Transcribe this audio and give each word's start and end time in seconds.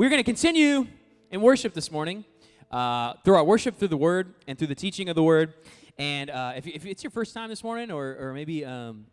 We're 0.00 0.08
going 0.08 0.20
to 0.20 0.24
continue 0.24 0.86
in 1.30 1.42
worship 1.42 1.74
this 1.74 1.92
morning 1.92 2.24
uh, 2.70 3.12
through 3.22 3.34
our 3.34 3.44
worship 3.44 3.76
through 3.76 3.88
the 3.88 3.98
Word 3.98 4.32
and 4.46 4.56
through 4.58 4.68
the 4.68 4.74
teaching 4.74 5.10
of 5.10 5.14
the 5.14 5.22
Word. 5.22 5.52
And 5.98 6.30
uh, 6.30 6.54
if, 6.56 6.66
if 6.66 6.86
it's 6.86 7.04
your 7.04 7.10
first 7.10 7.34
time 7.34 7.50
this 7.50 7.62
morning, 7.62 7.90
or, 7.90 8.16
or 8.18 8.32
maybe 8.32 8.64
um, 8.64 9.04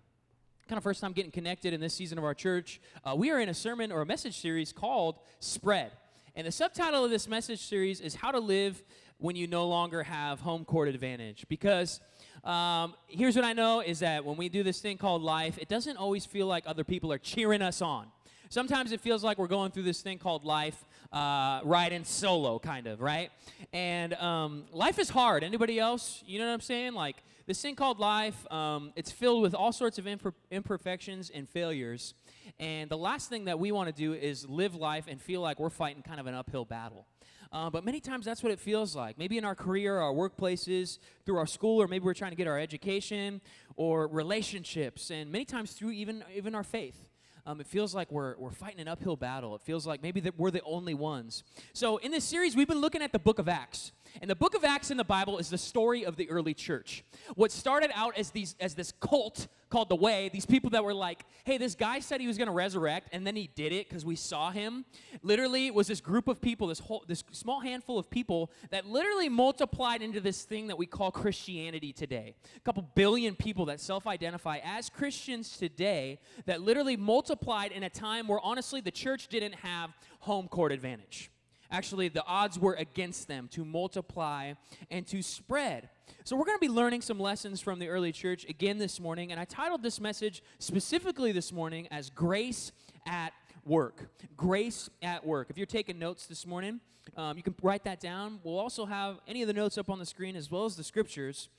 kind 0.70 0.78
of 0.78 0.84
first 0.84 1.02
time 1.02 1.12
getting 1.12 1.30
connected 1.30 1.74
in 1.74 1.82
this 1.82 1.94
season 1.94 2.18
of 2.18 2.24
our 2.24 2.34
church, 2.34 2.80
uh, 3.04 3.14
we 3.14 3.32
are 3.32 3.42
in 3.42 3.50
a 3.50 3.54
sermon 3.54 3.92
or 3.92 4.02
a 4.02 4.06
message 4.06 4.40
series 4.40 4.72
called 4.72 5.20
Spread. 5.42 5.92
And 6.38 6.48
the 6.48 6.54
subtitle 6.54 7.04
of 7.04 7.12
this 7.12 7.28
message 7.28 7.60
series 7.60 8.00
is 8.00 8.16
How 8.16 8.32
to 8.32 8.40
Live 8.40 8.82
When 9.18 9.36
You 9.36 9.46
No 9.46 9.68
Longer 9.68 10.04
Have 10.04 10.40
Home 10.40 10.64
Court 10.64 10.88
Advantage. 10.88 11.48
Because 11.50 12.00
um, 12.46 12.94
here's 13.08 13.36
what 13.36 13.44
I 13.44 13.52
know 13.52 13.82
is 13.82 14.00
that 14.00 14.24
when 14.24 14.38
we 14.38 14.48
do 14.48 14.64
this 14.64 14.80
thing 14.80 14.98
called 14.98 15.22
life, 15.22 15.58
it 15.58 15.68
doesn't 15.68 15.98
always 15.98 16.26
feel 16.26 16.48
like 16.48 16.64
other 16.66 16.86
people 16.86 17.12
are 17.12 17.18
cheering 17.18 17.62
us 17.62 17.82
on. 17.82 18.08
Sometimes 18.50 18.92
it 18.92 19.02
feels 19.02 19.24
like 19.24 19.38
we're 19.38 19.48
going 19.48 19.72
through 19.72 19.84
this 19.84 20.02
thing 20.02 20.18
called 20.18 20.46
life, 20.46 20.86
uh, 21.12 21.60
riding 21.64 22.04
solo, 22.04 22.60
kind 22.60 22.88
of, 22.88 23.02
right? 23.02 23.30
And 23.74 24.14
um, 24.16 24.66
life 24.72 25.00
is 25.00 25.10
hard. 25.10 25.44
Anybody 25.44 25.80
else? 25.80 26.24
You 26.26 26.40
know 26.40 26.48
what 26.48 26.54
I'm 26.54 26.62
saying? 26.62 26.94
Like 26.94 27.24
this 27.46 27.62
thing 27.62 27.76
called 27.76 28.00
life, 28.00 28.50
um, 28.52 28.94
it's 28.96 29.12
filled 29.12 29.42
with 29.42 29.54
all 29.54 29.72
sorts 29.72 29.98
of 29.98 30.06
imper- 30.06 30.34
imperfections 30.52 31.30
and 31.30 31.48
failures. 31.48 32.14
And 32.60 32.90
the 32.90 32.98
last 32.98 33.30
thing 33.30 33.46
that 33.46 33.60
we 33.60 33.72
want 33.72 33.88
to 33.88 33.94
do 33.94 34.14
is 34.14 34.48
live 34.48 34.76
life 34.76 35.06
and 35.08 35.22
feel 35.22 35.42
like 35.42 35.60
we're 35.60 35.70
fighting 35.70 36.02
kind 36.02 36.20
of 36.20 36.28
an 36.28 36.34
uphill 36.34 36.66
battle. 36.66 37.06
Uh, 37.52 37.70
but 37.70 37.86
many 37.86 38.00
times 38.00 38.26
that's 38.26 38.44
what 38.44 38.52
it 38.52 38.60
feels 38.60 38.96
like. 38.96 39.18
Maybe 39.18 39.38
in 39.38 39.46
our 39.46 39.56
career, 39.56 39.98
our 39.98 40.14
workplaces, 40.14 41.00
through 41.26 41.38
our 41.38 41.48
school, 41.48 41.82
or 41.82 41.88
maybe 41.88 42.04
we're 42.04 42.14
trying 42.14 42.32
to 42.32 42.38
get 42.38 42.48
our 42.48 42.60
education 42.60 43.42
or 43.76 44.08
relationships, 44.08 45.12
and 45.12 45.32
many 45.32 45.46
times 45.46 45.72
through 45.72 45.92
even, 45.92 46.24
even 46.36 46.56
our 46.56 46.64
faith. 46.64 47.10
Um, 47.48 47.62
it 47.62 47.68
feels 47.68 47.96
like 47.96 48.12
we're, 48.12 48.36
we're 48.38 48.52
fighting 48.52 48.82
an 48.82 48.90
uphill 48.90 49.16
battle. 49.16 49.56
It 49.56 49.62
feels 49.62 49.88
like 49.88 50.04
maybe 50.04 50.20
that 50.20 50.38
we're 50.38 50.52
the 50.52 50.62
only 50.64 50.94
ones. 50.94 51.46
So, 51.72 51.96
in 51.96 52.12
this 52.12 52.26
series, 52.26 52.58
we've 52.58 52.68
been 52.68 52.82
looking 52.82 53.02
at 53.02 53.14
the 53.14 53.20
book 53.20 53.40
of 53.40 53.48
Acts. 53.48 53.94
And 54.22 54.30
the 54.30 54.36
book 54.36 54.56
of 54.56 54.64
Acts 54.64 54.92
in 54.92 54.98
the 54.98 55.04
Bible 55.04 55.38
is 55.38 55.50
the 55.50 55.58
story 55.58 56.06
of 56.06 56.16
the 56.16 56.30
early 56.30 56.54
church. 56.54 57.04
What 57.36 57.52
started 57.52 57.92
out 57.94 58.18
as, 58.18 58.32
these, 58.32 58.56
as 58.60 58.76
this 58.76 58.92
cult 59.00 59.48
called 59.70 59.90
the 59.90 59.96
Way, 59.96 60.30
these 60.32 60.46
people 60.46 60.70
that 60.72 60.84
were 60.84 60.94
like, 60.94 61.26
hey, 61.44 61.58
this 61.58 61.76
guy 61.76 62.00
said 62.00 62.22
he 62.22 62.28
was 62.28 62.38
going 62.38 62.48
to 62.48 62.54
resurrect, 62.54 63.10
and 63.12 63.28
then 63.28 63.36
he 63.36 63.50
did 63.56 63.74
it 63.74 63.90
because 63.90 64.06
we 64.06 64.16
saw 64.16 64.52
him. 64.52 64.86
Literally, 65.22 65.68
it 65.68 65.74
was 65.74 65.88
this 65.88 66.02
group 66.02 66.28
of 66.28 66.42
people, 66.42 66.68
this, 66.68 66.80
whole, 66.80 67.04
this 67.08 67.24
small 67.32 67.60
handful 67.60 68.00
of 68.00 68.10
people 68.10 68.52
that 68.70 68.86
literally 68.86 69.30
multiplied 69.30 70.02
into 70.02 70.20
this 70.20 70.44
thing 70.44 70.68
that 70.68 70.78
we 70.78 70.86
call 70.86 71.12
Christianity 71.12 71.92
today. 71.92 72.36
A 72.56 72.60
couple 72.62 72.88
billion 72.96 73.36
people 73.36 73.66
that 73.66 73.80
self 73.80 74.08
identify 74.08 74.60
as 74.64 74.90
Christians 74.90 75.58
today 75.58 76.20
that 76.46 76.62
literally 76.62 76.96
multiplied 76.96 77.72
in 77.72 77.84
a 77.84 77.90
time 77.90 78.28
where 78.28 78.40
honestly 78.42 78.82
the 78.82 78.92
church 78.92 79.28
didn't 79.28 79.56
have 79.56 79.92
home 80.20 80.48
court 80.48 80.72
advantage. 80.72 81.30
Actually, 81.70 82.08
the 82.08 82.26
odds 82.26 82.58
were 82.58 82.74
against 82.76 83.28
them 83.28 83.48
to 83.50 83.66
multiply 83.66 84.54
and 84.90 85.06
to 85.08 85.22
spread. 85.22 85.90
So, 86.24 86.36
we're 86.36 86.46
going 86.46 86.58
to 86.58 86.66
be 86.66 86.70
learning 86.70 87.02
some 87.02 87.20
lessons 87.20 87.60
from 87.60 87.80
the 87.80 87.90
early 87.90 88.12
church 88.12 88.46
again 88.48 88.78
this 88.78 89.00
morning. 89.00 89.32
And 89.32 89.40
I 89.40 89.46
titled 89.46 89.84
this 89.84 90.00
message 90.00 90.44
specifically 90.60 91.32
this 91.32 91.52
morning 91.52 91.88
as 91.92 92.10
Grace 92.10 92.72
at 93.06 93.34
Work. 93.66 94.10
Grace 94.38 94.90
at 95.02 95.26
Work. 95.26 95.50
If 95.50 95.58
you're 95.58 95.66
taking 95.66 96.00
notes 96.00 96.26
this 96.26 96.48
morning, 96.48 96.80
um, 97.18 97.36
you 97.36 97.44
can 97.44 97.56
write 97.62 97.84
that 97.84 98.00
down. 98.00 98.40
We'll 98.44 98.60
also 98.60 98.86
have 98.86 99.20
any 99.28 99.42
of 99.42 99.48
the 99.48 99.54
notes 99.54 99.78
up 99.78 99.90
on 99.90 100.00
the 100.00 100.06
screen 100.06 100.36
as 100.36 100.50
well 100.50 100.66
as 100.66 100.76
the 100.76 100.84
scriptures. 100.84 101.50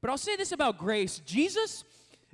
But 0.00 0.10
I'll 0.10 0.18
say 0.18 0.36
this 0.36 0.52
about 0.52 0.78
grace 0.78 1.20
Jesus, 1.26 1.84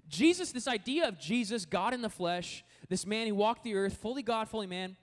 Jesus, 0.09 0.53
this 0.53 0.69
idea 0.69 1.09
of 1.09 1.19
Jesus, 1.19 1.65
God 1.65 1.95
in 1.95 2.03
the 2.03 2.11
flesh, 2.11 2.65
this 2.89 3.07
man 3.07 3.27
who 3.27 3.35
walked 3.35 3.65
the 3.65 3.75
earth, 3.75 3.97
fully 3.97 4.23
God, 4.23 4.49
fully 4.49 4.67
man 4.67 4.97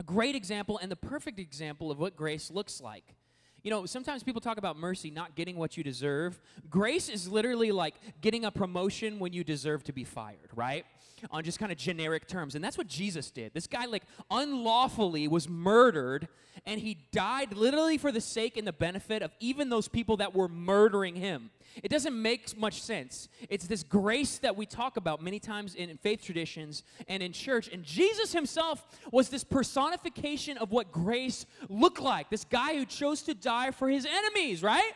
a 0.00 0.02
great 0.02 0.34
example 0.34 0.78
and 0.78 0.90
the 0.90 0.96
perfect 0.96 1.38
example 1.38 1.90
of 1.90 1.98
what 1.98 2.16
grace 2.16 2.50
looks 2.50 2.80
like. 2.80 3.14
You 3.62 3.70
know, 3.70 3.86
sometimes 3.86 4.22
people 4.22 4.40
talk 4.40 4.56
about 4.56 4.76
mercy 4.76 5.10
not 5.10 5.34
getting 5.34 5.56
what 5.56 5.76
you 5.76 5.82
deserve. 5.82 6.40
Grace 6.70 7.08
is 7.08 7.28
literally 7.28 7.72
like 7.72 7.96
getting 8.20 8.44
a 8.44 8.50
promotion 8.50 9.18
when 9.18 9.32
you 9.32 9.42
deserve 9.42 9.82
to 9.84 9.92
be 9.92 10.04
fired, 10.04 10.50
right? 10.54 10.86
On 11.30 11.42
just 11.42 11.58
kind 11.58 11.72
of 11.72 11.78
generic 11.78 12.26
terms. 12.26 12.54
And 12.54 12.64
that's 12.64 12.78
what 12.78 12.86
Jesus 12.86 13.30
did. 13.30 13.54
This 13.54 13.66
guy, 13.66 13.86
like, 13.86 14.04
unlawfully 14.30 15.28
was 15.28 15.48
murdered, 15.48 16.28
and 16.66 16.80
he 16.80 16.98
died 17.12 17.56
literally 17.56 17.98
for 17.98 18.12
the 18.12 18.20
sake 18.20 18.56
and 18.56 18.66
the 18.66 18.72
benefit 18.72 19.22
of 19.22 19.32
even 19.40 19.68
those 19.68 19.88
people 19.88 20.16
that 20.18 20.34
were 20.34 20.48
murdering 20.48 21.16
him. 21.16 21.50
It 21.82 21.90
doesn't 21.90 22.20
make 22.20 22.56
much 22.56 22.80
sense. 22.82 23.28
It's 23.48 23.66
this 23.66 23.82
grace 23.82 24.38
that 24.38 24.56
we 24.56 24.66
talk 24.66 24.96
about 24.96 25.22
many 25.22 25.38
times 25.38 25.74
in 25.74 25.96
faith 25.98 26.22
traditions 26.22 26.82
and 27.06 27.22
in 27.22 27.32
church. 27.32 27.68
And 27.72 27.84
Jesus 27.84 28.32
himself 28.32 28.84
was 29.12 29.28
this 29.28 29.44
personification 29.44 30.58
of 30.58 30.72
what 30.72 30.90
grace 30.90 31.46
looked 31.68 32.00
like. 32.00 32.30
This 32.30 32.44
guy 32.44 32.76
who 32.76 32.84
chose 32.84 33.22
to 33.22 33.34
die 33.34 33.70
for 33.70 33.88
his 33.88 34.06
enemies, 34.06 34.62
right? 34.62 34.92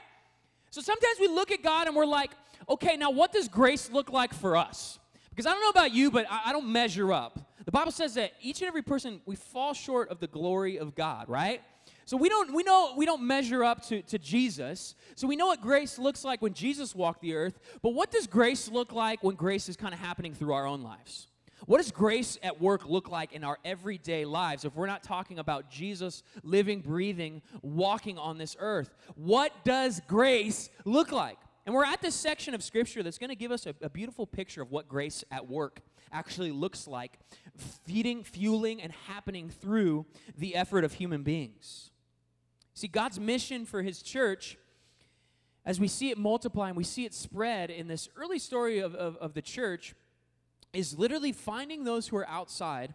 So 0.71 0.81
sometimes 0.81 1.19
we 1.21 1.28
look 1.28 1.53
at 1.53 1.62
God 1.62 1.87
and 1.87 1.94
we're 1.94 2.06
like, 2.06 2.32
okay, 2.69 2.97
now 2.97 3.11
what 3.11 3.32
does 3.32 3.49
grace 3.49 3.91
look 3.91 4.11
like 4.11 4.32
for 4.32 4.56
us? 4.56 4.99
Because 5.32 5.47
I 5.47 5.53
don't 5.53 5.62
know 5.62 5.70
about 5.70 5.93
you, 5.93 6.10
but 6.10 6.26
I, 6.31 6.43
I 6.47 6.53
don't 6.53 6.70
measure 6.70 7.12
up. 7.12 7.38
The 7.65 7.72
Bible 7.72 7.93
says 7.93 8.15
that 8.15 8.32
each 8.43 8.60
and 8.60 8.69
every 8.69 8.82
person, 8.82 9.20
we 9.25 9.34
fall 9.34 9.72
short 9.72 10.10
of 10.10 10.20
the 10.20 10.26
glory 10.26 10.78
of 10.78 10.94
God, 10.94 11.28
right? 11.28 11.62
So 12.04 12.16
we 12.16 12.28
don't 12.28 12.53
we 12.53 12.62
know 12.62 12.94
we 12.97 13.06
don't 13.06 13.22
measure 13.22 13.65
up 13.65 13.87
to, 13.87 14.03
to 14.03 14.19
Jesus. 14.19 14.94
So 15.15 15.26
we 15.26 15.37
know 15.37 15.47
what 15.47 15.62
grace 15.62 15.98
looks 15.98 16.25
like 16.25 16.43
when 16.43 16.53
Jesus 16.53 16.94
walked 16.94 17.22
the 17.22 17.34
earth, 17.34 17.59
but 17.81 17.94
what 17.94 18.10
does 18.10 18.26
grace 18.26 18.69
look 18.69 18.93
like 18.93 19.22
when 19.22 19.37
grace 19.37 19.69
is 19.69 19.76
kind 19.76 19.94
of 19.94 20.00
happening 20.00 20.34
through 20.34 20.53
our 20.53 20.66
own 20.66 20.82
lives? 20.82 21.28
What 21.66 21.78
does 21.78 21.93
grace 21.93 22.38
at 22.43 22.60
work 22.60 22.88
look 22.88 23.09
like 23.09 23.32
in 23.32 23.44
our 23.44 23.56
everyday 23.64 24.25
lives 24.25 24.64
if 24.64 24.75
we're 24.75 24.87
not 24.87 25.04
talking 25.04 25.38
about 25.38 25.70
Jesus 25.70 26.25
living, 26.43 26.81
breathing, 26.81 27.41
walking 27.62 28.19
on 28.19 28.37
this 28.37 28.56
earth? 28.59 28.93
What 29.14 29.53
does 29.64 30.00
grace 30.09 30.70
look 30.84 31.12
like? 31.12 31.38
And 31.65 31.75
we're 31.75 31.84
at 31.84 32.03
this 32.03 32.15
section 32.15 32.55
of 32.55 32.62
scripture 32.62 33.03
that's 33.03 33.19
going 33.19 33.31
to 33.31 33.37
give 33.37 33.53
us 33.53 33.67
a, 33.67 33.75
a, 33.83 33.89
beautiful 33.89 34.27
picture 34.27 34.62
of 34.62 34.73
what 34.73 34.89
grace 34.89 35.23
at 35.31 35.49
work 35.49 35.81
actually 36.12 36.50
looks 36.50 36.89
like, 36.89 37.19
feeding, 37.84 38.25
fueling, 38.25 38.83
and 38.83 38.93
happening 39.06 39.49
through 39.49 40.06
the 40.37 40.56
effort 40.56 40.83
of 40.83 40.95
human 40.95 41.23
beings. 41.23 41.91
See, 42.75 42.89
God's 42.89 43.21
mission 43.21 43.65
for 43.65 43.83
his 43.83 44.03
church, 44.03 44.59
as 45.65 45.78
we 45.78 45.87
see 45.87 46.11
it 46.11 46.19
multiply 46.19 46.69
and 46.69 46.77
we 46.77 46.84
see 46.84 47.05
it 47.05 47.15
spread 47.15 47.71
in 47.71 47.87
this 47.87 48.09
early 48.17 48.41
story 48.41 48.81
of, 48.81 48.94
of, 48.97 49.17
of 49.19 49.34
the 49.34 49.43
church, 49.43 49.94
is 50.73 50.99
literally 50.99 51.33
finding 51.33 51.84
those 51.84 52.09
who 52.09 52.17
are 52.17 52.29
outside 52.29 52.94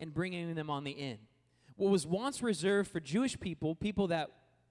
and 0.00 0.14
bringing 0.14 0.54
them 0.54 0.70
on 0.70 0.84
the 0.84 0.92
in. 0.92 1.18
What 1.76 1.90
was 1.90 2.06
once 2.06 2.42
reserved 2.42 2.90
for 2.90 3.00
Jewish 3.00 3.38
people, 3.38 3.74
people 3.74 4.08
that 4.08 4.30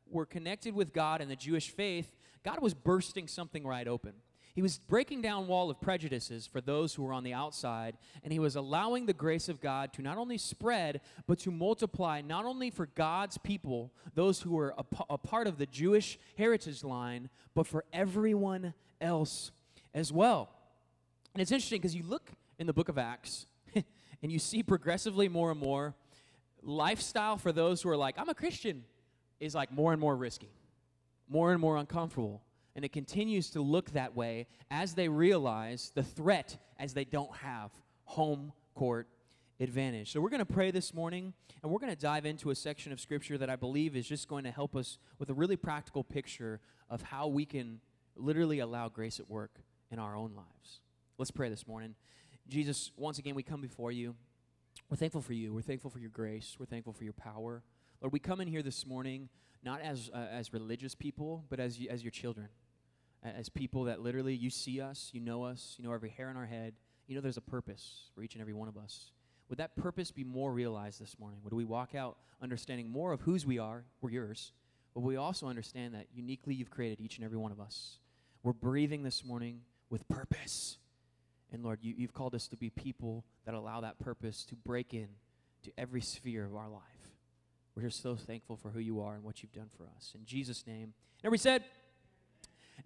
were 0.09 0.25
connected 0.25 0.73
with 0.73 0.93
God 0.93 1.21
and 1.21 1.29
the 1.29 1.35
Jewish 1.35 1.69
faith, 1.69 2.16
God 2.43 2.61
was 2.61 2.73
bursting 2.73 3.27
something 3.27 3.65
right 3.65 3.87
open. 3.87 4.13
He 4.55 4.63
was 4.63 4.79
breaking 4.79 5.21
down 5.21 5.45
wall 5.45 5.69
of 5.69 5.79
prejudices 5.79 6.47
for 6.47 6.61
those 6.61 6.95
who 6.95 7.03
were 7.03 7.13
on 7.13 7.23
the 7.23 7.33
outside, 7.33 7.95
and 8.23 8.33
he 8.33 8.39
was 8.39 8.55
allowing 8.55 9.05
the 9.05 9.13
grace 9.13 9.49
of 9.49 9.61
God 9.61 9.93
to 9.93 10.01
not 10.01 10.17
only 10.17 10.39
spread, 10.39 11.01
but 11.27 11.37
to 11.39 11.51
multiply 11.51 12.21
not 12.21 12.43
only 12.43 12.71
for 12.71 12.87
God's 12.87 13.37
people, 13.37 13.91
those 14.15 14.41
who 14.41 14.53
were 14.53 14.73
a, 14.75 14.85
a 15.11 15.17
part 15.19 15.45
of 15.45 15.59
the 15.59 15.67
Jewish 15.67 16.17
heritage 16.39 16.83
line, 16.83 17.29
but 17.53 17.67
for 17.67 17.85
everyone 17.93 18.73
else 18.99 19.51
as 19.93 20.11
well. 20.11 20.49
And 21.35 21.41
it's 21.43 21.51
interesting 21.51 21.79
because 21.79 21.95
you 21.95 22.01
look 22.01 22.31
in 22.57 22.65
the 22.65 22.73
book 22.73 22.89
of 22.89 22.97
Acts 22.97 23.45
and 23.75 24.31
you 24.31 24.39
see 24.39 24.63
progressively 24.63 25.29
more 25.29 25.51
and 25.51 25.59
more 25.59 25.93
lifestyle 26.63 27.37
for 27.37 27.51
those 27.51 27.83
who 27.83 27.89
are 27.89 27.97
like, 27.97 28.17
I'm 28.17 28.29
a 28.29 28.33
Christian, 28.33 28.85
is 29.39 29.53
like 29.53 29.71
more 29.71 29.91
and 29.91 30.01
more 30.01 30.15
risky, 30.15 30.49
more 31.29 31.51
and 31.51 31.59
more 31.61 31.77
uncomfortable 31.77 32.41
and 32.77 32.85
it 32.85 32.93
continues 32.93 33.49
to 33.49 33.59
look 33.59 33.91
that 33.93 34.15
way 34.15 34.45
as 34.69 34.93
they 34.93 35.09
realize 35.09 35.91
the 35.95 36.03
threat 36.03 36.57
as 36.77 36.93
they 36.93 37.03
don't 37.03 37.35
have 37.37 37.71
home 38.03 38.53
court 38.75 39.07
advantage. 39.59 40.11
So 40.11 40.21
we're 40.21 40.29
going 40.29 40.45
to 40.45 40.45
pray 40.45 40.69
this 40.69 40.93
morning 40.93 41.33
and 41.63 41.71
we're 41.71 41.79
going 41.79 41.91
to 41.91 41.99
dive 41.99 42.27
into 42.27 42.51
a 42.51 42.55
section 42.55 42.91
of 42.91 42.99
scripture 42.99 43.35
that 43.39 43.49
I 43.49 43.55
believe 43.55 43.95
is 43.95 44.07
just 44.07 44.27
going 44.27 44.43
to 44.43 44.51
help 44.51 44.75
us 44.75 44.99
with 45.17 45.31
a 45.31 45.33
really 45.33 45.55
practical 45.55 46.03
picture 46.03 46.59
of 46.87 47.01
how 47.01 47.25
we 47.25 47.45
can 47.45 47.79
literally 48.15 48.59
allow 48.59 48.89
grace 48.89 49.19
at 49.19 49.27
work 49.27 49.59
in 49.89 49.97
our 49.97 50.15
own 50.15 50.33
lives. 50.35 50.81
Let's 51.17 51.31
pray 51.31 51.49
this 51.49 51.67
morning. 51.67 51.95
Jesus, 52.47 52.91
once 52.95 53.17
again 53.17 53.33
we 53.33 53.41
come 53.41 53.59
before 53.59 53.91
you. 53.91 54.15
We're 54.87 54.97
thankful 54.97 55.23
for 55.23 55.33
you. 55.33 55.51
We're 55.51 55.61
thankful 55.61 55.89
for 55.89 55.97
your 55.97 56.11
grace. 56.11 56.57
We're 56.59 56.67
thankful 56.67 56.93
for 56.93 57.05
your 57.05 57.13
power. 57.13 57.63
Lord, 58.01 58.13
we 58.13 58.19
come 58.19 58.39
in 58.39 58.47
here 58.47 58.61
this 58.61 58.85
morning 58.85 59.29
not 59.63 59.81
as 59.81 60.09
uh, 60.13 60.17
as 60.17 60.53
religious 60.53 60.95
people, 60.95 61.43
but 61.49 61.59
as 61.59 61.79
as 61.89 62.03
your 62.03 62.11
children 62.11 62.47
as 63.23 63.49
people 63.49 63.85
that 63.85 64.01
literally 64.01 64.33
you 64.33 64.49
see 64.49 64.81
us, 64.81 65.09
you 65.13 65.19
know 65.19 65.43
us, 65.43 65.75
you 65.77 65.85
know 65.85 65.93
every 65.93 66.09
hair 66.09 66.29
on 66.29 66.37
our 66.37 66.45
head, 66.45 66.73
you 67.07 67.15
know 67.15 67.21
there's 67.21 67.37
a 67.37 67.41
purpose 67.41 68.09
for 68.13 68.21
each 68.21 68.33
and 68.35 68.41
every 68.41 68.53
one 68.53 68.67
of 68.67 68.77
us. 68.77 69.11
Would 69.49 69.59
that 69.59 69.75
purpose 69.75 70.11
be 70.11 70.23
more 70.23 70.51
realized 70.51 71.01
this 71.01 71.17
morning? 71.19 71.39
Would 71.43 71.53
we 71.53 71.63
walk 71.63 71.95
out 71.95 72.17
understanding 72.41 72.89
more 72.89 73.13
of 73.13 73.21
whose 73.21 73.45
we 73.45 73.59
are? 73.59 73.85
We're 74.01 74.11
yours. 74.11 74.51
But 74.93 75.01
we 75.01 75.15
also 75.15 75.47
understand 75.47 75.93
that 75.93 76.07
uniquely 76.13 76.53
you've 76.53 76.69
created 76.69 76.99
each 76.99 77.17
and 77.17 77.25
every 77.25 77.37
one 77.37 77.51
of 77.51 77.59
us. 77.59 77.99
We're 78.43 78.53
breathing 78.53 79.03
this 79.03 79.23
morning 79.23 79.61
with 79.89 80.07
purpose. 80.09 80.79
And 81.53 81.63
Lord, 81.63 81.79
you, 81.81 81.93
you've 81.97 82.13
called 82.13 82.35
us 82.35 82.47
to 82.49 82.57
be 82.57 82.69
people 82.69 83.23
that 83.45 83.53
allow 83.53 83.81
that 83.81 83.99
purpose 83.99 84.43
to 84.45 84.55
break 84.55 84.93
in 84.93 85.07
to 85.63 85.71
every 85.77 86.01
sphere 86.01 86.43
of 86.43 86.55
our 86.55 86.67
life. 86.67 86.81
We're 87.77 87.83
just 87.83 88.01
so 88.01 88.15
thankful 88.15 88.55
for 88.55 88.69
who 88.69 88.79
you 88.79 89.01
are 89.01 89.13
and 89.13 89.23
what 89.23 89.43
you've 89.43 89.53
done 89.53 89.69
for 89.77 89.83
us. 89.95 90.13
In 90.15 90.25
Jesus' 90.25 90.65
name. 90.65 90.81
And 90.85 90.93
everybody 91.23 91.37
said, 91.37 91.63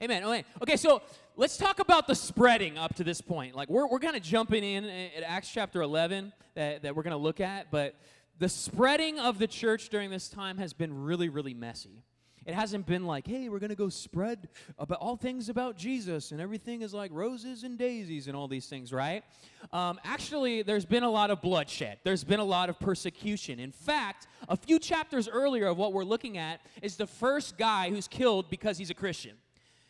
Amen. 0.04 0.22
Okay. 0.22 0.44
Okay, 0.62 0.76
so 0.76 1.02
let's 1.38 1.56
talk 1.56 1.80
about 1.80 2.08
the 2.08 2.14
spreading 2.14 2.78
up 2.78 2.96
to 2.96 3.06
this 3.06 3.22
point. 3.22 3.56
Like, 3.56 3.70
we're, 3.70 3.88
we're 3.88 4.00
kind 4.00 4.18
of 4.18 4.22
jumping 4.22 4.66
in 4.66 4.84
eh, 4.84 5.08
at 5.16 5.24
Acts 5.24 5.50
chapter 5.50 5.82
11 5.82 6.34
that, 6.56 6.82
that 6.82 6.94
we're 6.94 7.04
going 7.04 7.12
to 7.12 7.18
look 7.18 7.40
at, 7.40 7.72
but 7.72 7.96
the 8.38 8.50
spreading 8.50 9.18
of 9.18 9.40
the 9.40 9.48
church 9.48 9.88
during 9.88 10.10
this 10.10 10.28
time 10.28 10.58
has 10.58 10.74
been 10.74 11.04
really, 11.04 11.30
really 11.30 11.54
messy. 11.54 12.04
It 12.46 12.56
hasn't 12.56 12.88
been 12.88 13.06
like, 13.06 13.28
hey, 13.28 13.50
we're 13.50 13.60
going 13.60 13.70
to 13.70 13.76
go 13.76 13.90
spread 13.90 14.50
about 14.80 14.98
all 15.00 15.16
things 15.16 15.48
about 15.48 15.78
Jesus 15.78 16.32
and 16.32 16.42
everything 16.42 16.82
is 16.82 16.92
like 16.92 17.12
roses 17.14 17.64
and 17.64 17.78
daisies 17.78 18.28
and 18.28 18.36
all 18.36 18.48
these 18.48 18.66
things, 18.66 18.92
right? 18.92 19.24
Um, 19.72 20.00
actually, 20.04 20.64
there's 20.64 20.86
been 20.86 21.04
a 21.04 21.10
lot 21.10 21.30
of 21.30 21.42
bloodshed. 21.42 22.00
There's 22.04 22.24
been 22.24 22.40
a 22.40 22.46
lot 22.46 22.70
of 22.70 22.80
persecution. 22.80 23.60
In 23.60 23.72
fact, 23.72 24.28
a 24.50 24.58
few 24.58 24.80
chapters 24.80 25.30
earlier 25.30 25.68
of 25.68 25.78
what 25.78 25.94
we're 25.94 26.04
looking 26.04 26.40
at 26.40 26.62
is 26.82 26.96
the 26.96 27.06
first 27.06 27.60
guy 27.60 27.92
who's 27.92 28.08
killed 28.08 28.50
because 28.50 28.78
he's 28.78 28.90
a 28.90 28.96
Christian. 28.96 29.34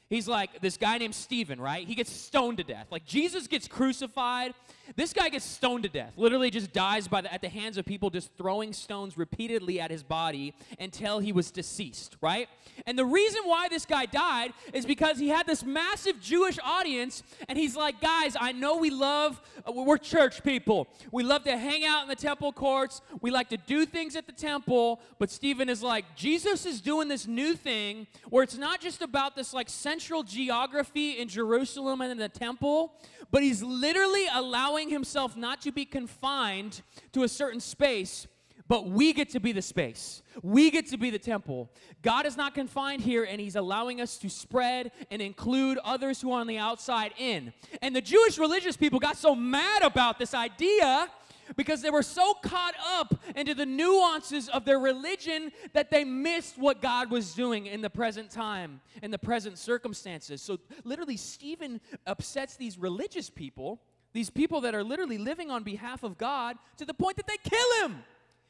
He's 0.09 0.27
like 0.27 0.59
this 0.59 0.75
guy 0.75 0.97
named 0.97 1.15
Stephen, 1.15 1.61
right? 1.61 1.87
He 1.87 1.95
gets 1.95 2.11
stoned 2.11 2.57
to 2.57 2.65
death. 2.65 2.87
Like 2.91 3.05
Jesus 3.05 3.47
gets 3.47 3.65
crucified. 3.69 4.53
This 4.95 5.13
guy 5.13 5.29
gets 5.29 5.45
stoned 5.45 5.83
to 5.83 5.89
death. 5.89 6.13
Literally 6.17 6.49
just 6.49 6.71
dies 6.73 7.07
by 7.07 7.21
the, 7.21 7.33
at 7.33 7.41
the 7.41 7.49
hands 7.49 7.77
of 7.77 7.85
people 7.85 8.09
just 8.09 8.31
throwing 8.37 8.73
stones 8.73 9.17
repeatedly 9.17 9.79
at 9.79 9.91
his 9.91 10.03
body 10.03 10.53
until 10.79 11.19
he 11.19 11.31
was 11.31 11.51
deceased, 11.51 12.17
right? 12.21 12.47
And 12.85 12.97
the 12.97 13.05
reason 13.05 13.41
why 13.45 13.67
this 13.67 13.85
guy 13.85 14.05
died 14.05 14.53
is 14.73 14.85
because 14.85 15.17
he 15.17 15.29
had 15.29 15.47
this 15.47 15.63
massive 15.63 16.19
Jewish 16.21 16.59
audience 16.63 17.23
and 17.47 17.57
he's 17.57 17.75
like, 17.75 17.99
"Guys, 18.01 18.35
I 18.39 18.51
know 18.51 18.77
we 18.77 18.89
love 18.89 19.41
uh, 19.67 19.71
we're 19.71 19.97
church 19.97 20.43
people. 20.43 20.87
We 21.11 21.23
love 21.23 21.43
to 21.45 21.57
hang 21.57 21.85
out 21.85 22.03
in 22.03 22.09
the 22.09 22.15
temple 22.15 22.51
courts. 22.51 23.01
We 23.21 23.31
like 23.31 23.49
to 23.49 23.57
do 23.57 23.85
things 23.85 24.15
at 24.15 24.25
the 24.27 24.31
temple, 24.31 25.01
but 25.19 25.29
Stephen 25.29 25.69
is 25.69 25.81
like, 25.83 26.15
Jesus 26.15 26.65
is 26.65 26.81
doing 26.81 27.07
this 27.07 27.27
new 27.27 27.55
thing 27.55 28.07
where 28.29 28.43
it's 28.43 28.57
not 28.57 28.81
just 28.81 29.01
about 29.01 29.35
this 29.35 29.53
like 29.53 29.69
central 29.69 30.11
central 30.11 30.23
geography 30.23 31.19
in 31.19 31.27
Jerusalem 31.27 32.01
and 32.01 32.11
in 32.11 32.17
the 32.17 32.27
temple, 32.27 32.93
but 33.29 33.43
he's 33.43 33.63
literally 33.63 34.25
allowing 34.33 34.80
himself 34.89 35.35
not 35.35 35.61
to 35.61 35.71
be 35.71 35.85
confined 35.85 36.81
to 37.13 37.23
a 37.23 37.27
certain 37.27 37.59
space, 37.59 38.27
but 38.71 38.87
we 38.87 39.11
get 39.11 39.29
to 39.31 39.41
be 39.41 39.51
the 39.51 39.61
space. 39.61 40.21
We 40.41 40.71
get 40.71 40.87
to 40.91 40.97
be 40.97 41.09
the 41.09 41.19
temple. 41.19 41.69
God 42.01 42.25
is 42.25 42.37
not 42.37 42.55
confined 42.55 43.01
here, 43.01 43.25
and 43.25 43.41
He's 43.41 43.57
allowing 43.57 43.99
us 43.99 44.17
to 44.19 44.29
spread 44.29 44.93
and 45.11 45.21
include 45.21 45.77
others 45.79 46.21
who 46.21 46.31
are 46.31 46.39
on 46.39 46.47
the 46.47 46.57
outside 46.57 47.11
in. 47.17 47.51
And 47.81 47.93
the 47.93 48.01
Jewish 48.01 48.37
religious 48.37 48.77
people 48.77 48.97
got 48.97 49.17
so 49.17 49.35
mad 49.35 49.81
about 49.81 50.19
this 50.19 50.33
idea 50.33 51.09
because 51.57 51.81
they 51.81 51.89
were 51.89 52.01
so 52.01 52.33
caught 52.35 52.75
up 52.87 53.15
into 53.35 53.53
the 53.53 53.65
nuances 53.65 54.47
of 54.47 54.63
their 54.63 54.79
religion 54.79 55.51
that 55.73 55.91
they 55.91 56.05
missed 56.05 56.57
what 56.57 56.81
God 56.81 57.11
was 57.11 57.33
doing 57.33 57.65
in 57.65 57.81
the 57.81 57.89
present 57.89 58.29
time, 58.29 58.79
in 59.03 59.11
the 59.11 59.19
present 59.19 59.57
circumstances. 59.57 60.41
So, 60.41 60.59
literally, 60.83 61.17
Stephen 61.17 61.81
upsets 62.05 62.55
these 62.55 62.77
religious 62.77 63.29
people, 63.29 63.81
these 64.13 64.29
people 64.29 64.61
that 64.61 64.75
are 64.75 64.83
literally 64.83 65.17
living 65.17 65.49
on 65.49 65.63
behalf 65.63 66.03
of 66.03 66.17
God, 66.17 66.57
to 66.77 66.85
the 66.85 66.93
point 66.93 67.17
that 67.17 67.27
they 67.27 67.37
kill 67.43 67.87
him. 67.87 68.03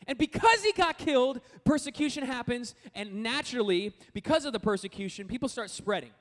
And 0.08 0.18
because 0.18 0.64
he 0.64 0.72
got 0.72 0.98
killed, 0.98 1.42
persecution 1.64 2.26
happens, 2.26 2.74
and 2.96 3.22
naturally, 3.22 3.94
because 4.14 4.46
of 4.46 4.54
the 4.54 4.60
persecution, 4.60 5.28
people 5.28 5.48
start 5.48 5.70
spreading. 5.70 6.12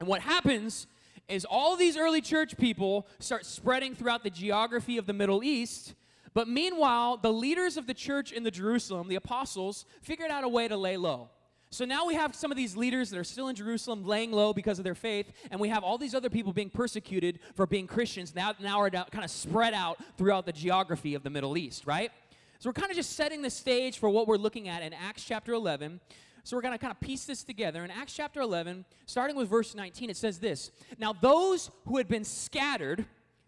And 0.00 0.08
what 0.08 0.20
happens 0.20 0.86
is 1.28 1.44
all 1.44 1.76
these 1.76 1.96
early 1.96 2.20
church 2.20 2.56
people 2.56 3.06
start 3.18 3.46
spreading 3.46 3.94
throughout 3.94 4.24
the 4.24 4.30
geography 4.30 4.98
of 4.98 5.06
the 5.06 5.12
Middle 5.12 5.44
East, 5.44 5.94
but 6.34 6.48
meanwhile, 6.48 7.16
the 7.16 7.32
leaders 7.32 7.76
of 7.76 7.86
the 7.86 7.94
church 7.94 8.32
in 8.32 8.42
the 8.42 8.50
Jerusalem, 8.50 9.08
the 9.08 9.14
apostles, 9.14 9.86
figured 10.02 10.32
out 10.32 10.42
a 10.42 10.48
way 10.48 10.66
to 10.66 10.76
lay 10.76 10.96
low. 10.96 11.30
So 11.74 11.84
now 11.84 12.06
we 12.06 12.14
have 12.14 12.36
some 12.36 12.52
of 12.52 12.56
these 12.56 12.76
leaders 12.76 13.10
that 13.10 13.18
are 13.18 13.24
still 13.24 13.48
in 13.48 13.56
Jerusalem 13.56 14.04
laying 14.04 14.30
low 14.30 14.52
because 14.52 14.78
of 14.78 14.84
their 14.84 14.94
faith, 14.94 15.32
and 15.50 15.60
we 15.60 15.68
have 15.70 15.82
all 15.82 15.98
these 15.98 16.14
other 16.14 16.30
people 16.30 16.52
being 16.52 16.70
persecuted 16.70 17.40
for 17.56 17.66
being 17.66 17.88
Christians 17.88 18.32
now, 18.32 18.54
now 18.60 18.80
are 18.80 18.90
kind 18.90 19.24
of 19.24 19.30
spread 19.30 19.74
out 19.74 19.98
throughout 20.16 20.46
the 20.46 20.52
geography 20.52 21.16
of 21.16 21.24
the 21.24 21.30
Middle 21.30 21.58
East, 21.58 21.84
right? 21.84 22.12
So 22.60 22.68
we're 22.68 22.74
kind 22.74 22.92
of 22.92 22.96
just 22.96 23.14
setting 23.14 23.42
the 23.42 23.50
stage 23.50 23.98
for 23.98 24.08
what 24.08 24.28
we're 24.28 24.36
looking 24.36 24.68
at 24.68 24.84
in 24.84 24.92
Acts 24.92 25.24
chapter 25.24 25.52
11. 25.52 25.98
So 26.44 26.56
we're 26.56 26.62
going 26.62 26.74
to 26.74 26.78
kind 26.78 26.92
of 26.92 27.00
piece 27.00 27.24
this 27.24 27.42
together. 27.42 27.82
In 27.82 27.90
Acts 27.90 28.14
chapter 28.14 28.40
11, 28.40 28.84
starting 29.06 29.34
with 29.34 29.48
verse 29.48 29.74
19, 29.74 30.10
it 30.10 30.16
says 30.16 30.38
this 30.38 30.70
Now 30.96 31.12
those 31.12 31.72
who 31.88 31.96
had 31.96 32.06
been 32.06 32.22
scattered, 32.22 33.04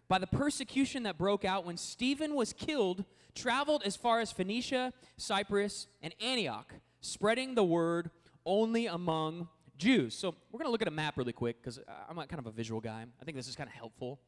by 0.09 0.17
the 0.17 0.27
persecution 0.27 1.03
that 1.03 1.17
broke 1.17 1.45
out 1.45 1.65
when 1.65 1.77
Stephen 1.77 2.35
was 2.35 2.51
killed, 2.51 3.05
traveled 3.35 3.83
as 3.85 3.95
far 3.95 4.19
as 4.19 4.33
Phoenicia, 4.33 4.91
Cyprus, 5.15 5.87
and 6.01 6.13
Antioch, 6.21 6.73
spreading 7.01 7.55
the 7.55 7.63
word 7.63 8.09
only 8.45 8.87
among 8.87 9.47
Jews. 9.77 10.15
So 10.15 10.33
we're 10.51 10.59
going 10.59 10.67
to 10.67 10.71
look 10.71 10.81
at 10.81 10.87
a 10.87 10.91
map 10.91 11.17
really 11.17 11.33
quick 11.33 11.61
because 11.61 11.79
I'm 12.09 12.15
kind 12.15 12.39
of 12.39 12.47
a 12.47 12.51
visual 12.51 12.81
guy. 12.81 13.05
I 13.21 13.25
think 13.25 13.37
this 13.37 13.47
is 13.47 13.55
kind 13.55 13.69
of 13.69 13.75
helpful. 13.75 14.19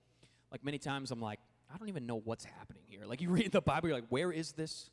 Like 0.52 0.64
many 0.64 0.78
times 0.78 1.12
I'm 1.12 1.22
like, 1.22 1.40
I 1.74 1.78
don't 1.78 1.90
even 1.90 2.06
know 2.06 2.22
what's 2.24 2.46
happening 2.46 2.84
here. 2.88 3.06
Like 3.06 3.22
you 3.22 3.30
read 3.30 3.52
the 3.52 3.62
Bible, 3.62 3.90
you're 3.90 3.98
like, 3.98 4.10
where 4.10 4.32
is 4.32 4.52
this? 4.52 4.90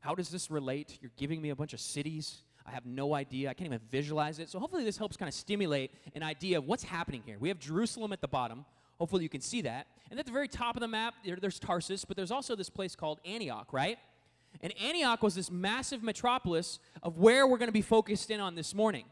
How 0.00 0.14
does 0.14 0.28
this 0.28 0.50
relate? 0.50 0.98
You're 1.00 1.12
giving 1.16 1.40
me 1.40 1.50
a 1.50 1.56
bunch 1.56 1.72
of 1.72 1.80
cities. 1.80 2.42
I 2.66 2.72
have 2.72 2.86
no 2.86 3.14
idea. 3.14 3.50
I 3.50 3.54
can't 3.54 3.66
even 3.66 3.80
visualize 3.90 4.38
it. 4.38 4.48
So 4.48 4.58
hopefully 4.58 4.84
this 4.84 4.96
helps 4.96 5.16
kind 5.16 5.28
of 5.28 5.34
stimulate 5.34 5.90
an 6.14 6.22
idea 6.22 6.58
of 6.58 6.66
what's 6.66 6.82
happening 6.82 7.22
here. 7.24 7.36
We 7.38 7.48
have 7.48 7.58
Jerusalem 7.58 8.12
at 8.12 8.20
the 8.20 8.28
bottom. 8.28 8.64
Hopefully 8.98 9.22
you 9.22 9.28
can 9.28 9.40
see 9.40 9.62
that. 9.62 9.86
And 10.10 10.18
at 10.18 10.26
the 10.26 10.32
very 10.32 10.48
top 10.48 10.76
of 10.76 10.80
the 10.80 10.88
map, 10.88 11.14
there, 11.24 11.36
there's 11.36 11.58
Tarsus, 11.58 12.04
but 12.04 12.16
there's 12.16 12.30
also 12.30 12.54
this 12.54 12.70
place 12.70 12.94
called 12.96 13.20
Antioch, 13.24 13.72
right? 13.72 13.98
And 14.60 14.72
Antioch 14.80 15.22
was 15.22 15.34
this 15.34 15.50
massive 15.50 16.02
metropolis 16.02 16.78
of 17.02 17.18
where 17.18 17.46
we're 17.46 17.58
going 17.58 17.68
to 17.68 17.72
be 17.72 17.82
focused 17.82 18.30
in 18.30 18.40
on 18.40 18.54
this 18.54 18.74
morning. 18.74 19.04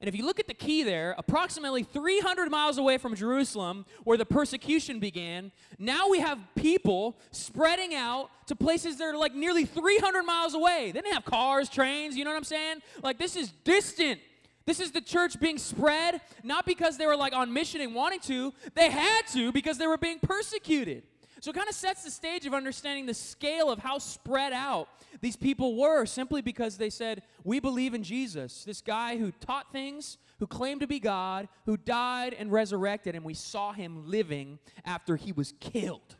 And 0.00 0.06
if 0.06 0.14
you 0.14 0.24
look 0.24 0.38
at 0.38 0.46
the 0.46 0.54
key 0.54 0.84
there, 0.84 1.14
approximately 1.18 1.82
300 1.82 2.50
miles 2.50 2.78
away 2.78 2.98
from 2.98 3.16
Jerusalem, 3.16 3.84
where 4.04 4.16
the 4.16 4.26
persecution 4.26 5.00
began, 5.00 5.50
now 5.78 6.08
we 6.08 6.20
have 6.20 6.38
people 6.54 7.18
spreading 7.32 7.94
out 7.94 8.30
to 8.46 8.54
places 8.54 8.98
that 8.98 9.04
are 9.04 9.16
like 9.16 9.34
nearly 9.34 9.64
300 9.64 10.22
miles 10.22 10.54
away. 10.54 10.92
They 10.92 11.00
didn't 11.00 11.14
have 11.14 11.24
cars, 11.24 11.68
trains, 11.68 12.16
you 12.16 12.24
know 12.24 12.30
what 12.30 12.36
I'm 12.36 12.44
saying? 12.44 12.76
Like, 13.02 13.18
this 13.18 13.34
is 13.34 13.50
distant. 13.64 14.20
This 14.66 14.78
is 14.78 14.92
the 14.92 15.00
church 15.00 15.40
being 15.40 15.58
spread, 15.58 16.20
not 16.44 16.64
because 16.66 16.96
they 16.96 17.06
were 17.06 17.16
like 17.16 17.34
on 17.34 17.52
mission 17.52 17.80
and 17.80 17.94
wanting 17.94 18.20
to, 18.20 18.52
they 18.74 18.90
had 18.90 19.22
to 19.32 19.50
because 19.50 19.78
they 19.78 19.86
were 19.86 19.96
being 19.96 20.18
persecuted. 20.20 21.04
So 21.40 21.50
it 21.50 21.54
kind 21.54 21.68
of 21.68 21.74
sets 21.74 22.02
the 22.02 22.10
stage 22.10 22.46
of 22.46 22.54
understanding 22.54 23.06
the 23.06 23.14
scale 23.14 23.70
of 23.70 23.78
how 23.78 23.98
spread 23.98 24.52
out 24.52 24.88
these 25.20 25.36
people 25.36 25.76
were 25.76 26.04
simply 26.06 26.42
because 26.42 26.76
they 26.76 26.90
said, 26.90 27.22
We 27.44 27.60
believe 27.60 27.94
in 27.94 28.02
Jesus, 28.02 28.64
this 28.64 28.80
guy 28.80 29.16
who 29.18 29.30
taught 29.32 29.72
things, 29.72 30.18
who 30.38 30.46
claimed 30.46 30.80
to 30.80 30.86
be 30.86 31.00
God, 31.00 31.48
who 31.66 31.76
died 31.76 32.34
and 32.38 32.52
resurrected, 32.52 33.14
and 33.14 33.24
we 33.24 33.34
saw 33.34 33.72
him 33.72 34.08
living 34.08 34.58
after 34.84 35.16
he 35.16 35.32
was 35.32 35.54
killed. 35.60 36.16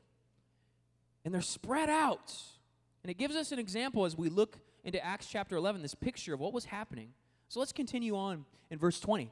And 1.24 1.34
they're 1.34 1.42
spread 1.42 1.90
out. 1.90 2.34
And 3.02 3.10
it 3.10 3.18
gives 3.18 3.36
us 3.36 3.52
an 3.52 3.58
example 3.58 4.04
as 4.04 4.16
we 4.16 4.28
look 4.28 4.58
into 4.84 5.04
Acts 5.04 5.26
chapter 5.26 5.56
11, 5.56 5.82
this 5.82 5.94
picture 5.94 6.34
of 6.34 6.40
what 6.40 6.52
was 6.52 6.64
happening 6.66 7.12
so 7.48 7.60
let's 7.60 7.72
continue 7.72 8.14
on 8.14 8.44
in 8.70 8.78
verse 8.78 9.00
20. 9.00 9.24
It 9.24 9.30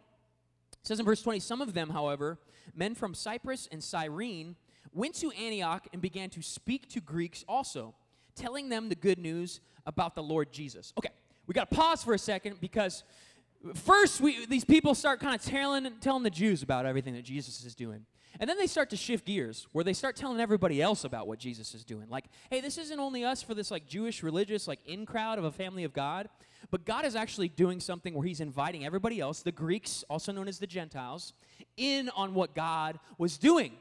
says 0.82 0.98
in 0.98 1.04
verse 1.04 1.22
20, 1.22 1.38
Some 1.40 1.60
of 1.60 1.74
them, 1.74 1.90
however, 1.90 2.38
men 2.74 2.94
from 2.94 3.14
Cyprus 3.14 3.68
and 3.70 3.84
Cyrene, 3.84 4.56
went 4.96 5.14
to 5.16 5.30
Antioch 5.32 5.86
and 5.92 6.00
began 6.00 6.30
to 6.30 6.42
speak 6.42 6.88
to 6.90 7.00
Greeks 7.00 7.44
also, 7.48 7.94
telling 8.34 8.68
them 8.68 8.88
the 8.88 8.94
good 8.94 9.18
news 9.18 9.60
about 9.86 10.14
the 10.14 10.22
Lord 10.22 10.52
Jesus. 10.52 10.92
Okay, 10.98 11.10
we 11.46 11.54
got 11.54 11.70
to 11.70 11.76
pause 11.76 12.02
for 12.02 12.14
a 12.14 12.18
second 12.18 12.60
because 12.60 13.04
first 13.74 14.20
we, 14.20 14.46
these 14.46 14.64
people 14.64 14.94
start 14.94 15.20
kind 15.20 15.34
of 15.34 15.42
telling, 15.42 15.90
telling 16.00 16.22
the 16.22 16.30
Jews 16.30 16.62
about 16.62 16.86
everything 16.86 17.14
that 17.14 17.24
Jesus 17.24 17.64
is 17.64 17.74
doing. 17.74 18.06
And 18.38 18.50
then 18.50 18.58
they 18.58 18.66
start 18.66 18.90
to 18.90 18.96
shift 18.96 19.24
gears 19.24 19.66
where 19.72 19.84
they 19.84 19.94
start 19.94 20.14
telling 20.14 20.40
everybody 20.40 20.82
else 20.82 21.04
about 21.04 21.26
what 21.26 21.38
Jesus 21.38 21.74
is 21.74 21.84
doing. 21.84 22.06
Like, 22.10 22.26
hey, 22.50 22.60
this 22.60 22.76
isn't 22.76 23.00
only 23.00 23.24
us 23.24 23.42
for 23.42 23.54
this 23.54 23.70
like 23.70 23.86
Jewish 23.86 24.22
religious 24.22 24.68
like 24.68 24.80
in 24.84 25.06
crowd 25.06 25.38
of 25.38 25.44
a 25.44 25.52
family 25.52 25.84
of 25.84 25.94
God, 25.94 26.28
but 26.70 26.84
God 26.84 27.04
is 27.06 27.16
actually 27.16 27.48
doing 27.48 27.80
something 27.80 28.12
where 28.12 28.26
he's 28.26 28.40
inviting 28.40 28.84
everybody 28.84 29.20
else, 29.20 29.42
the 29.42 29.52
Greeks, 29.52 30.04
also 30.10 30.32
known 30.32 30.48
as 30.48 30.58
the 30.58 30.66
Gentiles, 30.66 31.32
in 31.76 32.10
on 32.10 32.34
what 32.34 32.54
God 32.54 32.98
was 33.16 33.38
doing. 33.38 33.72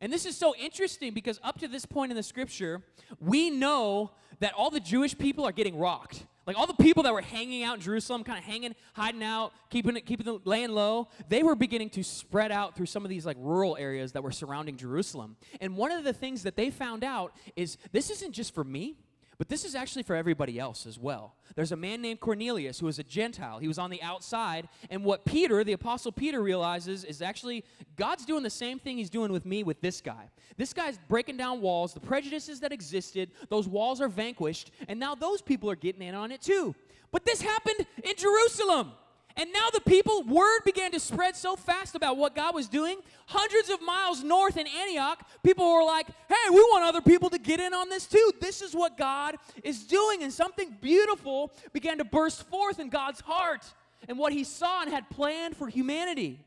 And 0.00 0.12
this 0.12 0.24
is 0.24 0.36
so 0.36 0.54
interesting 0.56 1.12
because 1.12 1.38
up 1.42 1.58
to 1.60 1.68
this 1.68 1.84
point 1.84 2.10
in 2.10 2.16
the 2.16 2.22
scripture, 2.22 2.82
we 3.20 3.50
know 3.50 4.12
that 4.40 4.54
all 4.54 4.70
the 4.70 4.80
Jewish 4.80 5.16
people 5.16 5.44
are 5.44 5.52
getting 5.52 5.78
rocked. 5.78 6.24
Like 6.46 6.56
all 6.58 6.66
the 6.66 6.74
people 6.74 7.02
that 7.02 7.12
were 7.12 7.20
hanging 7.20 7.62
out 7.62 7.76
in 7.76 7.80
Jerusalem, 7.82 8.24
kind 8.24 8.38
of 8.38 8.44
hanging, 8.44 8.74
hiding 8.94 9.22
out, 9.22 9.52
keeping 9.68 9.96
it, 9.96 10.06
keeping 10.06 10.26
it, 10.26 10.46
laying 10.46 10.70
low, 10.70 11.08
they 11.28 11.42
were 11.42 11.54
beginning 11.54 11.90
to 11.90 12.02
spread 12.02 12.50
out 12.50 12.74
through 12.74 12.86
some 12.86 13.04
of 13.04 13.10
these 13.10 13.26
like 13.26 13.36
rural 13.38 13.76
areas 13.76 14.12
that 14.12 14.22
were 14.22 14.32
surrounding 14.32 14.76
Jerusalem. 14.76 15.36
And 15.60 15.76
one 15.76 15.92
of 15.92 16.02
the 16.02 16.12
things 16.12 16.42
that 16.44 16.56
they 16.56 16.70
found 16.70 17.04
out 17.04 17.36
is 17.56 17.76
this 17.92 18.10
isn't 18.10 18.32
just 18.32 18.54
for 18.54 18.64
me, 18.64 18.96
But 19.40 19.48
this 19.48 19.64
is 19.64 19.74
actually 19.74 20.02
for 20.02 20.14
everybody 20.14 20.58
else 20.58 20.84
as 20.84 20.98
well. 20.98 21.34
There's 21.56 21.72
a 21.72 21.76
man 21.76 22.02
named 22.02 22.20
Cornelius 22.20 22.78
who 22.78 22.84
was 22.84 22.98
a 22.98 23.02
Gentile. 23.02 23.58
He 23.58 23.68
was 23.68 23.78
on 23.78 23.88
the 23.88 24.02
outside. 24.02 24.68
And 24.90 25.02
what 25.02 25.24
Peter, 25.24 25.64
the 25.64 25.72
Apostle 25.72 26.12
Peter, 26.12 26.42
realizes 26.42 27.04
is 27.04 27.22
actually 27.22 27.64
God's 27.96 28.26
doing 28.26 28.42
the 28.42 28.50
same 28.50 28.78
thing 28.78 28.98
he's 28.98 29.08
doing 29.08 29.32
with 29.32 29.46
me 29.46 29.62
with 29.62 29.80
this 29.80 30.02
guy. 30.02 30.28
This 30.58 30.74
guy's 30.74 30.98
breaking 31.08 31.38
down 31.38 31.62
walls, 31.62 31.94
the 31.94 32.00
prejudices 32.00 32.60
that 32.60 32.70
existed, 32.70 33.30
those 33.48 33.66
walls 33.66 34.02
are 34.02 34.08
vanquished. 34.08 34.72
And 34.88 35.00
now 35.00 35.14
those 35.14 35.40
people 35.40 35.70
are 35.70 35.76
getting 35.76 36.02
in 36.02 36.14
on 36.14 36.32
it 36.32 36.42
too. 36.42 36.74
But 37.10 37.24
this 37.24 37.40
happened 37.40 37.86
in 38.04 38.16
Jerusalem. 38.16 38.92
And 39.40 39.50
now 39.54 39.70
the 39.72 39.80
people, 39.80 40.22
word 40.24 40.60
began 40.66 40.92
to 40.92 41.00
spread 41.00 41.34
so 41.34 41.56
fast 41.56 41.94
about 41.94 42.18
what 42.18 42.34
God 42.34 42.54
was 42.54 42.68
doing. 42.68 42.98
Hundreds 43.24 43.70
of 43.70 43.80
miles 43.80 44.22
north 44.22 44.58
in 44.58 44.66
Antioch, 44.66 45.26
people 45.42 45.72
were 45.72 45.82
like, 45.82 46.06
hey, 46.28 46.50
we 46.50 46.56
want 46.56 46.84
other 46.84 47.00
people 47.00 47.30
to 47.30 47.38
get 47.38 47.58
in 47.58 47.72
on 47.72 47.88
this 47.88 48.06
too. 48.06 48.32
This 48.38 48.60
is 48.60 48.74
what 48.74 48.98
God 48.98 49.36
is 49.64 49.84
doing. 49.84 50.22
And 50.22 50.30
something 50.30 50.76
beautiful 50.82 51.52
began 51.72 51.96
to 51.96 52.04
burst 52.04 52.42
forth 52.50 52.78
in 52.78 52.90
God's 52.90 53.22
heart 53.22 53.64
and 54.08 54.18
what 54.18 54.34
he 54.34 54.44
saw 54.44 54.82
and 54.82 54.90
had 54.90 55.08
planned 55.08 55.56
for 55.56 55.68
humanity. 55.68 56.44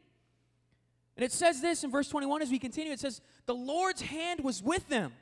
And 1.17 1.25
it 1.25 1.31
says 1.31 1.61
this 1.61 1.83
in 1.83 1.89
verse 1.89 2.09
21 2.09 2.43
as 2.43 2.51
we 2.51 2.59
continue 2.59 2.91
it 2.91 2.99
says, 2.99 3.21
The 3.47 3.55
Lord's 3.55 4.03
hand 4.03 4.41
was 4.41 4.61
with 4.61 4.87
them, 4.87 5.13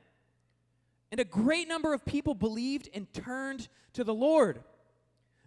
and 1.10 1.22
a 1.22 1.25
great 1.25 1.70
number 1.70 1.94
of 1.94 2.04
people 2.04 2.34
believed 2.34 2.90
and 2.94 3.12
turned 3.13 3.70
to 3.94 4.04
the 4.04 4.13
Lord 4.13 4.62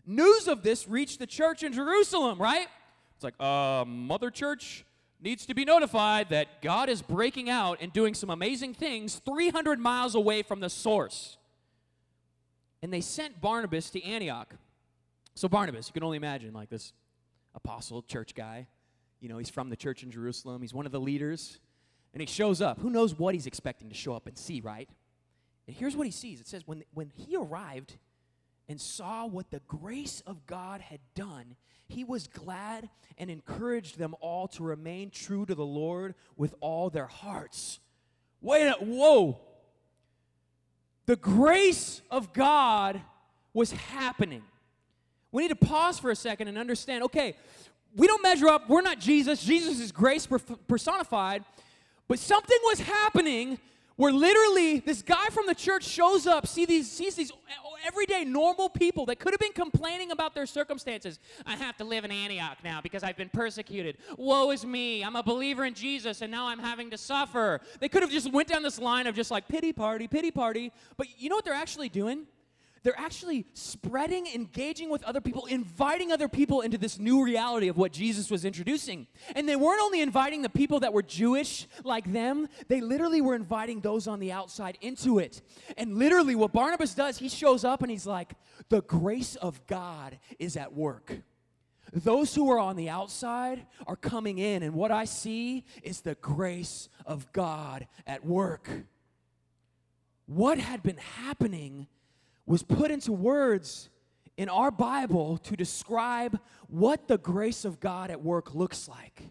news 0.07 0.49
of 0.49 0.63
this 0.63 0.89
reached 0.89 1.19
the 1.19 1.27
church 1.27 1.63
in 1.63 1.73
Jerusalem, 1.73 2.41
right? 2.41 2.67
It's 3.15 3.25
like, 3.25 3.41
uh, 3.41 3.85
Mother 3.87 4.31
Church 4.31 4.85
needs 5.21 5.47
to 5.47 5.55
be 5.55 5.65
notified 5.65 6.29
that 6.31 6.61
God 6.61 6.89
is 6.89 7.01
breaking 7.01 7.49
out 7.49 7.79
and 7.81 7.93
doing 7.93 8.15
some 8.15 8.31
amazing 8.31 8.75
things 8.75 9.21
300 9.25 9.79
miles 9.79 10.15
away 10.15 10.43
from 10.43 10.61
the 10.61 10.69
source. 10.69 11.39
And 12.83 12.93
they 12.93 13.01
sent 13.01 13.41
Barnabas 13.41 13.91
to 13.91 14.03
Antioch. 14.05 14.55
So, 15.35 15.49
Barnabas, 15.49 15.89
you 15.89 15.93
can 15.95 16.03
only 16.03 16.19
imagine, 16.19 16.53
like 16.53 16.69
this 16.69 16.93
apostle, 17.55 18.03
church 18.03 18.35
guy. 18.35 18.67
You 19.21 19.29
know, 19.29 19.39
he's 19.39 19.49
from 19.49 19.71
the 19.71 19.77
church 19.77 20.03
in 20.03 20.11
Jerusalem, 20.11 20.61
he's 20.61 20.75
one 20.75 20.87
of 20.87 20.93
the 20.93 21.01
leaders. 21.01 21.59
And 22.13 22.21
he 22.21 22.27
shows 22.27 22.61
up. 22.61 22.79
Who 22.79 22.91
knows 22.91 23.19
what 23.19 23.35
he's 23.35 23.47
expecting 23.47 23.89
to 23.89 23.95
show 23.95 24.15
up 24.15 24.29
and 24.29 24.39
see, 24.39 24.61
right? 24.61 24.89
And 25.67 25.75
here's 25.75 25.97
what 25.97 26.07
he 26.07 26.13
sees 26.13 26.41
it 26.41 26.47
says, 26.47 26.63
when, 26.67 26.85
when 26.93 27.11
he 27.17 27.35
arrived, 27.37 27.97
and 28.69 28.81
saw 28.81 29.27
what 29.27 29.51
the 29.51 29.61
grace 29.67 30.23
of 30.27 30.47
God 30.47 30.81
had 30.81 31.01
done, 31.15 31.57
he 31.87 32.05
was 32.05 32.27
glad 32.27 32.89
and 33.19 33.31
encouraged 33.31 33.99
them 33.99 34.15
all 34.21 34.49
to 34.49 34.63
remain 34.63 35.11
true 35.11 35.45
to 35.47 35.55
the 35.55 35.67
Lord 35.67 36.15
with 36.37 36.55
all 36.61 36.91
their 36.91 37.07
hearts. 37.07 37.79
Wait, 38.41 38.73
whoa. 38.81 39.39
The 41.07 41.17
grace 41.17 42.01
of 42.11 42.33
God 42.33 43.01
was 43.53 43.73
happening. 43.73 44.43
We 45.31 45.43
need 45.43 45.49
to 45.49 45.57
pause 45.57 45.99
for 45.99 46.11
a 46.11 46.17
second 46.17 46.49
and 46.49 46.57
understand 46.57 47.05
okay, 47.05 47.37
we 47.97 48.07
don't 48.07 48.23
measure 48.23 48.49
up. 48.49 48.69
We're 48.69 48.83
not 48.83 48.99
Jesus. 48.99 49.43
Jesus 49.43 49.81
is 49.81 49.93
grace 49.93 50.27
personified. 50.67 51.45
But 52.09 52.19
something 52.19 52.59
was 52.65 52.81
happening 52.81 53.59
where 53.97 54.13
literally 54.13 54.81
this 54.81 55.03
guy 55.03 55.27
from 55.27 55.47
the 55.47 55.55
church 55.55 55.85
shows 55.85 56.27
up, 56.27 56.47
see 56.47 56.65
these, 56.65 56.91
sees 56.91 57.15
these 57.15 57.33
everyday 57.85 58.25
normal 58.25 58.69
people 58.69 59.07
that 59.07 59.19
could 59.19 59.33
have 59.33 59.41
been 59.41 59.53
complaining 59.53 60.11
about 60.11 60.35
their 60.35 60.47
circumstances. 60.47 61.19
I 61.47 61.57
have 61.57 61.77
to 61.79 61.85
live 61.85 62.05
in 62.05 62.11
Antioch 62.11 62.59
now 62.65 62.81
because 62.81 63.03
I've 63.03 63.17
been 63.17 63.29
persecuted. 63.29 63.99
Woe 64.17 64.51
is 64.51 64.65
me. 64.65 65.03
I'm 65.03 65.17
a 65.17 65.23
believer 65.23 65.65
in 65.65 65.75
Jesus 65.75 66.23
and 66.23 66.31
now 66.31 66.49
I'm 66.49 66.59
having 66.59 66.91
to 66.91 66.99
suffer. 66.99 67.61
They 67.81 67.89
could 67.89 68.03
have 68.03 68.11
just 68.11 68.33
went 68.33 68.49
down 68.49 68.63
this 68.63 68.79
line 68.79 69.07
of 69.07 69.15
just 69.15 69.31
like 69.31 69.49
pity 69.49 69.73
party, 69.73 70.09
pity 70.09 70.31
party. 70.31 70.73
But 70.97 71.09
you 71.19 71.29
know 71.29 71.37
what 71.37 71.45
they're 71.45 71.55
actually 71.55 71.89
doing? 71.89 72.27
They're 72.85 72.99
actually 72.99 73.47
spreading, 73.55 74.27
engaging 74.27 74.91
with 74.91 75.03
other 75.05 75.23
people, 75.23 75.47
inviting 75.47 76.13
other 76.13 76.29
people 76.29 76.61
into 76.61 76.77
this 76.77 76.99
new 76.99 77.25
reality 77.25 77.69
of 77.69 77.79
what 77.79 77.93
Jesus 77.93 78.31
was 78.31 78.45
introducing. 78.45 79.07
And 79.35 79.49
they 79.49 79.57
weren't 79.57 79.81
only 79.81 80.03
inviting 80.03 80.43
the 80.43 80.51
people 80.51 80.81
that 80.81 80.93
were 80.93 81.03
Jewish 81.03 81.67
like 81.83 82.13
them, 82.13 82.47
they 82.69 82.83
literally 82.83 83.23
were 83.23 83.35
inviting 83.35 83.81
those 83.81 84.07
on 84.07 84.21
the 84.21 84.33
outside 84.33 84.77
into 84.83 85.19
it. 85.19 85.41
And 85.79 85.97
literally, 85.97 86.35
what 86.35 86.53
Barnabas 86.53 86.95
does, 86.95 87.19
he 87.19 87.31
shows 87.31 87.65
up 87.65 87.83
and 87.83 87.91
he's 87.91 88.07
like, 88.07 88.35
The 88.69 88.83
grace 88.83 89.35
of 89.37 89.67
God 89.67 90.19
is 90.39 90.57
at 90.57 90.75
work. 90.75 91.17
Those 91.93 92.35
who 92.35 92.51
are 92.51 92.59
on 92.59 92.77
the 92.77 92.91
outside 92.91 93.67
are 93.87 93.97
coming 93.97 94.39
in, 94.39 94.63
and 94.63 94.75
what 94.75 94.91
I 94.91 95.07
see 95.07 95.65
is 95.83 96.01
the 96.01 96.17
grace 96.17 96.89
of 97.07 97.33
God 97.33 97.87
at 98.07 98.27
work. 98.27 98.69
What 100.27 100.59
had 100.59 100.83
been 100.83 100.97
happening 100.97 101.87
was 102.47 102.63
put 102.63 102.91
into 102.91 103.13
words 103.13 103.89
in 104.37 104.49
our 104.49 104.71
Bible 104.71 105.39
to 105.39 105.57
describe 105.57 106.39
what 106.69 107.09
the 107.09 107.19
grace 107.19 107.65
of 107.65 107.81
God 107.81 108.11
at 108.11 108.23
work 108.23 108.55
looks 108.55 108.89
like. 108.89 109.23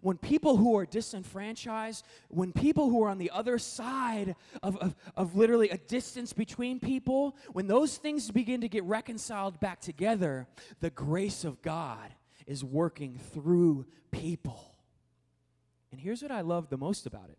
When 0.00 0.16
people 0.16 0.56
who 0.56 0.76
are 0.76 0.86
disenfranchised, 0.86 2.04
when 2.28 2.52
people 2.52 2.88
who 2.88 3.02
are 3.02 3.08
on 3.08 3.18
the 3.18 3.30
other 3.30 3.58
side 3.58 4.36
of, 4.62 4.76
of, 4.76 4.94
of 5.16 5.36
literally 5.36 5.70
a 5.70 5.78
distance 5.78 6.32
between 6.32 6.78
people, 6.78 7.36
when 7.52 7.66
those 7.66 7.96
things 7.96 8.30
begin 8.30 8.60
to 8.60 8.68
get 8.68 8.84
reconciled 8.84 9.58
back 9.58 9.80
together, 9.80 10.46
the 10.80 10.90
grace 10.90 11.44
of 11.44 11.62
God 11.62 12.14
is 12.46 12.62
working 12.62 13.18
through 13.32 13.86
people. 14.12 14.74
And 15.90 16.00
here's 16.00 16.22
what 16.22 16.30
I 16.30 16.42
love 16.42 16.68
the 16.68 16.78
most 16.78 17.06
about 17.06 17.30
it 17.30 17.38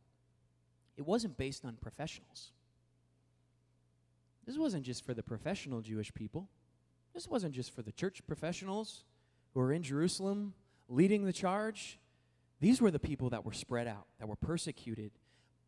it 0.97 1.05
wasn't 1.05 1.37
based 1.37 1.63
on 1.63 1.77
professionals. 1.79 2.51
This 4.49 4.57
wasn't 4.57 4.83
just 4.83 5.05
for 5.05 5.13
the 5.13 5.21
professional 5.21 5.79
Jewish 5.79 6.11
people. 6.11 6.49
This 7.13 7.27
wasn't 7.27 7.53
just 7.53 7.71
for 7.71 7.83
the 7.83 7.91
church 7.91 8.25
professionals 8.25 9.03
who 9.53 9.59
were 9.59 9.71
in 9.71 9.83
Jerusalem 9.83 10.55
leading 10.87 11.23
the 11.23 11.31
charge. 11.31 11.99
These 12.59 12.81
were 12.81 12.89
the 12.89 12.97
people 12.97 13.29
that 13.29 13.45
were 13.45 13.53
spread 13.53 13.85
out, 13.85 14.07
that 14.17 14.27
were 14.27 14.35
persecuted, 14.35 15.11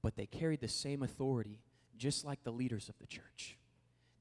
but 0.02 0.16
they 0.16 0.26
carried 0.26 0.62
the 0.62 0.68
same 0.68 1.04
authority, 1.04 1.60
just 1.96 2.26
like 2.26 2.44
the 2.44 2.50
leaders 2.50 2.90
of 2.90 2.98
the 2.98 3.06
church. 3.06 3.56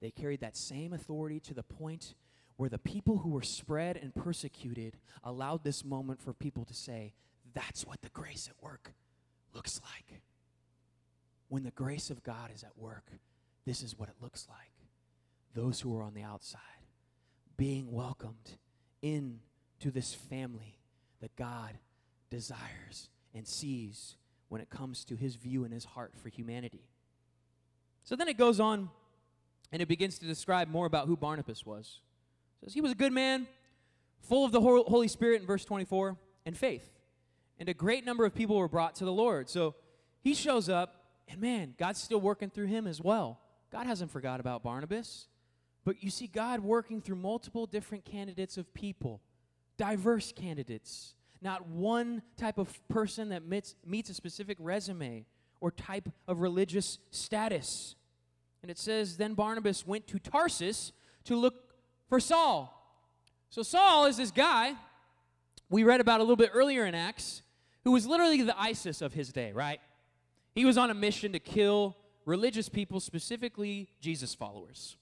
They 0.02 0.10
carried 0.10 0.40
that 0.40 0.58
same 0.58 0.92
authority 0.92 1.40
to 1.40 1.54
the 1.54 1.62
point 1.62 2.14
where 2.56 2.68
the 2.68 2.76
people 2.76 3.16
who 3.16 3.30
were 3.30 3.40
spread 3.40 3.96
and 3.96 4.14
persecuted 4.14 4.98
allowed 5.24 5.64
this 5.64 5.86
moment 5.86 6.20
for 6.20 6.34
people 6.34 6.66
to 6.66 6.74
say, 6.74 7.14
That's 7.54 7.86
what 7.86 8.02
the 8.02 8.10
grace 8.10 8.46
at 8.46 8.62
work 8.62 8.92
looks 9.54 9.80
like. 9.82 10.20
When 11.48 11.62
the 11.62 11.70
grace 11.70 12.10
of 12.10 12.22
God 12.22 12.50
is 12.54 12.62
at 12.62 12.76
work, 12.76 13.10
this 13.66 13.82
is 13.82 13.98
what 13.98 14.08
it 14.08 14.16
looks 14.20 14.46
like. 14.48 14.58
Those 15.54 15.80
who 15.80 15.96
are 15.96 16.02
on 16.02 16.14
the 16.14 16.22
outside 16.22 16.60
being 17.56 17.92
welcomed 17.92 18.58
into 19.02 19.90
this 19.92 20.14
family 20.14 20.78
that 21.20 21.34
God 21.36 21.78
desires 22.30 23.10
and 23.34 23.46
sees 23.46 24.16
when 24.48 24.60
it 24.60 24.70
comes 24.70 25.04
to 25.04 25.16
his 25.16 25.34
view 25.34 25.64
and 25.64 25.72
his 25.72 25.84
heart 25.84 26.12
for 26.16 26.28
humanity. 26.28 26.88
So 28.02 28.16
then 28.16 28.28
it 28.28 28.38
goes 28.38 28.60
on 28.60 28.88
and 29.72 29.82
it 29.82 29.88
begins 29.88 30.18
to 30.20 30.26
describe 30.26 30.68
more 30.68 30.86
about 30.86 31.06
who 31.06 31.16
Barnabas 31.16 31.66
was. 31.66 32.00
It 32.62 32.66
says 32.66 32.74
he 32.74 32.80
was 32.80 32.92
a 32.92 32.96
good 32.96 33.12
man, 33.12 33.46
full 34.20 34.44
of 34.44 34.52
the 34.52 34.60
Holy 34.60 35.08
Spirit 35.08 35.40
in 35.40 35.46
verse 35.46 35.64
24, 35.64 36.16
and 36.46 36.56
faith. 36.56 36.88
And 37.58 37.68
a 37.68 37.74
great 37.74 38.04
number 38.06 38.24
of 38.24 38.34
people 38.34 38.56
were 38.56 38.68
brought 38.68 38.96
to 38.96 39.04
the 39.04 39.12
Lord. 39.12 39.48
So 39.48 39.74
he 40.22 40.34
shows 40.34 40.68
up, 40.68 41.04
and 41.28 41.40
man, 41.40 41.74
God's 41.78 42.00
still 42.00 42.20
working 42.20 42.50
through 42.50 42.66
him 42.66 42.86
as 42.86 43.00
well. 43.00 43.38
God 43.72 43.86
hasn't 43.86 44.10
forgot 44.10 44.40
about 44.40 44.62
Barnabas. 44.62 45.28
But 45.84 46.02
you 46.02 46.10
see 46.10 46.26
God 46.26 46.60
working 46.60 47.00
through 47.00 47.16
multiple 47.16 47.66
different 47.66 48.04
candidates 48.04 48.58
of 48.58 48.72
people, 48.74 49.20
diverse 49.76 50.32
candidates, 50.32 51.14
not 51.40 51.66
one 51.68 52.22
type 52.36 52.58
of 52.58 52.86
person 52.88 53.30
that 53.30 53.46
meets, 53.46 53.74
meets 53.86 54.10
a 54.10 54.14
specific 54.14 54.58
resume 54.60 55.24
or 55.60 55.70
type 55.70 56.08
of 56.28 56.40
religious 56.40 56.98
status. 57.10 57.94
And 58.62 58.70
it 58.70 58.78
says, 58.78 59.16
Then 59.16 59.34
Barnabas 59.34 59.86
went 59.86 60.06
to 60.08 60.18
Tarsus 60.18 60.92
to 61.24 61.36
look 61.36 61.54
for 62.08 62.20
Saul. 62.20 62.76
So 63.48 63.62
Saul 63.62 64.06
is 64.06 64.16
this 64.16 64.30
guy 64.30 64.74
we 65.70 65.84
read 65.84 66.00
about 66.00 66.20
a 66.20 66.24
little 66.24 66.36
bit 66.36 66.50
earlier 66.52 66.84
in 66.84 66.94
Acts 66.94 67.42
who 67.84 67.92
was 67.92 68.06
literally 68.06 68.42
the 68.42 68.60
ISIS 68.60 69.00
of 69.00 69.14
his 69.14 69.32
day, 69.32 69.52
right? 69.52 69.80
He 70.54 70.64
was 70.64 70.76
on 70.76 70.90
a 70.90 70.94
mission 70.94 71.32
to 71.32 71.38
kill 71.38 71.96
religious 72.24 72.68
people, 72.68 73.00
specifically 73.00 73.90
Jesus 74.00 74.34
followers. 74.34 74.96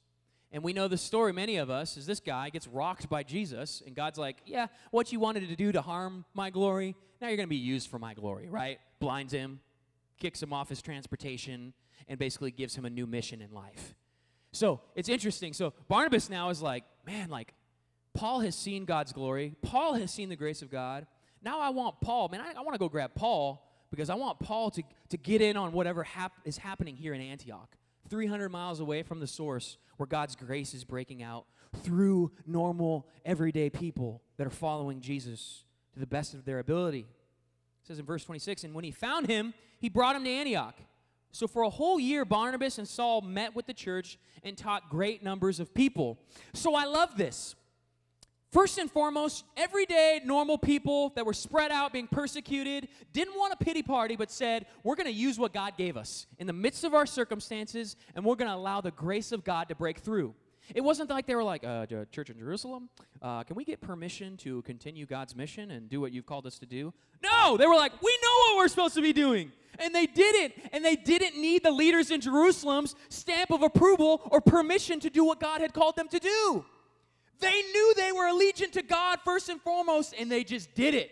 And 0.51 0.63
we 0.63 0.73
know 0.73 0.89
the 0.89 0.97
story, 0.97 1.33
many 1.33 1.57
of 1.57 1.69
us, 1.69 1.97
is 1.97 2.07
this 2.07 2.21
guy 2.21 2.49
gets 2.49 2.67
rocked 2.67 3.09
by 3.11 3.23
Jesus, 3.23 3.83
and 3.85 3.95
God's 3.95 4.19
like, 4.19 4.39
Yeah, 4.47 4.69
what 4.91 5.13
you 5.13 5.21
wanted 5.21 5.49
to 5.49 5.57
do 5.57 5.73
to 5.73 5.83
harm 5.83 6.25
my 6.33 6.51
glory, 6.51 6.97
now 7.21 7.29
you're 7.29 7.37
going 7.37 7.49
to 7.49 7.51
be 7.51 7.57
used 7.57 7.91
for 7.91 7.99
my 7.99 8.15
glory, 8.15 8.49
right? 8.49 8.79
Blinds 8.99 9.33
him, 9.33 9.61
kicks 10.19 10.43
him 10.43 10.53
off 10.53 10.69
his 10.69 10.81
transportation, 10.81 11.75
and 12.09 12.19
basically 12.19 12.51
gives 12.51 12.75
him 12.75 12.87
a 12.87 12.91
new 12.91 13.07
mission 13.07 13.43
in 13.43 13.53
life. 13.53 13.95
So 14.53 14.81
it's 14.95 15.11
interesting. 15.11 15.53
So 15.53 15.75
Barnabas 15.89 16.31
now 16.31 16.49
is 16.49 16.63
like, 16.63 16.85
Man, 17.07 17.29
like, 17.29 17.53
Paul 18.15 18.41
has 18.41 18.55
seen 18.55 18.87
God's 18.87 19.13
glory, 19.13 19.55
Paul 19.61 19.95
has 19.95 20.11
seen 20.11 20.31
the 20.31 20.37
grace 20.37 20.63
of 20.63 20.71
God. 20.71 21.07
Now 21.43 21.61
I 21.61 21.71
want 21.71 22.01
Paul, 22.01 22.29
man, 22.31 22.41
I, 22.41 22.59
I 22.59 22.63
want 22.63 22.73
to 22.73 22.79
go 22.79 22.89
grab 22.89 23.13
Paul 23.15 23.68
because 23.91 24.11
I 24.11 24.15
want 24.15 24.39
Paul 24.39 24.71
to, 24.73 24.83
to 25.11 25.17
get 25.17 25.41
in 25.41 25.57
on 25.57 25.73
whatever 25.73 26.03
hap- 26.03 26.39
is 26.45 26.59
happening 26.59 26.97
here 26.97 27.15
in 27.15 27.21
Antioch. 27.21 27.77
300 28.09 28.49
miles 28.49 28.81
away 28.81 29.03
from 29.03 29.21
the 29.21 29.27
source 29.27 29.77
where 29.97 30.07
God's 30.07 30.37
grace 30.37 30.75
is 30.75 30.85
breaking 30.85 31.23
out 31.23 31.47
through 31.83 32.33
normal, 32.47 33.07
everyday 33.25 33.69
people 33.69 34.23
that 34.37 34.47
are 34.47 34.51
following 34.51 35.01
Jesus 35.01 35.65
to 35.93 36.01
the 36.01 36.07
best 36.07 36.35
of 36.35 36.45
their 36.45 36.59
ability. 36.59 37.01
It 37.01 37.87
says 37.87 37.99
in 37.99 38.07
verse 38.07 38.25
26 38.25 38.65
And 38.65 38.75
when 38.75 38.85
he 38.85 38.91
found 38.91 39.27
him, 39.27 39.55
he 39.79 39.89
brought 39.89 40.17
him 40.17 40.25
to 40.25 40.31
Antioch. 40.31 40.77
So 41.31 41.47
for 41.47 41.63
a 41.63 41.71
whole 41.71 42.01
year, 42.01 42.25
Barnabas 42.25 42.79
and 42.79 42.89
Saul 42.89 43.21
met 43.21 43.55
with 43.55 43.67
the 43.67 43.75
church 43.75 44.19
and 44.43 44.57
taught 44.57 44.89
great 44.89 45.23
numbers 45.23 45.61
of 45.61 45.75
people. 45.75 46.19
So 46.55 46.75
I 46.75 46.85
love 46.85 47.17
this. 47.17 47.55
First 48.51 48.79
and 48.79 48.91
foremost, 48.91 49.45
everyday 49.59 50.23
normal 50.25 50.57
people 50.57 51.11
that 51.17 51.27
were 51.27 51.35
spread 51.35 51.71
out, 51.71 51.93
being 51.93 52.07
persecuted, 52.07 52.89
didn't 53.13 53.35
want 53.35 53.53
a 53.53 53.63
pity 53.63 53.83
party, 53.83 54.17
but 54.17 54.31
said, 54.31 54.65
We're 54.83 54.97
going 54.97 55.07
to 55.07 55.13
use 55.13 55.39
what 55.39 55.53
God 55.53 55.77
gave 55.77 55.99
us 55.99 56.27
in 56.39 56.47
the 56.47 56.55
midst 56.55 56.83
of 56.83 56.95
our 56.95 57.05
circumstances, 57.05 57.97
and 58.15 58.25
we're 58.25 58.37
going 58.37 58.51
to 58.51 58.57
allow 58.57 58.81
the 58.81 58.91
grace 58.91 59.33
of 59.33 59.45
God 59.45 59.69
to 59.69 59.75
break 59.75 59.99
through. 59.99 60.35
It 60.75 60.83
wasn't 60.83 61.11
like 61.11 61.27
they 61.27 61.35
were 61.35 61.45
like, 61.45 61.65
uh, 61.65 61.87
Church 61.87 62.31
in 62.31 62.39
Jerusalem, 62.39 62.89
uh, 63.23 63.43
can 63.43 63.57
we 63.57 63.65
get 63.65 63.81
permission 63.81 64.37
to 64.39 64.63
continue 64.63 65.07
God's 65.07 65.35
mission 65.35 65.71
and 65.71 65.89
do 65.89 66.01
what 66.01 66.13
you've 66.13 66.27
called 66.27 66.47
us 66.47 66.59
to 66.59 66.67
do? 66.67 66.93
No, 67.23 67.57
they 67.57 67.67
were 67.67 67.75
like, 67.75 67.93
we 68.03 68.19
know 68.23 68.35
what 68.47 68.57
we're 68.59 68.69
supposed 68.69 68.95
to 68.95 69.03
be 69.03 69.13
doing. 69.13 69.51
And 69.79 69.95
they 69.95 70.07
didn't. 70.07 70.55
And 70.73 70.85
they 70.85 70.97
didn't 70.97 71.41
need 71.41 71.63
the 71.63 71.71
leaders 71.71 72.11
in 72.11 72.21
Jerusalem's 72.21 72.95
stamp 73.09 73.51
of 73.51 73.63
approval 73.63 74.23
or 74.31 74.41
permission 74.41 75.01
to 75.01 75.11
do 75.11 75.25
what 75.25 75.41
God 75.41 75.61
had 75.61 75.73
called 75.73 75.97
them 75.97 76.09
to 76.09 76.19
do. 76.19 76.65
They 77.41 77.63
knew 77.73 77.95
they 77.97 78.13
were 78.13 78.25
allegiant 78.25 78.73
to 78.73 78.83
God 78.83 79.21
first 79.25 79.49
and 79.49 79.61
foremost, 79.61 80.15
and 80.19 80.31
they 80.31 80.45
just 80.45 80.75
did 80.75 80.95
it. 80.95 81.11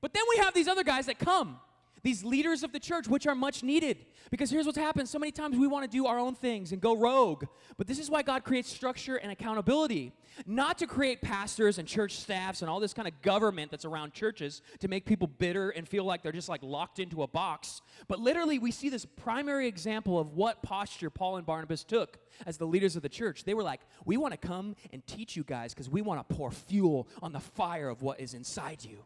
But 0.00 0.12
then 0.14 0.24
we 0.28 0.42
have 0.42 0.54
these 0.54 0.68
other 0.68 0.84
guys 0.84 1.06
that 1.06 1.18
come 1.18 1.58
these 2.02 2.24
leaders 2.24 2.62
of 2.62 2.72
the 2.72 2.80
church, 2.80 3.08
which 3.08 3.26
are 3.26 3.34
much 3.34 3.62
needed. 3.62 3.98
Because 4.30 4.50
here's 4.50 4.66
what's 4.66 4.78
happened 4.78 5.08
so 5.08 5.18
many 5.18 5.32
times 5.32 5.56
we 5.56 5.66
want 5.66 5.90
to 5.90 5.96
do 5.96 6.06
our 6.06 6.18
own 6.18 6.34
things 6.34 6.72
and 6.72 6.80
go 6.80 6.96
rogue. 6.96 7.44
But 7.76 7.86
this 7.86 7.98
is 7.98 8.10
why 8.10 8.22
God 8.22 8.44
creates 8.44 8.70
structure 8.70 9.16
and 9.16 9.32
accountability. 9.32 10.12
Not 10.46 10.78
to 10.78 10.86
create 10.86 11.20
pastors 11.20 11.78
and 11.78 11.88
church 11.88 12.18
staffs 12.18 12.62
and 12.62 12.70
all 12.70 12.80
this 12.80 12.94
kind 12.94 13.08
of 13.08 13.20
government 13.22 13.70
that's 13.70 13.84
around 13.84 14.12
churches 14.12 14.62
to 14.78 14.88
make 14.88 15.04
people 15.04 15.26
bitter 15.26 15.70
and 15.70 15.88
feel 15.88 16.04
like 16.04 16.22
they're 16.22 16.32
just 16.32 16.48
like 16.48 16.62
locked 16.62 16.98
into 16.98 17.22
a 17.22 17.26
box. 17.26 17.82
But 18.08 18.20
literally, 18.20 18.58
we 18.58 18.70
see 18.70 18.88
this 18.88 19.04
primary 19.04 19.66
example 19.66 20.18
of 20.18 20.34
what 20.34 20.62
posture 20.62 21.10
Paul 21.10 21.36
and 21.36 21.46
Barnabas 21.46 21.84
took 21.84 22.18
as 22.46 22.56
the 22.56 22.66
leaders 22.66 22.96
of 22.96 23.02
the 23.02 23.08
church. 23.08 23.44
They 23.44 23.54
were 23.54 23.62
like, 23.62 23.80
We 24.04 24.16
want 24.16 24.32
to 24.32 24.38
come 24.38 24.76
and 24.92 25.06
teach 25.06 25.36
you 25.36 25.44
guys 25.44 25.74
because 25.74 25.90
we 25.90 26.02
want 26.02 26.26
to 26.26 26.34
pour 26.34 26.50
fuel 26.50 27.08
on 27.22 27.32
the 27.32 27.40
fire 27.40 27.88
of 27.88 28.02
what 28.02 28.20
is 28.20 28.34
inside 28.34 28.84
you. 28.84 29.04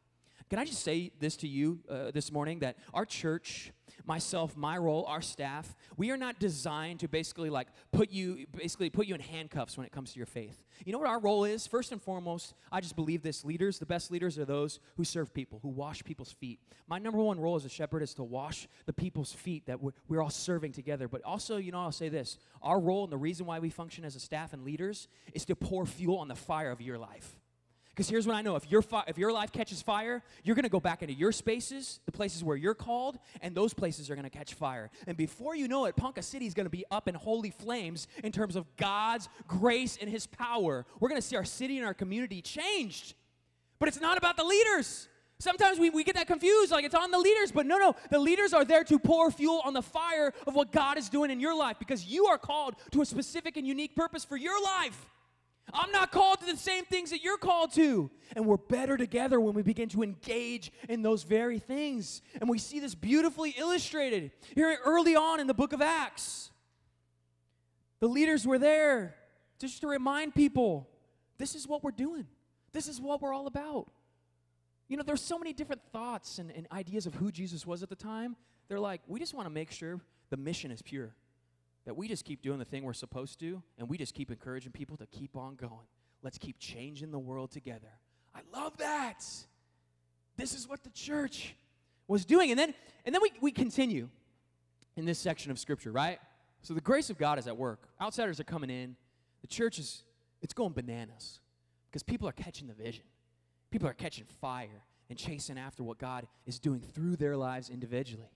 Can 0.50 0.58
I 0.58 0.64
just 0.64 0.82
say 0.82 1.10
this 1.18 1.36
to 1.38 1.48
you 1.48 1.80
uh, 1.88 2.10
this 2.10 2.30
morning 2.30 2.58
that 2.58 2.76
our 2.92 3.06
church, 3.06 3.72
myself, 4.04 4.56
my 4.56 4.76
role, 4.76 5.04
our 5.08 5.22
staff, 5.22 5.74
we 5.96 6.10
are 6.10 6.18
not 6.18 6.38
designed 6.38 7.00
to 7.00 7.08
basically 7.08 7.48
like 7.48 7.68
put 7.92 8.10
you 8.10 8.46
basically 8.54 8.90
put 8.90 9.06
you 9.06 9.14
in 9.14 9.22
handcuffs 9.22 9.78
when 9.78 9.86
it 9.86 9.92
comes 9.92 10.12
to 10.12 10.18
your 10.18 10.26
faith. 10.26 10.62
You 10.84 10.92
know 10.92 10.98
what 10.98 11.08
our 11.08 11.18
role 11.18 11.44
is? 11.44 11.66
First 11.66 11.92
and 11.92 12.02
foremost, 12.02 12.52
I 12.70 12.82
just 12.82 12.94
believe 12.94 13.22
this 13.22 13.42
leaders, 13.42 13.78
the 13.78 13.86
best 13.86 14.10
leaders 14.10 14.38
are 14.38 14.44
those 14.44 14.80
who 14.96 15.04
serve 15.04 15.32
people, 15.32 15.60
who 15.62 15.70
wash 15.70 16.04
people's 16.04 16.32
feet. 16.32 16.60
My 16.88 16.98
number 16.98 17.18
one 17.18 17.40
role 17.40 17.56
as 17.56 17.64
a 17.64 17.70
shepherd 17.70 18.02
is 18.02 18.12
to 18.14 18.22
wash 18.22 18.68
the 18.84 18.92
people's 18.92 19.32
feet 19.32 19.64
that 19.66 19.82
we're, 19.82 19.92
we're 20.08 20.22
all 20.22 20.30
serving 20.30 20.72
together. 20.72 21.08
But 21.08 21.22
also, 21.22 21.56
you 21.56 21.72
know, 21.72 21.80
I'll 21.80 21.92
say 21.92 22.10
this 22.10 22.38
our 22.60 22.78
role 22.78 23.04
and 23.04 23.12
the 23.12 23.16
reason 23.16 23.46
why 23.46 23.60
we 23.60 23.70
function 23.70 24.04
as 24.04 24.14
a 24.14 24.20
staff 24.20 24.52
and 24.52 24.62
leaders 24.62 25.08
is 25.32 25.46
to 25.46 25.56
pour 25.56 25.86
fuel 25.86 26.18
on 26.18 26.28
the 26.28 26.34
fire 26.34 26.70
of 26.70 26.82
your 26.82 26.98
life. 26.98 27.38
Because 27.94 28.08
here's 28.08 28.26
what 28.26 28.34
I 28.34 28.42
know 28.42 28.56
if, 28.56 28.68
your 28.68 28.82
fi- 28.82 29.04
if 29.06 29.18
your 29.18 29.32
life 29.32 29.52
catches 29.52 29.80
fire, 29.80 30.20
you're 30.42 30.56
going 30.56 30.64
to 30.64 30.68
go 30.68 30.80
back 30.80 31.02
into 31.02 31.14
your 31.14 31.30
spaces, 31.30 32.00
the 32.06 32.12
places 32.12 32.42
where 32.42 32.56
you're 32.56 32.74
called, 32.74 33.18
and 33.40 33.54
those 33.54 33.72
places 33.72 34.10
are 34.10 34.16
going 34.16 34.28
to 34.28 34.36
catch 34.36 34.54
fire. 34.54 34.90
And 35.06 35.16
before 35.16 35.54
you 35.54 35.68
know 35.68 35.84
it, 35.84 35.94
Ponca 35.94 36.20
City 36.20 36.46
is 36.46 36.54
going 36.54 36.66
to 36.66 36.70
be 36.70 36.84
up 36.90 37.06
in 37.06 37.14
holy 37.14 37.50
flames 37.50 38.08
in 38.24 38.32
terms 38.32 38.56
of 38.56 38.66
God's 38.76 39.28
grace 39.46 39.96
and 40.00 40.10
His 40.10 40.26
power. 40.26 40.84
We're 40.98 41.08
going 41.08 41.20
to 41.20 41.26
see 41.26 41.36
our 41.36 41.44
city 41.44 41.78
and 41.78 41.86
our 41.86 41.94
community 41.94 42.42
changed. 42.42 43.14
But 43.78 43.88
it's 43.88 44.00
not 44.00 44.18
about 44.18 44.36
the 44.36 44.44
leaders. 44.44 45.06
Sometimes 45.38 45.78
we, 45.78 45.90
we 45.90 46.02
get 46.02 46.16
that 46.16 46.26
confused, 46.26 46.72
like 46.72 46.84
it's 46.84 46.94
on 46.96 47.12
the 47.12 47.18
leaders, 47.18 47.52
but 47.52 47.64
no, 47.64 47.78
no. 47.78 47.94
The 48.10 48.18
leaders 48.18 48.52
are 48.52 48.64
there 48.64 48.82
to 48.84 48.98
pour 48.98 49.30
fuel 49.30 49.60
on 49.64 49.72
the 49.72 49.82
fire 49.82 50.32
of 50.48 50.56
what 50.56 50.72
God 50.72 50.98
is 50.98 51.08
doing 51.08 51.30
in 51.30 51.38
your 51.38 51.56
life 51.56 51.78
because 51.78 52.04
you 52.06 52.26
are 52.26 52.38
called 52.38 52.74
to 52.90 53.02
a 53.02 53.06
specific 53.06 53.56
and 53.56 53.64
unique 53.66 53.94
purpose 53.94 54.24
for 54.24 54.36
your 54.36 54.60
life. 54.60 55.06
I'm 55.72 55.90
not 55.90 56.12
called 56.12 56.40
to 56.40 56.46
the 56.46 56.56
same 56.56 56.84
things 56.84 57.10
that 57.10 57.22
you're 57.22 57.38
called 57.38 57.72
to. 57.74 58.10
And 58.36 58.46
we're 58.46 58.56
better 58.56 58.96
together 58.96 59.40
when 59.40 59.54
we 59.54 59.62
begin 59.62 59.88
to 59.90 60.02
engage 60.02 60.70
in 60.88 61.02
those 61.02 61.22
very 61.22 61.58
things. 61.58 62.22
And 62.40 62.48
we 62.48 62.58
see 62.58 62.80
this 62.80 62.94
beautifully 62.94 63.54
illustrated 63.58 64.30
here 64.54 64.78
early 64.84 65.16
on 65.16 65.40
in 65.40 65.46
the 65.46 65.54
book 65.54 65.72
of 65.72 65.80
Acts. 65.80 66.50
The 68.00 68.08
leaders 68.08 68.46
were 68.46 68.58
there 68.58 69.16
just 69.58 69.80
to 69.80 69.86
remind 69.86 70.34
people 70.34 70.88
this 71.38 71.54
is 71.54 71.66
what 71.66 71.82
we're 71.82 71.90
doing, 71.90 72.26
this 72.72 72.86
is 72.86 73.00
what 73.00 73.22
we're 73.22 73.32
all 73.32 73.46
about. 73.46 73.90
You 74.86 74.98
know, 74.98 75.02
there's 75.02 75.22
so 75.22 75.38
many 75.38 75.54
different 75.54 75.80
thoughts 75.92 76.38
and, 76.38 76.50
and 76.50 76.66
ideas 76.70 77.06
of 77.06 77.14
who 77.14 77.32
Jesus 77.32 77.66
was 77.66 77.82
at 77.82 77.88
the 77.88 77.96
time. 77.96 78.36
They're 78.68 78.78
like, 78.78 79.00
we 79.06 79.18
just 79.18 79.32
want 79.32 79.46
to 79.46 79.50
make 79.50 79.70
sure 79.70 79.98
the 80.28 80.36
mission 80.36 80.70
is 80.70 80.82
pure 80.82 81.14
that 81.84 81.96
we 81.96 82.08
just 82.08 82.24
keep 82.24 82.42
doing 82.42 82.58
the 82.58 82.64
thing 82.64 82.84
we're 82.84 82.92
supposed 82.92 83.38
to 83.40 83.62
and 83.78 83.88
we 83.88 83.98
just 83.98 84.14
keep 84.14 84.30
encouraging 84.30 84.72
people 84.72 84.96
to 84.96 85.06
keep 85.06 85.36
on 85.36 85.54
going. 85.56 85.86
Let's 86.22 86.38
keep 86.38 86.58
changing 86.58 87.10
the 87.10 87.18
world 87.18 87.50
together. 87.50 87.90
I 88.34 88.40
love 88.52 88.76
that. 88.78 89.22
This 90.36 90.54
is 90.54 90.68
what 90.68 90.82
the 90.82 90.90
church 90.90 91.54
was 92.08 92.24
doing. 92.24 92.50
And 92.50 92.58
then 92.58 92.74
and 93.04 93.14
then 93.14 93.22
we, 93.22 93.32
we 93.40 93.52
continue 93.52 94.08
in 94.96 95.04
this 95.04 95.18
section 95.18 95.50
of 95.50 95.58
scripture, 95.58 95.92
right? 95.92 96.18
So 96.62 96.72
the 96.72 96.80
grace 96.80 97.10
of 97.10 97.18
God 97.18 97.38
is 97.38 97.46
at 97.46 97.56
work. 97.56 97.88
Outsiders 98.00 98.40
are 98.40 98.44
coming 98.44 98.70
in. 98.70 98.96
The 99.42 99.46
church 99.46 99.78
is 99.78 100.02
it's 100.40 100.54
going 100.54 100.72
bananas 100.72 101.40
because 101.90 102.02
people 102.02 102.26
are 102.28 102.32
catching 102.32 102.66
the 102.66 102.74
vision. 102.74 103.04
People 103.70 103.88
are 103.88 103.94
catching 103.94 104.24
fire 104.40 104.82
and 105.10 105.18
chasing 105.18 105.58
after 105.58 105.82
what 105.82 105.98
God 105.98 106.26
is 106.46 106.58
doing 106.58 106.80
through 106.80 107.16
their 107.16 107.36
lives 107.36 107.68
individually. 107.68 108.30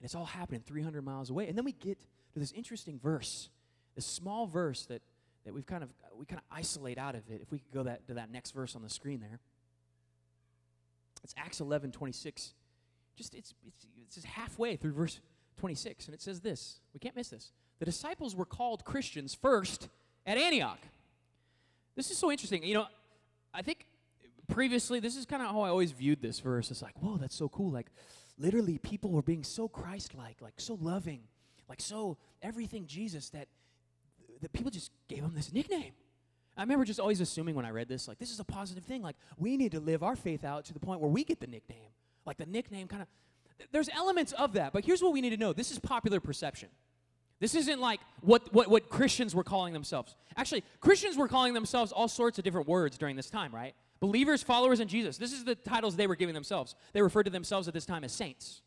And 0.00 0.04
it's 0.04 0.14
all 0.14 0.24
happening 0.24 0.62
300 0.66 1.04
miles 1.04 1.30
away. 1.30 1.48
And 1.48 1.56
then 1.56 1.64
we 1.64 1.72
get 1.72 1.98
this 2.38 2.52
interesting 2.52 2.98
verse, 2.98 3.48
this 3.94 4.06
small 4.06 4.46
verse 4.46 4.86
that, 4.86 5.02
that 5.44 5.54
we've 5.54 5.66
kind 5.66 5.82
of 5.82 5.90
we 6.18 6.26
kind 6.26 6.40
of 6.40 6.56
isolate 6.56 6.98
out 6.98 7.14
of 7.14 7.22
it. 7.30 7.40
If 7.42 7.50
we 7.50 7.58
could 7.58 7.72
go 7.72 7.82
that 7.84 8.06
to 8.08 8.14
that 8.14 8.30
next 8.30 8.50
verse 8.50 8.74
on 8.74 8.82
the 8.82 8.90
screen 8.90 9.20
there. 9.20 9.38
It's 11.22 11.34
Acts 11.36 11.60
11, 11.60 11.92
26. 11.92 12.54
Just 13.16 13.34
it's, 13.34 13.54
it's, 13.66 13.86
it's 14.04 14.14
just 14.14 14.26
halfway 14.26 14.76
through 14.76 14.92
verse 14.92 15.20
26, 15.58 16.06
and 16.06 16.14
it 16.14 16.22
says 16.22 16.40
this. 16.40 16.80
We 16.94 17.00
can't 17.00 17.16
miss 17.16 17.28
this. 17.28 17.52
The 17.78 17.84
disciples 17.84 18.34
were 18.34 18.44
called 18.44 18.84
Christians 18.84 19.34
first 19.34 19.88
at 20.26 20.38
Antioch. 20.38 20.78
This 21.96 22.10
is 22.10 22.18
so 22.18 22.30
interesting. 22.30 22.62
You 22.62 22.74
know, 22.74 22.86
I 23.52 23.62
think 23.62 23.86
previously, 24.48 25.00
this 25.00 25.16
is 25.16 25.26
kind 25.26 25.42
of 25.42 25.50
how 25.50 25.60
I 25.62 25.68
always 25.68 25.92
viewed 25.92 26.22
this 26.22 26.40
verse. 26.40 26.70
It's 26.70 26.82
like, 26.82 27.00
whoa, 27.00 27.16
that's 27.16 27.34
so 27.34 27.48
cool. 27.48 27.70
Like, 27.70 27.86
literally, 28.38 28.78
people 28.78 29.10
were 29.10 29.22
being 29.22 29.44
so 29.44 29.68
Christ 29.68 30.14
like, 30.14 30.40
like 30.40 30.54
so 30.56 30.78
loving, 30.80 31.22
like 31.68 31.80
so 31.80 32.16
everything 32.42 32.86
Jesus 32.86 33.30
that 33.30 33.48
that 34.40 34.52
people 34.52 34.70
just 34.70 34.90
gave 35.08 35.18
him 35.20 35.32
this 35.34 35.52
nickname. 35.52 35.92
I 36.56 36.62
remember 36.62 36.84
just 36.84 37.00
always 37.00 37.20
assuming 37.20 37.54
when 37.54 37.64
I 37.64 37.70
read 37.70 37.88
this, 37.88 38.08
like 38.08 38.18
this 38.18 38.30
is 38.30 38.40
a 38.40 38.44
positive 38.44 38.84
thing. 38.84 39.02
Like 39.02 39.16
we 39.36 39.56
need 39.56 39.72
to 39.72 39.80
live 39.80 40.02
our 40.02 40.16
faith 40.16 40.44
out 40.44 40.64
to 40.66 40.72
the 40.72 40.80
point 40.80 41.00
where 41.00 41.10
we 41.10 41.24
get 41.24 41.40
the 41.40 41.46
nickname. 41.46 41.90
Like 42.26 42.36
the 42.36 42.46
nickname 42.46 42.88
kind 42.88 43.02
of 43.02 43.08
there's 43.72 43.88
elements 43.88 44.32
of 44.32 44.52
that, 44.52 44.72
but 44.72 44.84
here's 44.84 45.02
what 45.02 45.12
we 45.12 45.20
need 45.20 45.30
to 45.30 45.36
know. 45.36 45.52
This 45.52 45.70
is 45.70 45.78
popular 45.78 46.20
perception. 46.20 46.68
This 47.40 47.54
isn't 47.54 47.80
like 47.80 48.00
what, 48.20 48.52
what, 48.52 48.68
what 48.68 48.88
Christians 48.88 49.34
were 49.34 49.44
calling 49.44 49.72
themselves. 49.72 50.16
Actually, 50.36 50.64
Christians 50.80 51.16
were 51.16 51.28
calling 51.28 51.54
themselves 51.54 51.92
all 51.92 52.08
sorts 52.08 52.38
of 52.38 52.44
different 52.44 52.66
words 52.66 52.98
during 52.98 53.16
this 53.16 53.30
time, 53.30 53.54
right? 53.54 53.74
Believers, 54.00 54.42
followers 54.42 54.80
in 54.80 54.88
Jesus. 54.88 55.18
This 55.18 55.32
is 55.32 55.44
the 55.44 55.54
titles 55.54 55.96
they 55.96 56.06
were 56.06 56.16
giving 56.16 56.34
themselves. 56.34 56.74
They 56.92 57.02
referred 57.02 57.24
to 57.24 57.30
themselves 57.30 57.68
at 57.68 57.74
this 57.74 57.86
time 57.86 58.04
as 58.04 58.12
saints, 58.12 58.62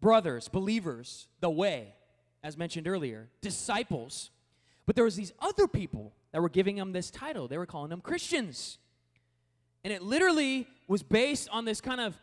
brothers, 0.00 0.48
believers, 0.48 1.28
the 1.40 1.50
way, 1.50 1.94
as 2.42 2.56
mentioned 2.56 2.88
earlier, 2.88 3.28
disciples. 3.40 4.30
But 4.86 4.96
there 4.96 5.04
was 5.04 5.16
these 5.16 5.32
other 5.40 5.66
people 5.66 6.12
that 6.32 6.40
were 6.40 6.48
giving 6.48 6.76
them 6.76 6.92
this 6.92 7.10
title. 7.10 7.48
They 7.48 7.58
were 7.58 7.66
calling 7.66 7.90
them 7.90 8.00
Christians. 8.00 8.78
And 9.84 9.92
it 9.92 10.02
literally 10.02 10.66
was 10.86 11.02
based 11.02 11.48
on 11.50 11.64
this 11.64 11.80
kind 11.80 12.00
of 12.00 12.16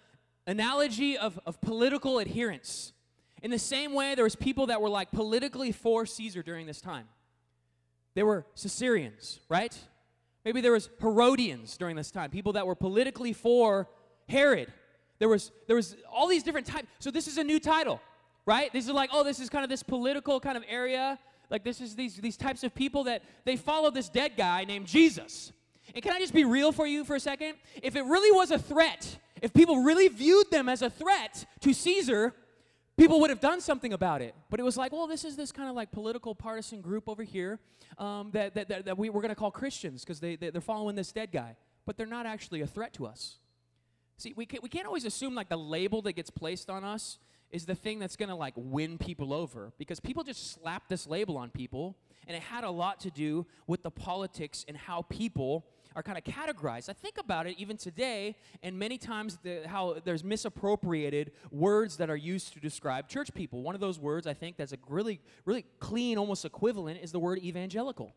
analogy 0.47 1.17
of, 1.17 1.39
of 1.45 1.59
political 1.61 2.19
adherence. 2.19 2.93
In 3.41 3.51
the 3.51 3.59
same 3.59 3.93
way, 3.93 4.15
there 4.15 4.23
was 4.23 4.35
people 4.35 4.67
that 4.67 4.81
were 4.81 4.89
like 4.89 5.11
politically 5.11 5.71
for 5.71 6.05
Caesar 6.05 6.41
during 6.41 6.65
this 6.65 6.81
time. 6.81 7.07
They 8.13 8.23
were 8.23 8.45
Caesarians, 8.55 9.39
right? 9.49 9.77
Maybe 10.43 10.61
there 10.61 10.71
was 10.71 10.89
Herodians 11.01 11.77
during 11.77 11.95
this 11.95 12.11
time, 12.11 12.29
people 12.29 12.53
that 12.53 12.65
were 12.65 12.75
politically 12.75 13.33
for 13.33 13.89
Herod. 14.29 14.71
There 15.19 15.29
was 15.29 15.51
there 15.67 15.75
was 15.75 15.95
all 16.11 16.27
these 16.27 16.43
different 16.43 16.67
types. 16.67 16.87
So 16.99 17.11
this 17.11 17.27
is 17.27 17.37
a 17.37 17.43
new 17.43 17.59
title 17.59 18.01
right? 18.45 18.71
These 18.71 18.89
are 18.89 18.93
like, 18.93 19.09
oh, 19.13 19.23
this 19.23 19.39
is 19.39 19.49
kind 19.49 19.63
of 19.63 19.69
this 19.69 19.83
political 19.83 20.39
kind 20.39 20.57
of 20.57 20.63
area. 20.67 21.19
Like 21.49 21.63
this 21.63 21.81
is 21.81 21.95
these 21.95 22.17
these 22.17 22.37
types 22.37 22.63
of 22.63 22.73
people 22.73 23.03
that 23.05 23.23
they 23.43 23.55
follow 23.55 23.91
this 23.91 24.09
dead 24.09 24.33
guy 24.35 24.65
named 24.65 24.87
Jesus. 24.87 25.51
And 25.93 26.03
can 26.03 26.13
I 26.13 26.19
just 26.19 26.33
be 26.33 26.45
real 26.45 26.71
for 26.71 26.87
you 26.87 27.03
for 27.03 27.15
a 27.15 27.19
second? 27.19 27.55
If 27.83 27.95
it 27.95 28.03
really 28.03 28.35
was 28.35 28.51
a 28.51 28.57
threat, 28.57 29.17
if 29.41 29.53
people 29.53 29.83
really 29.83 30.07
viewed 30.07 30.49
them 30.49 30.67
as 30.67 30.81
a 30.81 30.89
threat 30.89 31.45
to 31.61 31.73
Caesar, 31.73 32.33
people 32.97 33.19
would 33.19 33.29
have 33.29 33.39
done 33.39 33.61
something 33.61 33.93
about 33.93 34.21
it. 34.21 34.33
But 34.49 34.59
it 34.59 34.63
was 34.63 34.77
like, 34.77 34.91
well, 34.91 35.05
this 35.05 35.23
is 35.23 35.35
this 35.35 35.51
kind 35.51 35.69
of 35.69 35.75
like 35.75 35.91
political 35.91 36.33
partisan 36.33 36.81
group 36.81 37.07
over 37.07 37.23
here 37.23 37.59
um, 37.97 38.31
that, 38.31 38.55
that, 38.55 38.69
that, 38.69 38.85
that 38.85 38.97
we, 38.97 39.09
we're 39.09 39.21
going 39.21 39.29
to 39.29 39.35
call 39.35 39.51
Christians 39.51 40.03
because 40.03 40.19
they, 40.19 40.35
they, 40.35 40.49
they're 40.49 40.61
following 40.61 40.95
this 40.95 41.11
dead 41.11 41.31
guy. 41.31 41.55
But 41.85 41.97
they're 41.97 42.07
not 42.07 42.25
actually 42.25 42.61
a 42.61 42.67
threat 42.67 42.93
to 42.93 43.05
us. 43.05 43.37
See, 44.17 44.33
we 44.35 44.45
can't, 44.45 44.63
we 44.63 44.69
can't 44.69 44.87
always 44.87 45.05
assume 45.05 45.35
like 45.35 45.49
the 45.49 45.57
label 45.57 46.01
that 46.03 46.13
gets 46.13 46.29
placed 46.29 46.69
on 46.69 46.83
us 46.83 47.19
is 47.55 47.65
the 47.65 47.73
thing 47.73 47.99
that's 47.99 48.17
going 48.17 48.27
to 48.27 48.35
like 48.35 48.53
win 48.57 48.97
people 48.97 49.33
over 49.33 49.71
because 49.77 50.01
people 50.01 50.23
just 50.23 50.51
slap 50.51 50.89
this 50.89 51.07
label 51.07 51.37
on 51.37 51.49
people 51.49 51.95
and 52.27 52.35
it 52.35 52.43
had 52.43 52.65
a 52.65 52.69
lot 52.69 52.99
to 52.99 53.09
do 53.09 53.45
with 53.65 53.81
the 53.81 53.89
politics 53.89 54.65
and 54.67 54.75
how 54.75 55.03
people 55.03 55.65
are 55.95 56.03
kind 56.03 56.17
of 56.17 56.25
categorized. 56.25 56.89
I 56.89 56.93
think 56.93 57.17
about 57.17 57.47
it 57.47 57.55
even 57.57 57.77
today, 57.77 58.35
and 58.61 58.77
many 58.77 58.97
times 58.97 59.37
the, 59.41 59.61
how 59.65 59.95
there's 60.03 60.25
misappropriated 60.25 61.31
words 61.49 61.95
that 61.95 62.09
are 62.09 62.17
used 62.17 62.51
to 62.55 62.59
describe 62.59 63.07
church 63.07 63.33
people. 63.33 63.61
One 63.63 63.73
of 63.73 63.79
those 63.79 63.97
words 63.97 64.27
I 64.27 64.33
think 64.33 64.57
that's 64.57 64.73
a 64.73 64.77
really, 64.89 65.21
really 65.45 65.63
clean, 65.79 66.17
almost 66.17 66.43
equivalent 66.43 66.99
is 67.01 67.13
the 67.13 67.19
word 67.19 67.39
evangelical. 67.39 68.13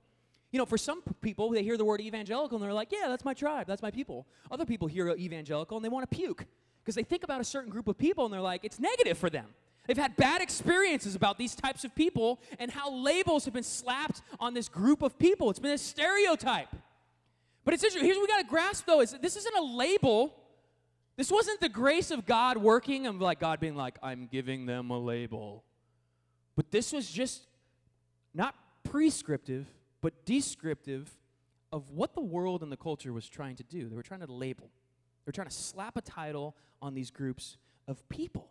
You 0.50 0.58
know, 0.58 0.66
for 0.66 0.78
some 0.78 1.00
people, 1.20 1.50
they 1.50 1.62
hear 1.62 1.76
the 1.76 1.84
word 1.84 2.00
evangelical 2.00 2.56
and 2.56 2.64
they're 2.64 2.72
like, 2.72 2.90
yeah, 2.90 3.06
that's 3.06 3.24
my 3.24 3.34
tribe, 3.34 3.68
that's 3.68 3.82
my 3.82 3.92
people. 3.92 4.26
Other 4.50 4.64
people 4.64 4.88
hear 4.88 5.10
evangelical 5.10 5.76
and 5.76 5.84
they 5.84 5.90
want 5.90 6.10
to 6.10 6.16
puke 6.16 6.46
because 6.88 6.96
they 6.96 7.04
think 7.04 7.22
about 7.22 7.38
a 7.38 7.44
certain 7.44 7.68
group 7.68 7.86
of 7.86 7.98
people 7.98 8.24
and 8.24 8.32
they're 8.32 8.40
like, 8.40 8.64
it's 8.64 8.80
negative 8.80 9.18
for 9.18 9.28
them. 9.28 9.44
They've 9.86 9.98
had 9.98 10.16
bad 10.16 10.40
experiences 10.40 11.14
about 11.14 11.36
these 11.36 11.54
types 11.54 11.84
of 11.84 11.94
people 11.94 12.40
and 12.58 12.70
how 12.70 12.90
labels 12.90 13.44
have 13.44 13.52
been 13.52 13.62
slapped 13.62 14.22
on 14.40 14.54
this 14.54 14.70
group 14.70 15.02
of 15.02 15.18
people. 15.18 15.50
It's 15.50 15.58
been 15.58 15.72
a 15.72 15.76
stereotype. 15.76 16.70
But 17.66 17.74
it's 17.74 17.84
interesting. 17.84 18.06
Here's 18.06 18.16
what 18.16 18.22
we 18.22 18.28
got 18.28 18.40
to 18.40 18.48
grasp 18.48 18.86
though 18.86 19.02
is 19.02 19.14
this 19.20 19.36
isn't 19.36 19.54
a 19.54 19.62
label. 19.64 20.34
This 21.18 21.30
wasn't 21.30 21.60
the 21.60 21.68
grace 21.68 22.10
of 22.10 22.24
God 22.24 22.56
working 22.56 23.06
and 23.06 23.20
like 23.20 23.38
God 23.38 23.60
being 23.60 23.76
like, 23.76 23.98
I'm 24.02 24.26
giving 24.32 24.64
them 24.64 24.88
a 24.88 24.98
label. 24.98 25.64
But 26.56 26.70
this 26.70 26.94
was 26.94 27.10
just 27.10 27.48
not 28.32 28.54
prescriptive, 28.82 29.66
but 30.00 30.24
descriptive 30.24 31.10
of 31.70 31.90
what 31.90 32.14
the 32.14 32.22
world 32.22 32.62
and 32.62 32.72
the 32.72 32.78
culture 32.78 33.12
was 33.12 33.28
trying 33.28 33.56
to 33.56 33.62
do. 33.62 33.90
They 33.90 33.96
were 33.96 34.02
trying 34.02 34.20
to 34.20 34.32
label. 34.32 34.70
They 35.26 35.28
were 35.28 35.32
trying 35.32 35.48
to 35.48 35.54
slap 35.54 35.94
a 35.98 36.00
title 36.00 36.56
on 36.80 36.94
these 36.94 37.10
groups 37.10 37.56
of 37.86 38.08
people. 38.08 38.48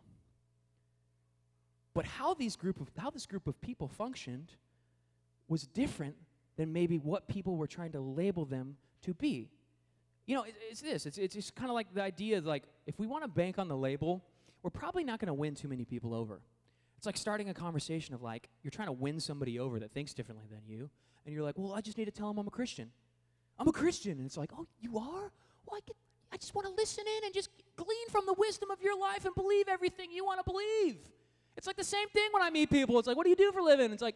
But 1.93 2.05
how 2.05 2.33
these 2.33 2.55
group 2.55 2.79
of 2.79 2.91
how 2.97 3.09
this 3.09 3.25
group 3.25 3.47
of 3.47 3.59
people 3.61 3.87
functioned 3.87 4.53
was 5.47 5.63
different 5.63 6.15
than 6.57 6.73
maybe 6.73 6.97
what 6.97 7.27
people 7.27 7.55
were 7.55 7.67
trying 7.67 7.91
to 7.93 7.99
label 7.99 8.45
them 8.45 8.77
to 9.03 9.13
be. 9.13 9.49
You 10.25 10.35
know, 10.35 10.43
it, 10.43 10.55
it's 10.69 10.81
this. 10.81 11.05
It's, 11.05 11.17
it's 11.17 11.33
just 11.33 11.55
kind 11.55 11.69
of 11.69 11.75
like 11.75 11.93
the 11.93 12.01
idea 12.01 12.41
like, 12.41 12.63
if 12.85 12.99
we 12.99 13.07
want 13.07 13.23
to 13.23 13.27
bank 13.27 13.57
on 13.57 13.67
the 13.67 13.77
label, 13.77 14.23
we're 14.61 14.69
probably 14.69 15.03
not 15.03 15.19
going 15.19 15.27
to 15.27 15.33
win 15.33 15.55
too 15.55 15.67
many 15.67 15.85
people 15.85 16.13
over. 16.13 16.41
It's 16.97 17.05
like 17.05 17.17
starting 17.17 17.49
a 17.49 17.53
conversation 17.53 18.13
of 18.13 18.21
like, 18.21 18.49
you're 18.63 18.71
trying 18.71 18.87
to 18.87 18.93
win 18.93 19.19
somebody 19.19 19.59
over 19.59 19.79
that 19.79 19.91
thinks 19.91 20.13
differently 20.13 20.47
than 20.49 20.61
you, 20.67 20.89
and 21.25 21.33
you're 21.33 21.43
like, 21.43 21.57
well, 21.57 21.73
I 21.73 21.81
just 21.81 21.97
need 21.97 22.05
to 22.05 22.11
tell 22.11 22.27
them 22.27 22.39
I'm 22.39 22.47
a 22.47 22.51
Christian. 22.51 22.91
I'm 23.59 23.67
a 23.67 23.71
Christian. 23.71 24.13
And 24.13 24.25
it's 24.25 24.37
like, 24.37 24.51
oh, 24.57 24.67
you 24.79 24.97
are? 24.97 25.31
Well, 25.65 25.75
I, 25.75 25.79
get, 25.85 25.95
I 26.31 26.37
just 26.37 26.55
want 26.55 26.67
to 26.67 26.73
listen 26.73 27.05
in 27.17 27.25
and 27.25 27.33
just 27.33 27.49
glean 27.75 28.09
from 28.09 28.25
the 28.25 28.33
wisdom 28.33 28.71
of 28.71 28.81
your 28.81 28.97
life 28.97 29.25
and 29.25 29.33
believe 29.33 29.67
everything 29.67 30.11
you 30.11 30.25
want 30.25 30.39
to 30.39 30.43
believe. 30.43 30.97
It's 31.55 31.67
like 31.67 31.77
the 31.77 31.83
same 31.83 32.07
thing 32.09 32.29
when 32.31 32.43
I 32.43 32.49
meet 32.49 32.69
people. 32.69 32.99
It's 32.99 33.07
like, 33.07 33.17
what 33.17 33.23
do 33.23 33.29
you 33.29 33.35
do 33.35 33.51
for 33.51 33.59
a 33.59 33.63
living? 33.63 33.91
It's 33.91 34.01
like, 34.01 34.15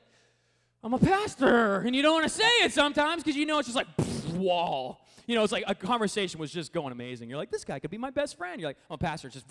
I'm 0.84 0.93
a 0.93 1.00
pastor. 1.00 1.82
And 1.82 1.95
you 1.95 2.02
don't 2.02 2.13
want 2.13 2.24
to 2.24 2.30
say 2.30 2.50
it 2.63 2.71
sometimes 2.71 3.24
because 3.24 3.36
you 3.36 3.45
know 3.45 3.60
it's 3.60 3.67
just 3.67 3.76
like, 3.76 3.88
wall. 4.36 5.06
You 5.28 5.36
know, 5.36 5.43
it's 5.43 5.54
like 5.54 5.63
a 5.67 5.76
conversation 5.76 6.39
was 6.39 6.52
just 6.52 6.74
going 6.74 6.91
amazing. 6.91 7.30
You're 7.30 7.38
like, 7.38 7.52
this 7.52 7.63
guy 7.63 7.80
could 7.80 7.91
be 7.91 7.97
my 7.97 8.10
best 8.10 8.38
friend. 8.38 8.60
You're 8.60 8.69
like, 8.69 8.78
oh, 8.89 8.97
pastor, 8.97 9.30
just, 9.30 9.45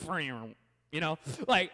you 0.92 1.01
know, 1.01 1.18
like, 1.46 1.70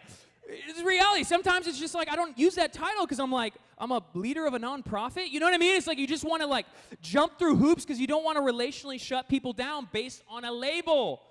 it's 0.49 0.81
reality. 0.81 1.23
Sometimes 1.23 1.67
it's 1.67 1.79
just 1.79 1.93
like 1.93 2.11
I 2.11 2.15
don't 2.15 2.37
use 2.37 2.55
that 2.55 2.73
title 2.73 3.05
because 3.05 3.19
I'm 3.19 3.31
like 3.31 3.53
I'm 3.77 3.91
a 3.91 4.03
leader 4.13 4.45
of 4.45 4.53
a 4.53 4.59
nonprofit. 4.59 5.29
You 5.29 5.39
know 5.39 5.45
what 5.45 5.53
I 5.53 5.57
mean? 5.57 5.75
It's 5.75 5.87
like 5.87 5.97
you 5.97 6.07
just 6.07 6.23
want 6.23 6.41
to 6.41 6.47
like 6.47 6.65
jump 7.01 7.37
through 7.37 7.57
hoops 7.57 7.85
because 7.85 7.99
you 7.99 8.07
don't 8.07 8.23
want 8.23 8.37
to 8.37 8.41
relationally 8.41 8.99
shut 8.99 9.29
people 9.29 9.53
down 9.53 9.87
based 9.91 10.23
on 10.27 10.45
a 10.45 10.51
label. 10.51 11.21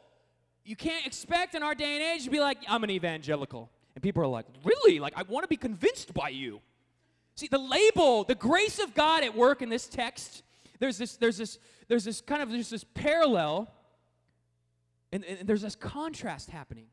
You 0.64 0.76
can't 0.76 1.06
expect 1.06 1.54
in 1.54 1.62
our 1.62 1.74
day 1.74 1.96
and 1.96 2.02
age 2.02 2.24
to 2.24 2.30
be 2.30 2.40
like 2.40 2.58
I'm 2.68 2.84
an 2.84 2.90
evangelical, 2.90 3.70
and 3.94 4.02
people 4.02 4.22
are 4.22 4.28
like, 4.28 4.46
really? 4.64 5.00
Like 5.00 5.14
I 5.16 5.22
want 5.22 5.44
to 5.44 5.48
be 5.48 5.56
convinced 5.56 6.14
by 6.14 6.28
you. 6.28 6.60
See 7.34 7.48
the 7.48 7.58
label, 7.58 8.24
the 8.24 8.34
grace 8.34 8.78
of 8.78 8.94
God 8.94 9.22
at 9.22 9.36
work 9.36 9.60
in 9.60 9.68
this 9.68 9.86
text 9.86 10.42
there's 10.78 10.98
this, 10.98 11.16
there's 11.16 11.38
this, 11.38 11.58
there's 11.88 12.04
this 12.04 12.20
kind 12.20 12.42
of 12.42 12.50
there's 12.50 12.70
this 12.70 12.84
parallel, 12.84 13.72
and, 15.12 15.24
and 15.24 15.48
there's 15.48 15.62
this 15.62 15.76
contrast 15.76 16.50
happening. 16.50 16.86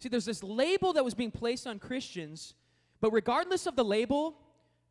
See, 0.00 0.08
there's 0.08 0.24
this 0.24 0.42
label 0.42 0.92
that 0.92 1.04
was 1.04 1.14
being 1.14 1.30
placed 1.30 1.66
on 1.66 1.78
Christians, 1.78 2.54
but 3.00 3.12
regardless 3.12 3.66
of 3.66 3.76
the 3.76 3.84
label, 3.84 4.38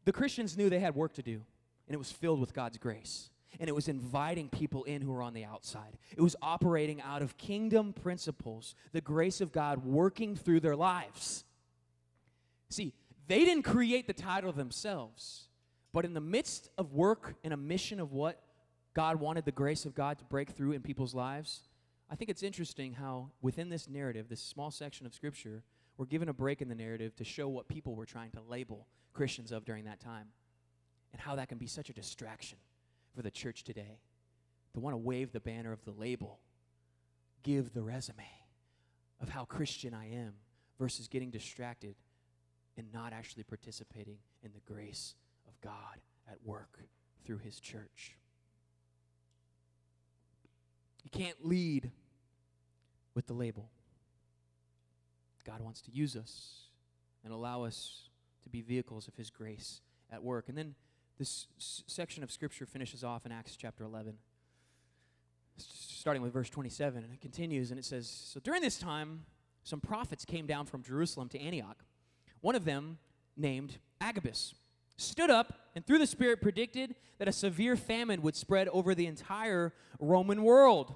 the 0.07 0.13
Christians 0.13 0.55
knew 0.55 0.69
they 0.69 0.79
had 0.79 0.95
work 0.95 1.11
to 1.15 1.21
do, 1.21 1.41
and 1.85 1.93
it 1.93 1.97
was 1.97 2.13
filled 2.13 2.39
with 2.39 2.53
God's 2.53 2.77
grace. 2.77 3.29
And 3.59 3.67
it 3.67 3.73
was 3.73 3.89
inviting 3.89 4.47
people 4.47 4.85
in 4.85 5.01
who 5.01 5.11
were 5.11 5.21
on 5.21 5.33
the 5.33 5.43
outside. 5.43 5.97
It 6.15 6.21
was 6.21 6.33
operating 6.41 7.01
out 7.01 7.21
of 7.21 7.37
kingdom 7.37 7.91
principles, 7.91 8.73
the 8.93 9.01
grace 9.01 9.41
of 9.41 9.51
God 9.51 9.83
working 9.83 10.37
through 10.37 10.61
their 10.61 10.77
lives. 10.77 11.43
See, 12.69 12.93
they 13.27 13.43
didn't 13.43 13.63
create 13.63 14.07
the 14.07 14.13
title 14.13 14.53
themselves. 14.53 15.49
But 15.91 16.05
in 16.05 16.13
the 16.13 16.21
midst 16.21 16.69
of 16.77 16.93
work 16.93 17.35
and 17.43 17.51
a 17.51 17.57
mission 17.57 17.99
of 17.99 18.13
what 18.13 18.41
God 18.93 19.17
wanted 19.17 19.43
the 19.43 19.51
grace 19.51 19.85
of 19.85 19.93
God 19.93 20.19
to 20.19 20.23
break 20.23 20.51
through 20.51 20.71
in 20.71 20.81
people's 20.81 21.15
lives, 21.15 21.67
I 22.09 22.15
think 22.15 22.29
it's 22.29 22.43
interesting 22.43 22.93
how 22.93 23.31
within 23.41 23.67
this 23.67 23.89
narrative, 23.89 24.29
this 24.29 24.41
small 24.41 24.71
section 24.71 25.05
of 25.05 25.13
Scripture, 25.13 25.63
we're 25.97 26.05
given 26.05 26.29
a 26.29 26.33
break 26.33 26.61
in 26.61 26.69
the 26.69 26.75
narrative 26.75 27.15
to 27.15 27.23
show 27.23 27.47
what 27.47 27.67
people 27.67 27.95
were 27.95 28.05
trying 28.05 28.31
to 28.31 28.41
label 28.41 28.87
Christians 29.13 29.51
of 29.51 29.65
during 29.65 29.85
that 29.85 29.99
time 29.99 30.27
and 31.11 31.21
how 31.21 31.35
that 31.35 31.49
can 31.49 31.57
be 31.57 31.67
such 31.67 31.89
a 31.89 31.93
distraction 31.93 32.59
for 33.15 33.21
the 33.23 33.31
church 33.31 33.63
today. 33.63 33.99
To 34.73 34.79
want 34.79 34.93
to 34.93 34.97
wave 34.97 35.31
the 35.31 35.39
banner 35.39 35.71
of 35.71 35.83
the 35.85 35.91
label, 35.91 36.39
give 37.41 37.73
the 37.73 37.81
resume 37.81 38.29
of 39.19 39.29
how 39.29 39.45
Christian 39.45 39.93
I 39.95 40.11
am 40.13 40.33
versus 40.77 41.07
getting 41.07 41.31
distracted 41.31 41.95
and 42.77 42.93
not 42.93 43.11
actually 43.11 43.43
participating 43.43 44.17
in 44.43 44.51
the 44.53 44.71
grace 44.71 45.15
of 45.47 45.59
God 45.61 45.99
at 46.29 46.37
work 46.45 46.79
through 47.25 47.39
his 47.39 47.59
church. 47.59 48.15
You 51.03 51.09
can't 51.09 51.43
lead 51.43 51.89
with 53.15 53.25
the 53.25 53.33
label. 53.33 53.71
God 55.47 55.61
wants 55.61 55.81
to 55.81 55.91
use 55.91 56.15
us 56.15 56.67
and 57.23 57.33
allow 57.33 57.63
us 57.63 58.09
to 58.43 58.49
be 58.49 58.61
vehicles 58.61 59.07
of 59.07 59.15
his 59.15 59.29
grace 59.29 59.81
at 60.11 60.21
work. 60.21 60.49
And 60.49 60.57
then 60.57 60.75
this 61.17 61.47
s- 61.57 61.83
section 61.87 62.23
of 62.23 62.31
scripture 62.31 62.65
finishes 62.65 63.03
off 63.03 63.25
in 63.25 63.31
Acts 63.31 63.55
chapter 63.55 63.83
11, 63.83 64.17
starting 65.57 66.21
with 66.21 66.33
verse 66.33 66.49
27. 66.49 67.03
And 67.03 67.13
it 67.13 67.21
continues 67.21 67.71
and 67.71 67.79
it 67.79 67.85
says 67.85 68.07
So 68.07 68.39
during 68.39 68.61
this 68.61 68.77
time, 68.77 69.25
some 69.63 69.79
prophets 69.79 70.25
came 70.25 70.45
down 70.45 70.65
from 70.65 70.83
Jerusalem 70.83 71.29
to 71.29 71.39
Antioch. 71.39 71.83
One 72.41 72.55
of 72.55 72.65
them, 72.65 72.99
named 73.37 73.77
Agabus 74.01 74.55
stood 74.97 75.29
up 75.29 75.53
and 75.75 75.85
through 75.85 75.99
the 75.99 76.07
Spirit 76.07 76.41
predicted 76.41 76.95
that 77.19 77.27
a 77.27 77.31
severe 77.31 77.75
famine 77.75 78.21
would 78.23 78.35
spread 78.35 78.67
over 78.69 78.95
the 78.95 79.05
entire 79.05 79.73
Roman 79.99 80.43
world. 80.43 80.95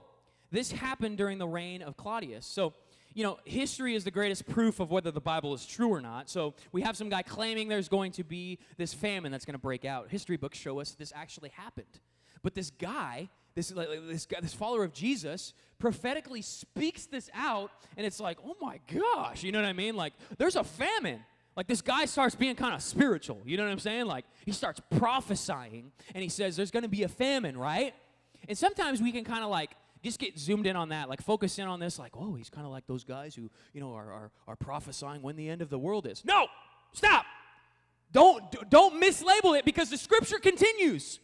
This 0.52 0.72
happened 0.72 1.18
during 1.18 1.38
the 1.38 1.48
reign 1.48 1.82
of 1.82 1.98
Claudius. 1.98 2.46
So, 2.46 2.74
you 3.14 3.24
know, 3.24 3.40
history 3.46 3.96
is 3.96 4.04
the 4.04 4.12
greatest 4.12 4.48
proof 4.48 4.80
of 4.80 4.92
whether 4.92 5.12
the 5.12 5.22
Bible 5.22 5.54
is 5.54 5.66
true 5.66 5.90
or 5.90 6.02
not. 6.02 6.30
So, 6.30 6.54
we 6.72 6.82
have 6.82 6.96
some 6.96 7.10
guy 7.10 7.22
claiming 7.22 7.68
there's 7.68 7.90
going 7.90 8.12
to 8.14 8.24
be 8.24 8.60
this 8.78 8.94
famine 8.94 9.32
that's 9.32 9.46
going 9.46 9.56
to 9.56 9.60
break 9.60 9.86
out. 9.86 10.10
History 10.10 10.38
books 10.38 10.58
show 10.58 10.80
us 10.80 10.92
this 10.92 11.12
actually 11.16 11.50
happened. 11.50 12.00
But 12.44 12.56
this 12.56 12.72
guy, 12.72 13.30
this, 13.56 13.70
this, 13.70 14.26
guy, 14.26 14.40
this 14.42 14.54
follower 14.54 14.84
of 14.84 14.94
Jesus, 14.94 15.54
prophetically 15.78 16.42
speaks 16.42 17.06
this 17.06 17.30
out, 17.34 17.72
and 17.98 18.06
it's 18.06 18.20
like, 18.20 18.38
oh 18.46 18.56
my 18.62 18.80
gosh, 18.94 19.44
you 19.44 19.52
know 19.52 19.62
what 19.62 19.68
I 19.68 19.74
mean? 19.74 19.96
Like, 19.96 20.14
there's 20.38 20.56
a 20.56 20.64
famine. 20.64 21.22
Like 21.56 21.68
this 21.68 21.82
guy 21.82 22.06
starts 22.06 22.36
being 22.36 22.56
kind 22.56 22.74
of 22.74 22.82
spiritual. 22.82 23.42
You 23.46 23.58
know 23.58 23.64
what 23.64 23.72
I'm 23.72 23.80
saying? 23.80 24.06
Like 24.06 24.26
he 24.46 24.52
starts 24.52 24.80
prophesying 24.98 25.92
and 26.16 26.24
he 26.24 26.30
says 26.30 26.56
there's 26.56 26.72
going 26.72 26.84
to 26.84 26.90
be 26.90 27.04
a 27.04 27.10
famine, 27.10 27.58
right? 27.58 27.94
And 28.48 28.58
sometimes 28.58 29.02
we 29.02 29.12
can 29.12 29.24
kind 29.24 29.44
of 29.44 29.50
like 29.50 29.72
just 30.04 30.20
get 30.20 30.38
zoomed 30.38 30.66
in 30.66 30.76
on 30.76 30.90
that, 30.90 31.10
like 31.10 31.22
focus 31.22 31.60
in 31.60 31.68
on 31.68 31.80
this, 31.80 32.00
like, 32.00 32.14
oh, 32.16 32.36
he's 32.36 32.50
kind 32.50 32.66
of 32.66 32.72
like 32.72 32.88
those 32.88 33.04
guys 33.04 33.36
who, 33.36 33.50
you 33.74 33.82
know, 33.82 33.94
are, 33.94 34.12
are, 34.12 34.32
are 34.48 34.56
prophesying 34.56 35.22
when 35.22 35.36
the 35.36 35.50
end 35.50 35.62
of 35.62 35.70
the 35.70 35.80
world 35.80 36.08
is. 36.08 36.26
No! 36.26 36.48
Stop! 36.94 37.26
Don't, 38.12 38.44
don't 38.70 39.02
mislabel 39.02 39.58
it 39.58 39.64
because 39.64 39.90
the 39.90 39.98
scripture 39.98 40.40
continues. 40.40 41.20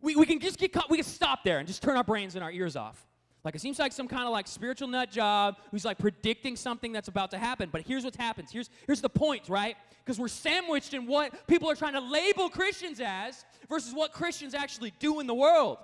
We, 0.00 0.14
we 0.14 0.26
can 0.26 0.38
just 0.38 0.58
get 0.58 0.72
caught, 0.72 0.88
we 0.88 0.98
can 0.98 1.06
stop 1.06 1.42
there 1.42 1.58
and 1.58 1.66
just 1.66 1.82
turn 1.82 1.96
our 1.96 2.04
brains 2.04 2.34
and 2.34 2.44
our 2.44 2.52
ears 2.52 2.76
off. 2.76 3.04
Like 3.44 3.54
it 3.54 3.60
seems 3.60 3.78
like 3.78 3.92
some 3.92 4.08
kind 4.08 4.24
of 4.24 4.30
like 4.30 4.46
spiritual 4.46 4.88
nut 4.88 5.10
job 5.10 5.56
who's 5.70 5.84
like 5.84 5.98
predicting 5.98 6.54
something 6.56 6.92
that's 6.92 7.08
about 7.08 7.30
to 7.30 7.38
happen. 7.38 7.70
But 7.72 7.82
here's 7.82 8.04
what 8.04 8.14
happens. 8.16 8.50
Here's 8.52 8.68
here's 8.86 9.00
the 9.00 9.08
point, 9.08 9.48
right? 9.48 9.76
Because 10.04 10.18
we're 10.18 10.28
sandwiched 10.28 10.92
in 10.92 11.06
what 11.06 11.46
people 11.46 11.70
are 11.70 11.74
trying 11.74 11.94
to 11.94 12.00
label 12.00 12.50
Christians 12.50 13.00
as 13.02 13.44
versus 13.68 13.94
what 13.94 14.12
Christians 14.12 14.54
actually 14.54 14.92
do 14.98 15.20
in 15.20 15.26
the 15.26 15.34
world. 15.34 15.78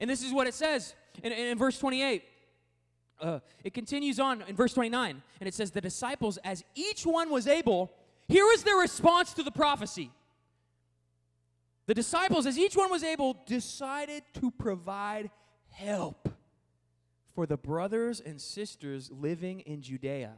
And 0.00 0.08
this 0.08 0.22
is 0.22 0.32
what 0.32 0.46
it 0.46 0.54
says 0.54 0.94
in, 1.22 1.32
in, 1.32 1.46
in 1.48 1.58
verse 1.58 1.78
28. 1.78 2.22
uh, 3.20 3.40
it 3.64 3.74
continues 3.74 4.20
on 4.20 4.42
in 4.42 4.56
verse 4.56 4.74
29, 4.74 5.22
and 5.40 5.48
it 5.48 5.54
says, 5.54 5.70
The 5.70 5.80
disciples, 5.80 6.38
as 6.44 6.64
each 6.74 7.04
one 7.04 7.30
was 7.30 7.46
able, 7.46 7.90
here 8.28 8.46
is 8.52 8.62
their 8.62 8.76
response 8.76 9.32
to 9.34 9.42
the 9.42 9.50
prophecy. 9.50 10.10
The 11.86 11.94
disciples, 11.94 12.46
as 12.46 12.58
each 12.58 12.76
one 12.76 12.90
was 12.90 13.02
able, 13.02 13.36
decided 13.46 14.22
to 14.34 14.50
provide 14.50 15.30
help 15.70 16.28
for 17.34 17.46
the 17.46 17.56
brothers 17.56 18.20
and 18.20 18.40
sisters 18.40 19.10
living 19.10 19.60
in 19.60 19.80
Judea. 19.80 20.34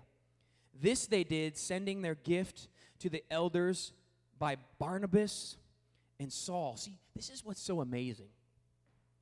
This 0.80 1.06
they 1.06 1.24
did, 1.24 1.56
sending 1.56 2.02
their 2.02 2.14
gift 2.14 2.68
to 3.00 3.10
the 3.10 3.24
elders 3.30 3.92
by 4.38 4.56
Barnabas 4.78 5.56
and 6.20 6.32
Saul. 6.32 6.76
See, 6.76 6.98
this 7.16 7.30
is 7.30 7.44
what's 7.44 7.60
so 7.60 7.80
amazing. 7.80 8.28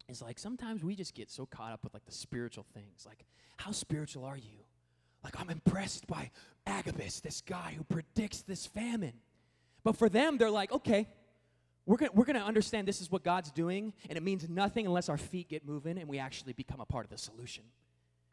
Is 0.08 0.22
like 0.22 0.38
sometimes 0.38 0.82
we 0.82 0.94
just 0.94 1.14
get 1.14 1.30
so 1.30 1.44
caught 1.44 1.72
up 1.72 1.84
with 1.84 1.92
like 1.92 2.06
the 2.06 2.12
spiritual 2.12 2.64
things. 2.72 3.04
Like, 3.06 3.24
how 3.56 3.72
spiritual 3.72 4.24
are 4.24 4.38
you? 4.38 4.64
Like, 5.22 5.38
I'm 5.38 5.50
impressed 5.50 6.06
by 6.06 6.30
Agabus, 6.66 7.20
this 7.20 7.42
guy 7.42 7.74
who 7.76 7.84
predicts 7.84 8.42
this 8.42 8.66
famine. 8.66 9.14
But 9.84 9.96
for 9.96 10.08
them, 10.08 10.38
they're 10.38 10.50
like, 10.50 10.72
okay, 10.72 11.08
we're 11.84 11.96
gonna, 11.96 12.12
we're 12.12 12.24
gonna 12.24 12.44
understand 12.44 12.86
this 12.86 13.00
is 13.00 13.10
what 13.10 13.24
God's 13.24 13.50
doing, 13.50 13.92
and 14.08 14.16
it 14.16 14.22
means 14.22 14.48
nothing 14.48 14.86
unless 14.86 15.08
our 15.08 15.16
feet 15.16 15.48
get 15.48 15.66
moving 15.66 15.98
and 15.98 16.08
we 16.08 16.18
actually 16.18 16.52
become 16.52 16.80
a 16.80 16.86
part 16.86 17.04
of 17.04 17.10
the 17.10 17.18
solution. 17.18 17.64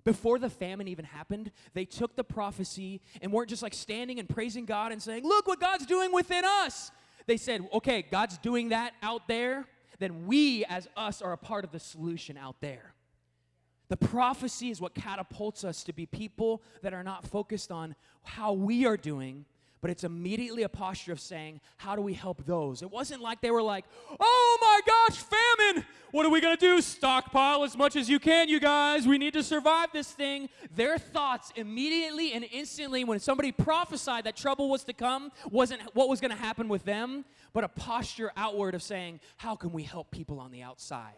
Before 0.03 0.37
the 0.37 0.49
famine 0.49 0.87
even 0.87 1.03
happened, 1.03 1.51
they 1.73 1.85
took 1.85 2.15
the 2.15 2.23
prophecy 2.23 3.01
and 3.21 3.31
weren't 3.31 3.49
just 3.49 3.63
like 3.63 3.73
standing 3.73 4.19
and 4.19 4.29
praising 4.29 4.65
God 4.65 4.91
and 4.91 5.01
saying, 5.01 5.23
Look 5.23 5.47
what 5.47 5.59
God's 5.59 5.85
doing 5.85 6.13
within 6.13 6.45
us. 6.45 6.91
They 7.25 7.37
said, 7.37 7.67
Okay, 7.73 8.05
God's 8.11 8.37
doing 8.37 8.69
that 8.69 8.93
out 9.01 9.27
there, 9.27 9.65
then 9.99 10.25
we 10.25 10.65
as 10.65 10.87
us 10.95 11.21
are 11.21 11.33
a 11.33 11.37
part 11.37 11.63
of 11.63 11.71
the 11.71 11.79
solution 11.79 12.37
out 12.37 12.55
there. 12.61 12.93
The 13.87 13.97
prophecy 13.97 14.71
is 14.71 14.81
what 14.81 14.95
catapults 14.95 15.63
us 15.63 15.83
to 15.83 15.93
be 15.93 16.05
people 16.05 16.63
that 16.81 16.93
are 16.93 17.03
not 17.03 17.25
focused 17.25 17.71
on 17.71 17.95
how 18.23 18.53
we 18.53 18.85
are 18.85 18.97
doing, 18.97 19.45
but 19.81 19.91
it's 19.91 20.03
immediately 20.03 20.63
a 20.63 20.69
posture 20.69 21.11
of 21.11 21.19
saying, 21.19 21.61
How 21.77 21.95
do 21.95 22.01
we 22.01 22.13
help 22.13 22.45
those? 22.45 22.81
It 22.81 22.91
wasn't 22.91 23.21
like 23.21 23.41
they 23.41 23.51
were 23.51 23.61
like, 23.61 23.85
Oh 24.19 24.57
my 24.61 24.81
gosh, 24.85 25.17
famine! 25.17 25.85
What 26.11 26.25
are 26.25 26.29
we 26.29 26.39
gonna 26.39 26.57
do? 26.57 26.81
Stockpile 26.81 27.63
as 27.63 27.77
much 27.77 27.95
as 27.95 28.09
you 28.09 28.19
can, 28.19 28.47
you 28.47 28.59
guys. 28.59 29.05
We 29.05 29.17
need 29.17 29.33
to 29.33 29.43
survive 29.43 29.89
this 29.91 30.11
thing. 30.11 30.49
Their 30.75 30.97
thoughts 30.97 31.51
immediately 31.55 32.33
and 32.33 32.45
instantly, 32.51 33.03
when 33.03 33.19
somebody 33.19 33.51
prophesied 33.51 34.23
that 34.23 34.35
trouble 34.35 34.69
was 34.69 34.83
to 34.85 34.93
come, 34.93 35.31
wasn't 35.51 35.81
what 35.93 36.09
was 36.09 36.21
gonna 36.21 36.35
happen 36.35 36.67
with 36.67 36.85
them, 36.85 37.25
but 37.53 37.63
a 37.63 37.67
posture 37.67 38.31
outward 38.37 38.75
of 38.75 38.83
saying, 38.83 39.19
How 39.37 39.55
can 39.55 39.71
we 39.71 39.83
help 39.83 40.11
people 40.11 40.39
on 40.39 40.51
the 40.51 40.63
outside? 40.63 41.15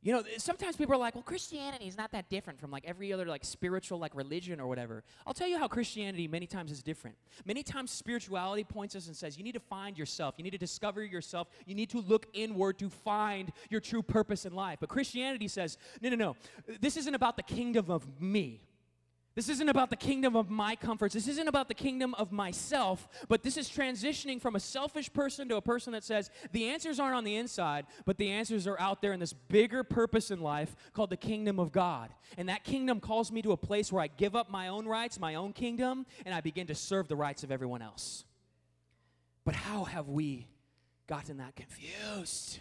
You 0.00 0.12
know, 0.12 0.22
sometimes 0.36 0.76
people 0.76 0.94
are 0.94 0.98
like, 0.98 1.16
well, 1.16 1.24
Christianity 1.24 1.88
is 1.88 1.96
not 1.96 2.12
that 2.12 2.30
different 2.30 2.60
from 2.60 2.70
like 2.70 2.84
every 2.86 3.12
other 3.12 3.26
like 3.26 3.44
spiritual 3.44 3.98
like 3.98 4.14
religion 4.14 4.60
or 4.60 4.68
whatever. 4.68 5.02
I'll 5.26 5.34
tell 5.34 5.48
you 5.48 5.58
how 5.58 5.66
Christianity 5.66 6.28
many 6.28 6.46
times 6.46 6.70
is 6.70 6.84
different. 6.84 7.16
Many 7.44 7.64
times 7.64 7.90
spirituality 7.90 8.62
points 8.62 8.94
us 8.94 9.08
and 9.08 9.16
says, 9.16 9.36
you 9.36 9.42
need 9.42 9.54
to 9.54 9.60
find 9.60 9.98
yourself. 9.98 10.36
You 10.38 10.44
need 10.44 10.52
to 10.52 10.58
discover 10.58 11.02
yourself. 11.04 11.48
You 11.66 11.74
need 11.74 11.90
to 11.90 12.00
look 12.00 12.26
inward 12.32 12.78
to 12.78 12.88
find 12.88 13.50
your 13.70 13.80
true 13.80 14.02
purpose 14.02 14.46
in 14.46 14.54
life. 14.54 14.78
But 14.80 14.88
Christianity 14.88 15.48
says, 15.48 15.78
no, 16.00 16.10
no, 16.10 16.16
no. 16.16 16.36
This 16.80 16.96
isn't 16.96 17.14
about 17.14 17.36
the 17.36 17.42
kingdom 17.42 17.90
of 17.90 18.06
me. 18.20 18.60
This 19.38 19.50
isn't 19.50 19.68
about 19.68 19.88
the 19.88 19.94
kingdom 19.94 20.34
of 20.34 20.50
my 20.50 20.74
comforts. 20.74 21.14
This 21.14 21.28
isn't 21.28 21.46
about 21.46 21.68
the 21.68 21.74
kingdom 21.74 22.12
of 22.14 22.32
myself, 22.32 23.08
but 23.28 23.44
this 23.44 23.56
is 23.56 23.68
transitioning 23.68 24.42
from 24.42 24.56
a 24.56 24.60
selfish 24.60 25.12
person 25.12 25.48
to 25.48 25.54
a 25.54 25.62
person 25.62 25.92
that 25.92 26.02
says 26.02 26.28
the 26.50 26.68
answers 26.70 26.98
aren't 26.98 27.14
on 27.14 27.22
the 27.22 27.36
inside, 27.36 27.86
but 28.04 28.18
the 28.18 28.32
answers 28.32 28.66
are 28.66 28.80
out 28.80 29.00
there 29.00 29.12
in 29.12 29.20
this 29.20 29.32
bigger 29.32 29.84
purpose 29.84 30.32
in 30.32 30.40
life 30.40 30.74
called 30.92 31.10
the 31.10 31.16
kingdom 31.16 31.60
of 31.60 31.70
God. 31.70 32.12
And 32.36 32.48
that 32.48 32.64
kingdom 32.64 32.98
calls 32.98 33.30
me 33.30 33.40
to 33.42 33.52
a 33.52 33.56
place 33.56 33.92
where 33.92 34.02
I 34.02 34.08
give 34.08 34.34
up 34.34 34.50
my 34.50 34.66
own 34.66 34.86
rights, 34.86 35.20
my 35.20 35.36
own 35.36 35.52
kingdom, 35.52 36.04
and 36.26 36.34
I 36.34 36.40
begin 36.40 36.66
to 36.66 36.74
serve 36.74 37.06
the 37.06 37.14
rights 37.14 37.44
of 37.44 37.52
everyone 37.52 37.80
else. 37.80 38.24
But 39.44 39.54
how 39.54 39.84
have 39.84 40.08
we 40.08 40.48
gotten 41.06 41.36
that 41.36 41.54
confused? 41.54 42.58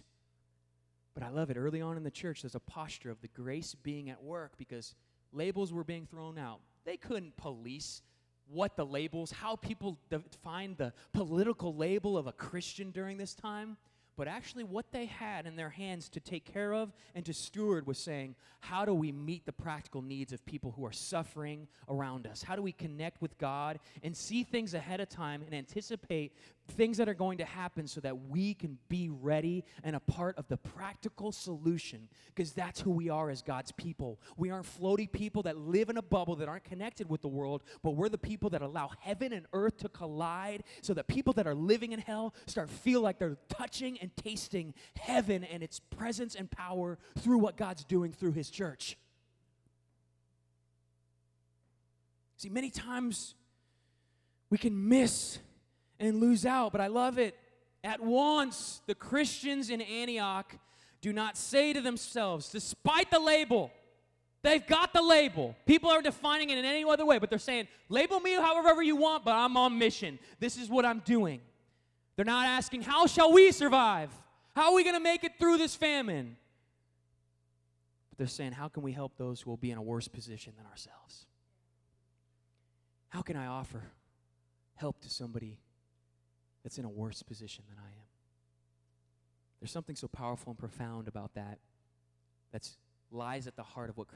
But 1.16 1.24
I 1.24 1.30
love 1.30 1.50
it. 1.50 1.58
Early 1.58 1.82
on 1.82 1.98
in 1.98 2.04
the 2.04 2.12
church, 2.12 2.44
there's 2.44 2.54
a 2.54 2.60
posture 2.60 3.10
of 3.10 3.20
the 3.22 3.30
grace 3.30 3.74
being 3.74 4.12
at 4.12 4.22
work 4.22 4.52
because 4.60 4.94
labels 5.32 5.74
were 5.74 5.84
being 5.84 6.06
thrown 6.06 6.38
out. 6.38 6.60
They 6.88 6.98
couldn't 6.98 7.36
police 7.36 8.02
what 8.48 8.78
the 8.78 8.86
labels, 8.86 9.30
how 9.30 9.58
people 9.58 10.00
define 10.10 10.76
the 10.78 10.94
political 11.12 11.76
label 11.76 12.18
of 12.18 12.28
a 12.28 12.32
Christian 12.32 12.92
during 12.92 13.18
this 13.18 13.36
time 13.36 13.76
but 14.18 14.28
actually 14.28 14.64
what 14.64 14.92
they 14.92 15.06
had 15.06 15.46
in 15.46 15.56
their 15.56 15.70
hands 15.70 16.10
to 16.10 16.20
take 16.20 16.52
care 16.52 16.74
of 16.74 16.92
and 17.14 17.24
to 17.24 17.34
steward 17.34 17.86
was 17.86 18.00
saying, 18.00 18.36
how 18.62 18.84
do 18.84 18.94
we 18.94 19.12
meet 19.12 19.46
the 19.46 19.54
practical 19.54 20.02
needs 20.02 20.34
of 20.34 20.44
people 20.44 20.74
who 20.76 20.84
are 20.86 20.92
suffering 20.92 21.68
around 21.88 22.26
us? 22.26 22.42
How 22.42 22.56
do 22.56 22.64
we 22.64 22.72
connect 22.72 23.22
with 23.22 23.38
God 23.38 23.80
and 24.02 24.18
see 24.18 24.44
things 24.44 24.74
ahead 24.74 25.00
of 25.00 25.08
time 25.08 25.44
and 25.44 25.54
anticipate 25.54 26.34
things 26.68 26.98
that 26.98 27.10
are 27.10 27.14
going 27.14 27.38
to 27.40 27.46
happen 27.46 27.88
so 27.88 28.02
that 28.02 28.28
we 28.30 28.54
can 28.54 28.78
be 28.90 29.10
ready 29.10 29.64
and 29.84 29.96
a 29.96 30.00
part 30.00 30.38
of 30.38 30.48
the 30.48 30.58
practical 30.58 31.32
solution? 31.32 32.08
Because 32.34 32.54
that's 32.54 32.82
who 32.82 32.92
we 32.92 33.10
are 33.10 33.30
as 33.30 33.42
God's 33.42 33.72
people. 33.72 34.20
We 34.38 34.52
aren't 34.52 34.66
floaty 34.66 35.12
people 35.12 35.44
that 35.44 35.58
live 35.58 35.90
in 35.90 35.98
a 35.98 36.02
bubble 36.02 36.36
that 36.38 36.48
aren't 36.48 36.64
connected 36.64 37.10
with 37.10 37.22
the 37.22 37.28
world, 37.28 37.64
but 37.84 37.92
we're 37.92 38.10
the 38.10 38.18
people 38.18 38.50
that 38.52 38.62
allow 38.62 38.92
heaven 39.00 39.34
and 39.34 39.46
earth 39.54 39.78
to 39.78 39.90
collide 39.90 40.64
so 40.82 40.94
that 40.94 41.08
people 41.08 41.34
that 41.34 41.48
are 41.48 41.56
living 41.56 41.92
in 41.92 42.00
hell 42.00 42.34
start 42.46 42.70
feel 42.70 43.02
like 43.02 43.20
they're 43.20 43.38
touching 43.50 43.98
and 44.00 44.16
tasting 44.18 44.74
heaven 44.98 45.44
and 45.44 45.64
its 45.64 45.80
presence 45.80 46.36
and 46.36 46.50
power 46.52 46.98
through 47.20 47.38
what 47.38 47.58
God's 47.58 47.84
doing 47.84 48.12
through 48.12 48.34
His 48.34 48.50
church. 48.50 48.98
See, 52.38 52.50
many 52.50 52.70
times 52.70 53.34
we 54.50 54.58
can 54.58 54.88
miss 54.88 55.40
and 56.00 56.20
lose 56.20 56.46
out, 56.46 56.72
but 56.72 56.82
I 56.82 56.88
love 56.88 57.18
it. 57.18 57.38
At 57.84 58.02
once, 58.02 58.82
the 58.86 58.96
Christians 58.96 59.70
in 59.70 59.82
Antioch 59.82 60.56
do 61.02 61.14
not 61.14 61.38
say 61.38 61.74
to 61.74 61.82
themselves, 61.82 62.50
despite 62.50 63.12
the 63.12 63.20
label, 63.20 63.72
they've 64.42 64.66
got 64.66 64.94
the 64.94 65.02
label. 65.02 65.56
People 65.66 65.90
are 65.90 66.02
defining 66.02 66.50
it 66.50 66.58
in 66.58 66.66
any 66.66 66.84
other 66.84 67.06
way, 67.06 67.20
but 67.20 67.30
they're 67.30 67.40
saying, 67.40 67.68
label 67.90 68.20
me 68.20 68.34
however 68.34 68.82
you 68.82 68.96
want, 68.96 69.24
but 69.24 69.36
I'm 69.36 69.56
on 69.58 69.78
mission. 69.78 70.20
This 70.40 70.58
is 70.58 70.70
what 70.70 70.86
I'm 70.86 71.00
doing. 71.00 71.42
They're 72.16 72.26
not 72.26 72.48
asking, 72.48 72.82
How 72.82 73.06
shall 73.06 73.32
we 73.32 73.52
survive? 73.52 74.10
How 74.56 74.70
are 74.70 74.74
we 74.74 74.84
going 74.84 74.96
to 74.96 75.00
make 75.00 75.24
it 75.24 75.34
through 75.40 75.60
this 75.60 75.76
famine? 75.76 76.36
But 78.10 78.18
they're 78.18 78.28
saying, 78.28 78.54
How 78.54 78.68
can 78.68 78.82
we 78.82 78.92
help 78.92 79.18
those 79.18 79.40
who 79.40 79.52
will 79.52 79.58
be 79.58 79.72
in 79.72 79.78
a 79.78 79.84
worse 79.84 80.08
position 80.08 80.54
than 80.58 80.66
ourselves? 80.66 81.28
How 83.10 83.22
can 83.22 83.38
I 83.38 83.46
offer 83.46 83.84
help 84.76 85.00
to 85.02 85.10
somebody 85.10 85.60
that's 86.68 86.78
in 86.78 86.84
a 86.84 86.90
worse 86.90 87.24
position 87.24 87.64
than 87.70 87.78
I 87.80 87.88
am? 87.88 88.08
There's 89.62 89.72
something 89.72 89.96
so 89.96 90.10
powerful 90.10 90.52
and 90.52 90.60
profound 90.60 91.08
about 91.08 91.34
that 91.36 91.60
that 92.52 92.70
lies 93.10 93.48
at 93.48 93.56
the 93.56 93.64
heart 93.64 93.90
of 93.90 93.96
what 93.96 94.08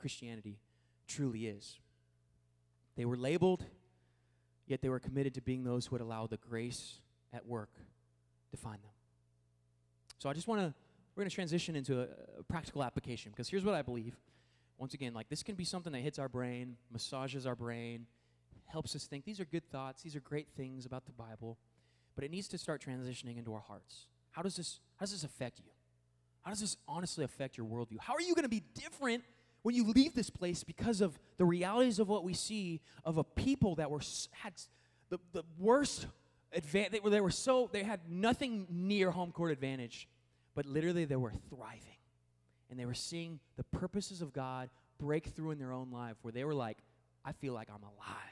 Christianity 0.00 0.58
truly 1.06 1.46
is. 1.46 1.78
They 2.96 3.04
were 3.04 3.16
labeled, 3.16 3.64
yet 4.66 4.82
they 4.82 4.88
were 4.88 4.98
committed 4.98 5.34
to 5.34 5.40
being 5.40 5.62
those 5.62 5.86
who 5.86 5.92
would 5.92 6.00
allow 6.00 6.26
the 6.26 6.36
grace 6.36 6.98
at 7.32 7.46
work 7.46 7.70
define 8.50 8.80
them. 8.82 8.90
So 10.18 10.28
I 10.28 10.32
just 10.32 10.48
want 10.48 10.62
to, 10.62 10.74
we're 11.14 11.22
going 11.22 11.30
to 11.30 11.34
transition 11.34 11.76
into 11.76 12.00
a, 12.00 12.08
a 12.40 12.42
practical 12.48 12.82
application 12.82 13.30
because 13.30 13.48
here's 13.48 13.64
what 13.64 13.76
I 13.76 13.82
believe. 13.82 14.16
Once 14.78 14.94
again, 14.94 15.14
like 15.14 15.28
this 15.28 15.44
can 15.44 15.54
be 15.54 15.64
something 15.64 15.92
that 15.92 16.00
hits 16.00 16.18
our 16.18 16.28
brain, 16.28 16.74
massages 16.90 17.46
our 17.46 17.54
brain, 17.54 18.06
helps 18.66 18.96
us 18.96 19.04
think. 19.04 19.24
These 19.24 19.38
are 19.38 19.44
good 19.44 19.70
thoughts, 19.70 20.02
these 20.02 20.16
are 20.16 20.20
great 20.20 20.48
things 20.56 20.86
about 20.86 21.06
the 21.06 21.12
Bible, 21.12 21.56
but 22.14 22.24
it 22.24 22.30
needs 22.30 22.48
to 22.48 22.58
start 22.58 22.82
transitioning 22.82 23.38
into 23.38 23.52
our 23.54 23.60
hearts. 23.60 24.06
How 24.30 24.42
does 24.42 24.56
this, 24.56 24.80
how 24.96 25.04
does 25.04 25.12
this 25.12 25.24
affect 25.24 25.58
you? 25.58 25.70
How 26.42 26.50
does 26.50 26.60
this 26.60 26.76
honestly 26.88 27.24
affect 27.24 27.58
your 27.58 27.66
worldview? 27.66 27.98
How 28.00 28.14
are 28.14 28.20
you 28.20 28.34
going 28.34 28.44
to 28.44 28.48
be 28.48 28.62
different 28.74 29.24
when 29.62 29.74
you 29.74 29.84
leave 29.84 30.14
this 30.14 30.30
place 30.30 30.64
because 30.64 31.00
of 31.00 31.18
the 31.36 31.44
realities 31.44 31.98
of 31.98 32.08
what 32.08 32.24
we 32.24 32.32
see 32.32 32.80
of 33.04 33.18
a 33.18 33.24
people 33.24 33.74
that 33.76 33.90
were 33.90 34.00
had 34.32 34.54
the, 35.10 35.18
the 35.32 35.42
worst 35.58 36.06
advan- 36.56 36.90
they, 36.90 37.00
were, 37.00 37.10
they 37.10 37.20
were 37.20 37.30
so, 37.30 37.68
they 37.72 37.82
had 37.82 38.00
nothing 38.08 38.66
near 38.70 39.10
home 39.10 39.32
court 39.32 39.50
advantage, 39.50 40.08
but 40.54 40.64
literally 40.64 41.04
they 41.04 41.16
were 41.16 41.32
thriving. 41.50 41.80
And 42.70 42.78
they 42.78 42.86
were 42.86 42.94
seeing 42.94 43.40
the 43.56 43.64
purposes 43.64 44.22
of 44.22 44.32
God 44.32 44.70
break 44.98 45.26
through 45.26 45.50
in 45.50 45.58
their 45.58 45.72
own 45.72 45.90
life 45.90 46.16
where 46.22 46.32
they 46.32 46.44
were 46.44 46.54
like, 46.54 46.78
I 47.24 47.32
feel 47.32 47.52
like 47.52 47.68
I'm 47.68 47.82
alive 47.82 48.29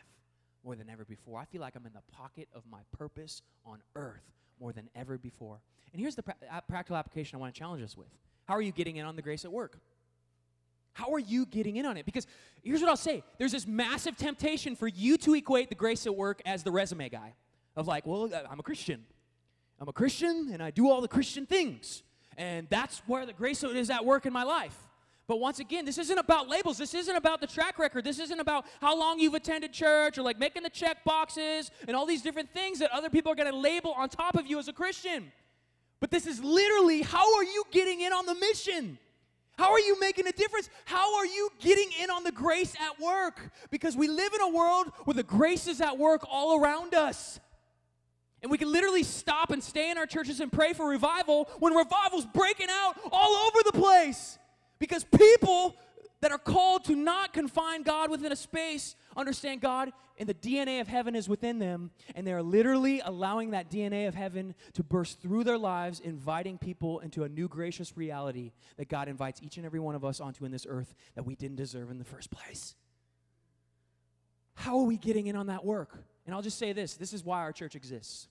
more 0.68 0.76
than 0.76 0.90
ever 0.90 1.06
before. 1.06 1.40
I 1.40 1.46
feel 1.46 1.62
like 1.62 1.76
I'm 1.76 1.86
in 1.86 1.94
the 1.94 2.02
pocket 2.12 2.46
of 2.54 2.62
my 2.70 2.80
purpose 2.92 3.40
on 3.64 3.78
earth 3.96 4.34
more 4.60 4.70
than 4.70 4.90
ever 4.94 5.16
before. 5.16 5.62
And 5.94 6.00
here's 6.00 6.14
the 6.14 6.22
pra- 6.22 6.34
uh, 6.52 6.60
practical 6.60 6.94
application 6.94 7.36
I 7.36 7.40
want 7.40 7.54
to 7.54 7.58
challenge 7.58 7.82
us 7.82 7.96
with. 7.96 8.08
How 8.44 8.52
are 8.52 8.60
you 8.60 8.70
getting 8.70 8.96
in 8.96 9.06
on 9.06 9.16
the 9.16 9.22
grace 9.22 9.46
at 9.46 9.50
work? 9.50 9.78
How 10.92 11.10
are 11.14 11.18
you 11.18 11.46
getting 11.46 11.76
in 11.76 11.86
on 11.86 11.96
it? 11.96 12.04
Because 12.04 12.26
here's 12.62 12.82
what 12.82 12.90
I'll 12.90 12.98
say 12.98 13.22
there's 13.38 13.52
this 13.52 13.66
massive 13.66 14.18
temptation 14.18 14.76
for 14.76 14.88
you 14.88 15.16
to 15.18 15.34
equate 15.34 15.70
the 15.70 15.74
grace 15.74 16.04
at 16.04 16.14
work 16.14 16.42
as 16.44 16.64
the 16.64 16.70
resume 16.70 17.08
guy 17.08 17.32
of 17.74 17.86
like, 17.86 18.06
well, 18.06 18.28
uh, 18.34 18.42
I'm 18.50 18.60
a 18.60 18.62
Christian. 18.62 19.06
I'm 19.80 19.88
a 19.88 19.92
Christian 19.94 20.50
and 20.52 20.62
I 20.62 20.70
do 20.70 20.90
all 20.90 21.00
the 21.00 21.08
Christian 21.08 21.46
things. 21.46 22.02
And 22.36 22.68
that's 22.68 22.98
where 23.06 23.24
the 23.24 23.32
grace 23.32 23.64
is 23.64 23.88
at 23.88 24.04
work 24.04 24.26
in 24.26 24.34
my 24.34 24.42
life. 24.42 24.76
But 25.28 25.40
once 25.40 25.58
again, 25.58 25.84
this 25.84 25.98
isn't 25.98 26.18
about 26.18 26.48
labels. 26.48 26.78
This 26.78 26.94
isn't 26.94 27.14
about 27.14 27.42
the 27.42 27.46
track 27.46 27.78
record. 27.78 28.02
This 28.02 28.18
isn't 28.18 28.40
about 28.40 28.64
how 28.80 28.98
long 28.98 29.20
you've 29.20 29.34
attended 29.34 29.74
church 29.74 30.16
or 30.16 30.22
like 30.22 30.38
making 30.38 30.62
the 30.62 30.70
check 30.70 31.04
boxes 31.04 31.70
and 31.86 31.94
all 31.94 32.06
these 32.06 32.22
different 32.22 32.50
things 32.54 32.78
that 32.78 32.90
other 32.92 33.10
people 33.10 33.30
are 33.30 33.34
going 33.34 33.50
to 33.50 33.56
label 33.56 33.92
on 33.92 34.08
top 34.08 34.36
of 34.36 34.46
you 34.46 34.58
as 34.58 34.68
a 34.68 34.72
Christian. 34.72 35.30
But 36.00 36.10
this 36.10 36.26
is 36.26 36.42
literally 36.42 37.02
how 37.02 37.36
are 37.36 37.44
you 37.44 37.64
getting 37.70 38.00
in 38.00 38.10
on 38.10 38.24
the 38.24 38.36
mission? 38.36 38.98
How 39.58 39.70
are 39.72 39.80
you 39.80 40.00
making 40.00 40.26
a 40.26 40.32
difference? 40.32 40.70
How 40.86 41.18
are 41.18 41.26
you 41.26 41.50
getting 41.60 41.90
in 42.00 42.08
on 42.08 42.24
the 42.24 42.32
grace 42.32 42.74
at 42.80 42.98
work? 42.98 43.50
Because 43.70 43.96
we 43.96 44.08
live 44.08 44.32
in 44.32 44.40
a 44.40 44.48
world 44.48 44.92
where 45.04 45.14
the 45.14 45.22
grace 45.22 45.66
is 45.66 45.82
at 45.82 45.98
work 45.98 46.24
all 46.30 46.58
around 46.58 46.94
us. 46.94 47.38
And 48.40 48.50
we 48.50 48.56
can 48.56 48.72
literally 48.72 49.02
stop 49.02 49.50
and 49.50 49.62
stay 49.62 49.90
in 49.90 49.98
our 49.98 50.06
churches 50.06 50.40
and 50.40 50.50
pray 50.50 50.72
for 50.72 50.88
revival 50.88 51.50
when 51.58 51.74
revival's 51.74 52.24
breaking 52.24 52.68
out 52.70 52.94
all 53.12 53.34
over 53.48 53.58
the 53.64 53.72
place. 53.72 54.38
Because 54.78 55.04
people 55.04 55.76
that 56.20 56.32
are 56.32 56.38
called 56.38 56.84
to 56.84 56.96
not 56.96 57.32
confine 57.32 57.82
God 57.82 58.10
within 58.10 58.32
a 58.32 58.36
space 58.36 58.96
understand 59.16 59.60
God 59.60 59.92
and 60.18 60.28
the 60.28 60.34
DNA 60.34 60.80
of 60.80 60.88
heaven 60.88 61.14
is 61.14 61.28
within 61.28 61.60
them, 61.60 61.92
and 62.14 62.26
they 62.26 62.32
are 62.32 62.42
literally 62.42 63.00
allowing 63.04 63.52
that 63.52 63.70
DNA 63.70 64.08
of 64.08 64.14
heaven 64.14 64.54
to 64.74 64.82
burst 64.82 65.22
through 65.22 65.44
their 65.44 65.58
lives, 65.58 66.00
inviting 66.00 66.58
people 66.58 66.98
into 67.00 67.22
a 67.22 67.28
new 67.28 67.46
gracious 67.46 67.96
reality 67.96 68.52
that 68.76 68.88
God 68.88 69.08
invites 69.08 69.40
each 69.42 69.58
and 69.58 69.66
every 69.66 69.78
one 69.78 69.94
of 69.94 70.04
us 70.04 70.20
onto 70.20 70.44
in 70.44 70.50
this 70.50 70.66
earth 70.68 70.94
that 71.14 71.24
we 71.24 71.36
didn't 71.36 71.56
deserve 71.56 71.90
in 71.90 71.98
the 71.98 72.04
first 72.04 72.30
place. 72.30 72.74
How 74.54 74.78
are 74.78 74.84
we 74.84 74.96
getting 74.96 75.28
in 75.28 75.36
on 75.36 75.46
that 75.46 75.64
work? 75.64 76.02
And 76.26 76.34
I'll 76.34 76.42
just 76.42 76.58
say 76.58 76.72
this 76.72 76.94
this 76.94 77.12
is 77.12 77.24
why 77.24 77.38
our 77.38 77.52
church 77.52 77.76
exists 77.76 78.26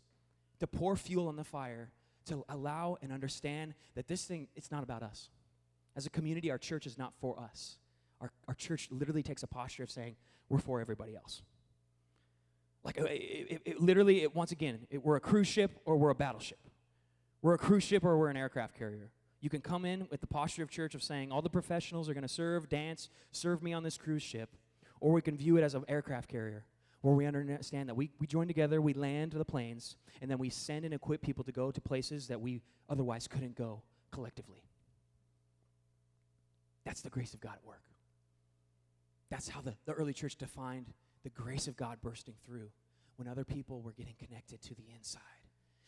to 0.59 0.67
pour 0.67 0.97
fuel 0.97 1.29
on 1.29 1.37
the 1.37 1.43
fire, 1.45 1.89
to 2.25 2.43
allow 2.49 2.97
and 3.01 3.13
understand 3.13 3.73
that 3.95 4.07
this 4.07 4.25
thing, 4.25 4.49
it's 4.55 4.71
not 4.71 4.83
about 4.83 5.03
us. 5.03 5.29
As 5.97 6.05
a 6.05 6.11
community, 6.11 6.51
our 6.51 6.59
church 6.59 6.85
is 6.85 6.95
not 6.97 7.11
for 7.19 7.39
us. 7.39 7.79
Our, 8.21 8.31
our 8.47 8.53
church 8.53 8.87
literally 8.91 9.23
takes 9.23 9.41
a 9.41 9.47
posture 9.47 9.81
of 9.81 9.89
saying, 9.89 10.15
we're 10.47 10.59
for 10.59 10.79
everybody 10.79 11.15
else. 11.15 11.41
Like, 12.83 13.01
uh, 13.01 13.05
it, 13.05 13.47
it, 13.49 13.61
it 13.65 13.81
literally, 13.81 14.21
it, 14.21 14.35
once 14.35 14.51
again, 14.51 14.85
it, 14.91 15.03
we're 15.03 15.15
a 15.15 15.19
cruise 15.19 15.47
ship 15.47 15.71
or 15.85 15.97
we're 15.97 16.11
a 16.11 16.15
battleship. 16.15 16.59
We're 17.41 17.55
a 17.55 17.57
cruise 17.57 17.83
ship 17.83 18.05
or 18.05 18.15
we're 18.17 18.29
an 18.29 18.37
aircraft 18.37 18.77
carrier. 18.77 19.09
You 19.41 19.49
can 19.49 19.61
come 19.61 19.85
in 19.85 20.07
with 20.11 20.21
the 20.21 20.27
posture 20.27 20.61
of 20.61 20.69
church 20.69 20.93
of 20.93 21.01
saying, 21.01 21.31
all 21.31 21.41
the 21.41 21.49
professionals 21.49 22.07
are 22.09 22.13
going 22.13 22.21
to 22.21 22.27
serve, 22.27 22.69
dance, 22.69 23.09
serve 23.31 23.63
me 23.63 23.73
on 23.73 23.81
this 23.81 23.97
cruise 23.97 24.23
ship. 24.23 24.55
Or 25.01 25.11
we 25.11 25.21
can 25.23 25.35
view 25.35 25.57
it 25.57 25.63
as 25.63 25.73
an 25.73 25.83
aircraft 25.87 26.29
carrier 26.29 26.65
where 27.01 27.15
we 27.15 27.25
understand 27.25 27.89
that 27.89 27.95
we, 27.95 28.11
we 28.19 28.27
join 28.27 28.47
together, 28.47 28.81
we 28.81 28.93
land 28.93 29.31
the 29.31 29.45
planes, 29.45 29.95
and 30.21 30.29
then 30.29 30.37
we 30.37 30.49
send 30.49 30.85
and 30.85 30.93
equip 30.93 31.23
people 31.23 31.43
to 31.43 31.51
go 31.51 31.71
to 31.71 31.81
places 31.81 32.27
that 32.27 32.39
we 32.39 32.61
otherwise 32.87 33.27
couldn't 33.27 33.55
go 33.55 33.81
collectively. 34.11 34.66
That's 36.87 37.01
the 37.01 37.09
grace 37.09 37.33
of 37.33 37.41
God 37.41 37.55
at 37.55 37.65
work. 37.65 37.83
That's 39.29 39.49
how 39.49 39.59
the, 39.59 39.73
the 39.85 39.91
early 39.91 40.13
church 40.13 40.37
defined 40.37 40.93
the 41.23 41.29
grace 41.29 41.67
of 41.67 41.75
God 41.75 41.97
bursting 42.01 42.35
through 42.45 42.69
when 43.17 43.27
other 43.27 43.43
people 43.43 43.81
were 43.81 43.91
getting 43.91 44.15
connected 44.17 44.61
to 44.61 44.73
the 44.73 44.85
inside. 44.95 45.21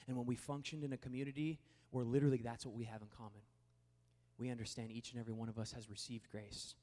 And 0.08 0.18
when 0.18 0.26
we 0.26 0.36
functioned 0.36 0.84
in 0.84 0.92
a 0.92 0.98
community 0.98 1.58
where 1.92 2.04
literally 2.04 2.42
that's 2.44 2.66
what 2.66 2.76
we 2.76 2.84
have 2.84 3.02
in 3.02 3.08
common. 3.16 3.40
We 4.38 4.50
understand 4.50 4.92
each 4.92 5.12
and 5.12 5.22
every 5.22 5.34
one 5.34 5.48
of 5.48 5.58
us 5.58 5.72
has 5.72 5.90
received 5.90 6.30
grace, 6.32 6.76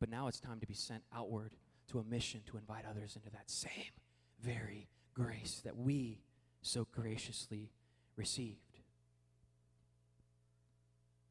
but 0.00 0.08
now 0.08 0.28
it's 0.28 0.40
time 0.40 0.60
to 0.60 0.66
be 0.66 0.72
sent 0.72 1.02
outward 1.14 1.52
to 1.88 1.98
a 1.98 2.04
mission 2.04 2.40
to 2.46 2.56
invite 2.56 2.84
others 2.88 3.16
into 3.16 3.30
that 3.32 3.50
same 3.50 3.92
very 4.40 4.88
grace 5.12 5.60
that 5.64 5.76
we 5.76 6.22
so 6.62 6.86
graciously 6.90 7.70
received. 8.16 8.78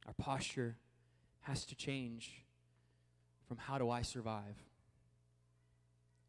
Our 0.05 0.13
posture 0.13 0.77
has 1.47 1.65
to 1.65 1.75
change 1.75 2.43
from 3.47 3.57
how 3.57 3.77
do 3.77 3.89
I 3.89 4.01
survive 4.01 4.55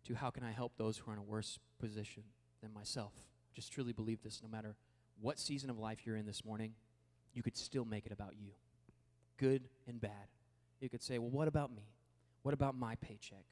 to 0.06 0.14
how 0.14 0.30
can 0.30 0.44
I 0.44 0.52
help 0.52 0.72
those 0.76 0.96
who 0.96 1.10
are 1.10 1.14
in 1.14 1.18
a 1.18 1.22
worse 1.22 1.58
position 1.80 2.22
than 2.62 2.72
myself. 2.72 3.12
Just 3.54 3.72
truly 3.72 3.92
believe 3.92 4.22
this 4.22 4.40
no 4.42 4.48
matter 4.48 4.76
what 5.20 5.38
season 5.38 5.70
of 5.70 5.78
life 5.78 6.06
you're 6.06 6.16
in 6.16 6.24
this 6.24 6.44
morning, 6.44 6.72
you 7.34 7.42
could 7.42 7.56
still 7.56 7.84
make 7.84 8.06
it 8.06 8.12
about 8.12 8.34
you, 8.38 8.52
good 9.36 9.68
and 9.88 10.00
bad. 10.00 10.28
You 10.80 10.88
could 10.88 11.02
say, 11.02 11.18
well, 11.18 11.30
what 11.30 11.48
about 11.48 11.74
me? 11.74 11.82
What 12.42 12.54
about 12.54 12.78
my 12.78 12.94
paycheck? 12.94 13.44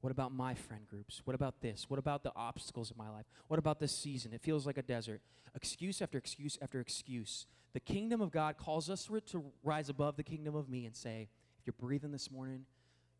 What 0.00 0.10
about 0.10 0.32
my 0.32 0.54
friend 0.54 0.84
groups? 0.88 1.22
What 1.24 1.34
about 1.34 1.60
this? 1.60 1.86
What 1.88 2.00
about 2.00 2.24
the 2.24 2.32
obstacles 2.34 2.90
in 2.90 2.98
my 2.98 3.08
life? 3.08 3.26
What 3.46 3.60
about 3.60 3.78
this 3.78 3.96
season? 3.96 4.32
It 4.32 4.42
feels 4.42 4.66
like 4.66 4.76
a 4.76 4.82
desert. 4.82 5.20
Excuse 5.54 6.02
after 6.02 6.18
excuse 6.18 6.58
after 6.60 6.80
excuse. 6.80 7.46
The 7.74 7.80
kingdom 7.80 8.20
of 8.20 8.30
God 8.30 8.56
calls 8.56 8.90
us 8.90 9.08
to 9.26 9.44
rise 9.62 9.88
above 9.88 10.16
the 10.16 10.22
kingdom 10.22 10.54
of 10.54 10.68
me 10.68 10.84
and 10.84 10.94
say, 10.94 11.28
if 11.58 11.66
you're 11.66 11.74
breathing 11.78 12.12
this 12.12 12.30
morning, 12.30 12.66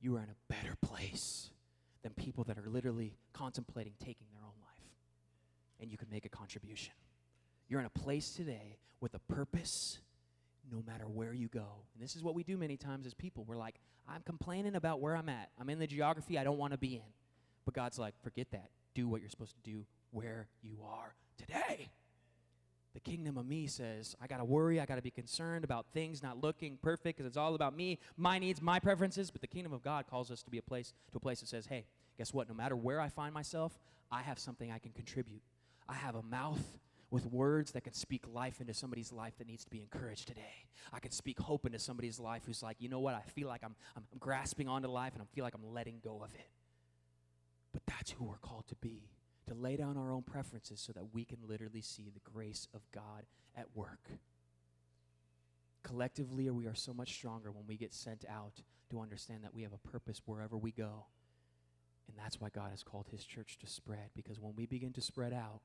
you 0.00 0.16
are 0.16 0.20
in 0.20 0.28
a 0.28 0.52
better 0.52 0.76
place 0.82 1.50
than 2.02 2.12
people 2.12 2.44
that 2.44 2.58
are 2.58 2.68
literally 2.68 3.14
contemplating 3.32 3.92
taking 3.98 4.26
their 4.32 4.42
own 4.42 4.54
life. 4.60 4.90
And 5.80 5.90
you 5.90 5.96
can 5.96 6.08
make 6.10 6.26
a 6.26 6.28
contribution. 6.28 6.92
You're 7.68 7.80
in 7.80 7.86
a 7.86 7.90
place 7.90 8.32
today 8.32 8.76
with 9.00 9.14
a 9.14 9.18
purpose 9.20 9.98
no 10.70 10.82
matter 10.86 11.08
where 11.08 11.32
you 11.32 11.48
go. 11.48 11.66
And 11.94 12.02
this 12.02 12.14
is 12.14 12.22
what 12.22 12.34
we 12.34 12.42
do 12.42 12.56
many 12.56 12.76
times 12.76 13.06
as 13.06 13.14
people. 13.14 13.44
We're 13.44 13.56
like, 13.56 13.76
I'm 14.08 14.22
complaining 14.22 14.74
about 14.74 15.00
where 15.00 15.16
I'm 15.16 15.28
at. 15.28 15.50
I'm 15.60 15.70
in 15.70 15.78
the 15.78 15.86
geography 15.86 16.38
I 16.38 16.44
don't 16.44 16.58
want 16.58 16.72
to 16.72 16.78
be 16.78 16.96
in. 16.96 17.12
But 17.64 17.74
God's 17.74 17.98
like, 17.98 18.14
forget 18.22 18.50
that. 18.50 18.70
Do 18.94 19.08
what 19.08 19.20
you're 19.20 19.30
supposed 19.30 19.54
to 19.54 19.70
do 19.70 19.86
where 20.10 20.48
you 20.62 20.78
are 20.84 21.14
today. 21.38 21.88
Kingdom 23.04 23.36
of 23.36 23.46
me 23.46 23.66
says, 23.66 24.14
I 24.20 24.26
got 24.26 24.38
to 24.38 24.44
worry, 24.44 24.80
I 24.80 24.86
got 24.86 24.94
to 24.94 25.02
be 25.02 25.10
concerned 25.10 25.64
about 25.64 25.86
things 25.92 26.22
not 26.22 26.40
looking 26.40 26.78
perfect 26.82 27.18
because 27.18 27.28
it's 27.28 27.36
all 27.36 27.54
about 27.54 27.76
me, 27.76 27.98
my 28.16 28.38
needs, 28.38 28.62
my 28.62 28.78
preferences. 28.78 29.30
But 29.30 29.40
the 29.40 29.48
kingdom 29.48 29.72
of 29.72 29.82
God 29.82 30.06
calls 30.06 30.30
us 30.30 30.42
to 30.44 30.50
be 30.50 30.58
a 30.58 30.62
place 30.62 30.92
to 31.10 31.16
a 31.16 31.20
place 31.20 31.40
that 31.40 31.48
says, 31.48 31.66
hey, 31.66 31.84
guess 32.16 32.32
what? 32.32 32.48
No 32.48 32.54
matter 32.54 32.76
where 32.76 33.00
I 33.00 33.08
find 33.08 33.34
myself, 33.34 33.78
I 34.10 34.22
have 34.22 34.38
something 34.38 34.70
I 34.70 34.78
can 34.78 34.92
contribute. 34.92 35.42
I 35.88 35.94
have 35.94 36.14
a 36.14 36.22
mouth 36.22 36.78
with 37.10 37.26
words 37.26 37.72
that 37.72 37.84
can 37.84 37.92
speak 37.92 38.24
life 38.32 38.60
into 38.60 38.72
somebody's 38.72 39.12
life 39.12 39.36
that 39.38 39.46
needs 39.46 39.64
to 39.64 39.70
be 39.70 39.80
encouraged 39.80 40.28
today. 40.28 40.66
I 40.92 40.98
can 40.98 41.10
speak 41.10 41.38
hope 41.38 41.66
into 41.66 41.78
somebody's 41.78 42.18
life 42.18 42.42
who's 42.46 42.62
like, 42.62 42.76
you 42.78 42.88
know 42.88 43.00
what? 43.00 43.14
I 43.14 43.20
feel 43.20 43.48
like 43.48 43.62
I'm, 43.62 43.74
I'm, 43.96 44.04
I'm 44.12 44.18
grasping 44.18 44.68
onto 44.68 44.88
life 44.88 45.12
and 45.12 45.22
I 45.22 45.26
feel 45.34 45.44
like 45.44 45.54
I'm 45.54 45.74
letting 45.74 46.00
go 46.02 46.22
of 46.24 46.34
it. 46.34 46.48
But 47.72 47.82
that's 47.86 48.12
who 48.12 48.24
we're 48.24 48.36
called 48.36 48.66
to 48.68 48.76
be 48.76 49.10
to 49.48 49.54
lay 49.54 49.76
down 49.76 49.96
our 49.96 50.12
own 50.12 50.22
preferences 50.22 50.80
so 50.80 50.92
that 50.92 51.12
we 51.12 51.24
can 51.24 51.38
literally 51.46 51.82
see 51.82 52.10
the 52.12 52.30
grace 52.30 52.68
of 52.74 52.80
God 52.92 53.24
at 53.56 53.66
work. 53.74 54.08
Collectively, 55.82 56.48
we 56.50 56.66
are 56.66 56.74
so 56.74 56.94
much 56.94 57.12
stronger 57.12 57.50
when 57.50 57.66
we 57.66 57.76
get 57.76 57.92
sent 57.92 58.24
out 58.28 58.62
to 58.90 59.00
understand 59.00 59.42
that 59.42 59.54
we 59.54 59.62
have 59.62 59.72
a 59.72 59.88
purpose 59.88 60.22
wherever 60.26 60.56
we 60.56 60.70
go. 60.70 61.06
And 62.08 62.16
that's 62.16 62.40
why 62.40 62.50
God 62.50 62.70
has 62.70 62.82
called 62.82 63.08
his 63.10 63.24
church 63.24 63.58
to 63.58 63.66
spread, 63.66 64.10
because 64.14 64.38
when 64.38 64.54
we 64.56 64.66
begin 64.66 64.92
to 64.92 65.00
spread 65.00 65.32
out, 65.32 65.60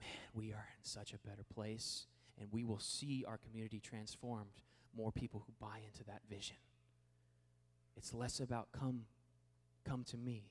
man, 0.00 0.08
we 0.32 0.52
are 0.52 0.68
in 0.78 0.84
such 0.84 1.12
a 1.12 1.18
better 1.18 1.44
place, 1.54 2.06
and 2.40 2.48
we 2.52 2.64
will 2.64 2.78
see 2.78 3.24
our 3.26 3.38
community 3.38 3.80
transformed. 3.80 4.62
More 4.96 5.12
people 5.12 5.44
who 5.46 5.52
buy 5.60 5.80
into 5.86 6.04
that 6.04 6.22
vision. 6.30 6.56
It's 7.98 8.14
less 8.14 8.40
about 8.40 8.68
come, 8.72 9.02
come 9.84 10.04
to 10.04 10.16
me, 10.16 10.44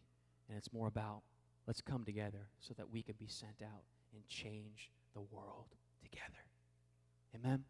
and 0.47 0.57
it's 0.57 0.71
more 0.71 0.87
about 0.87 1.21
Let's 1.67 1.81
come 1.81 2.03
together 2.03 2.49
so 2.59 2.73
that 2.77 2.91
we 2.91 3.01
can 3.01 3.15
be 3.17 3.27
sent 3.27 3.61
out 3.63 3.83
and 4.13 4.27
change 4.27 4.91
the 5.13 5.21
world 5.21 5.73
together. 6.01 6.45
Amen. 7.33 7.63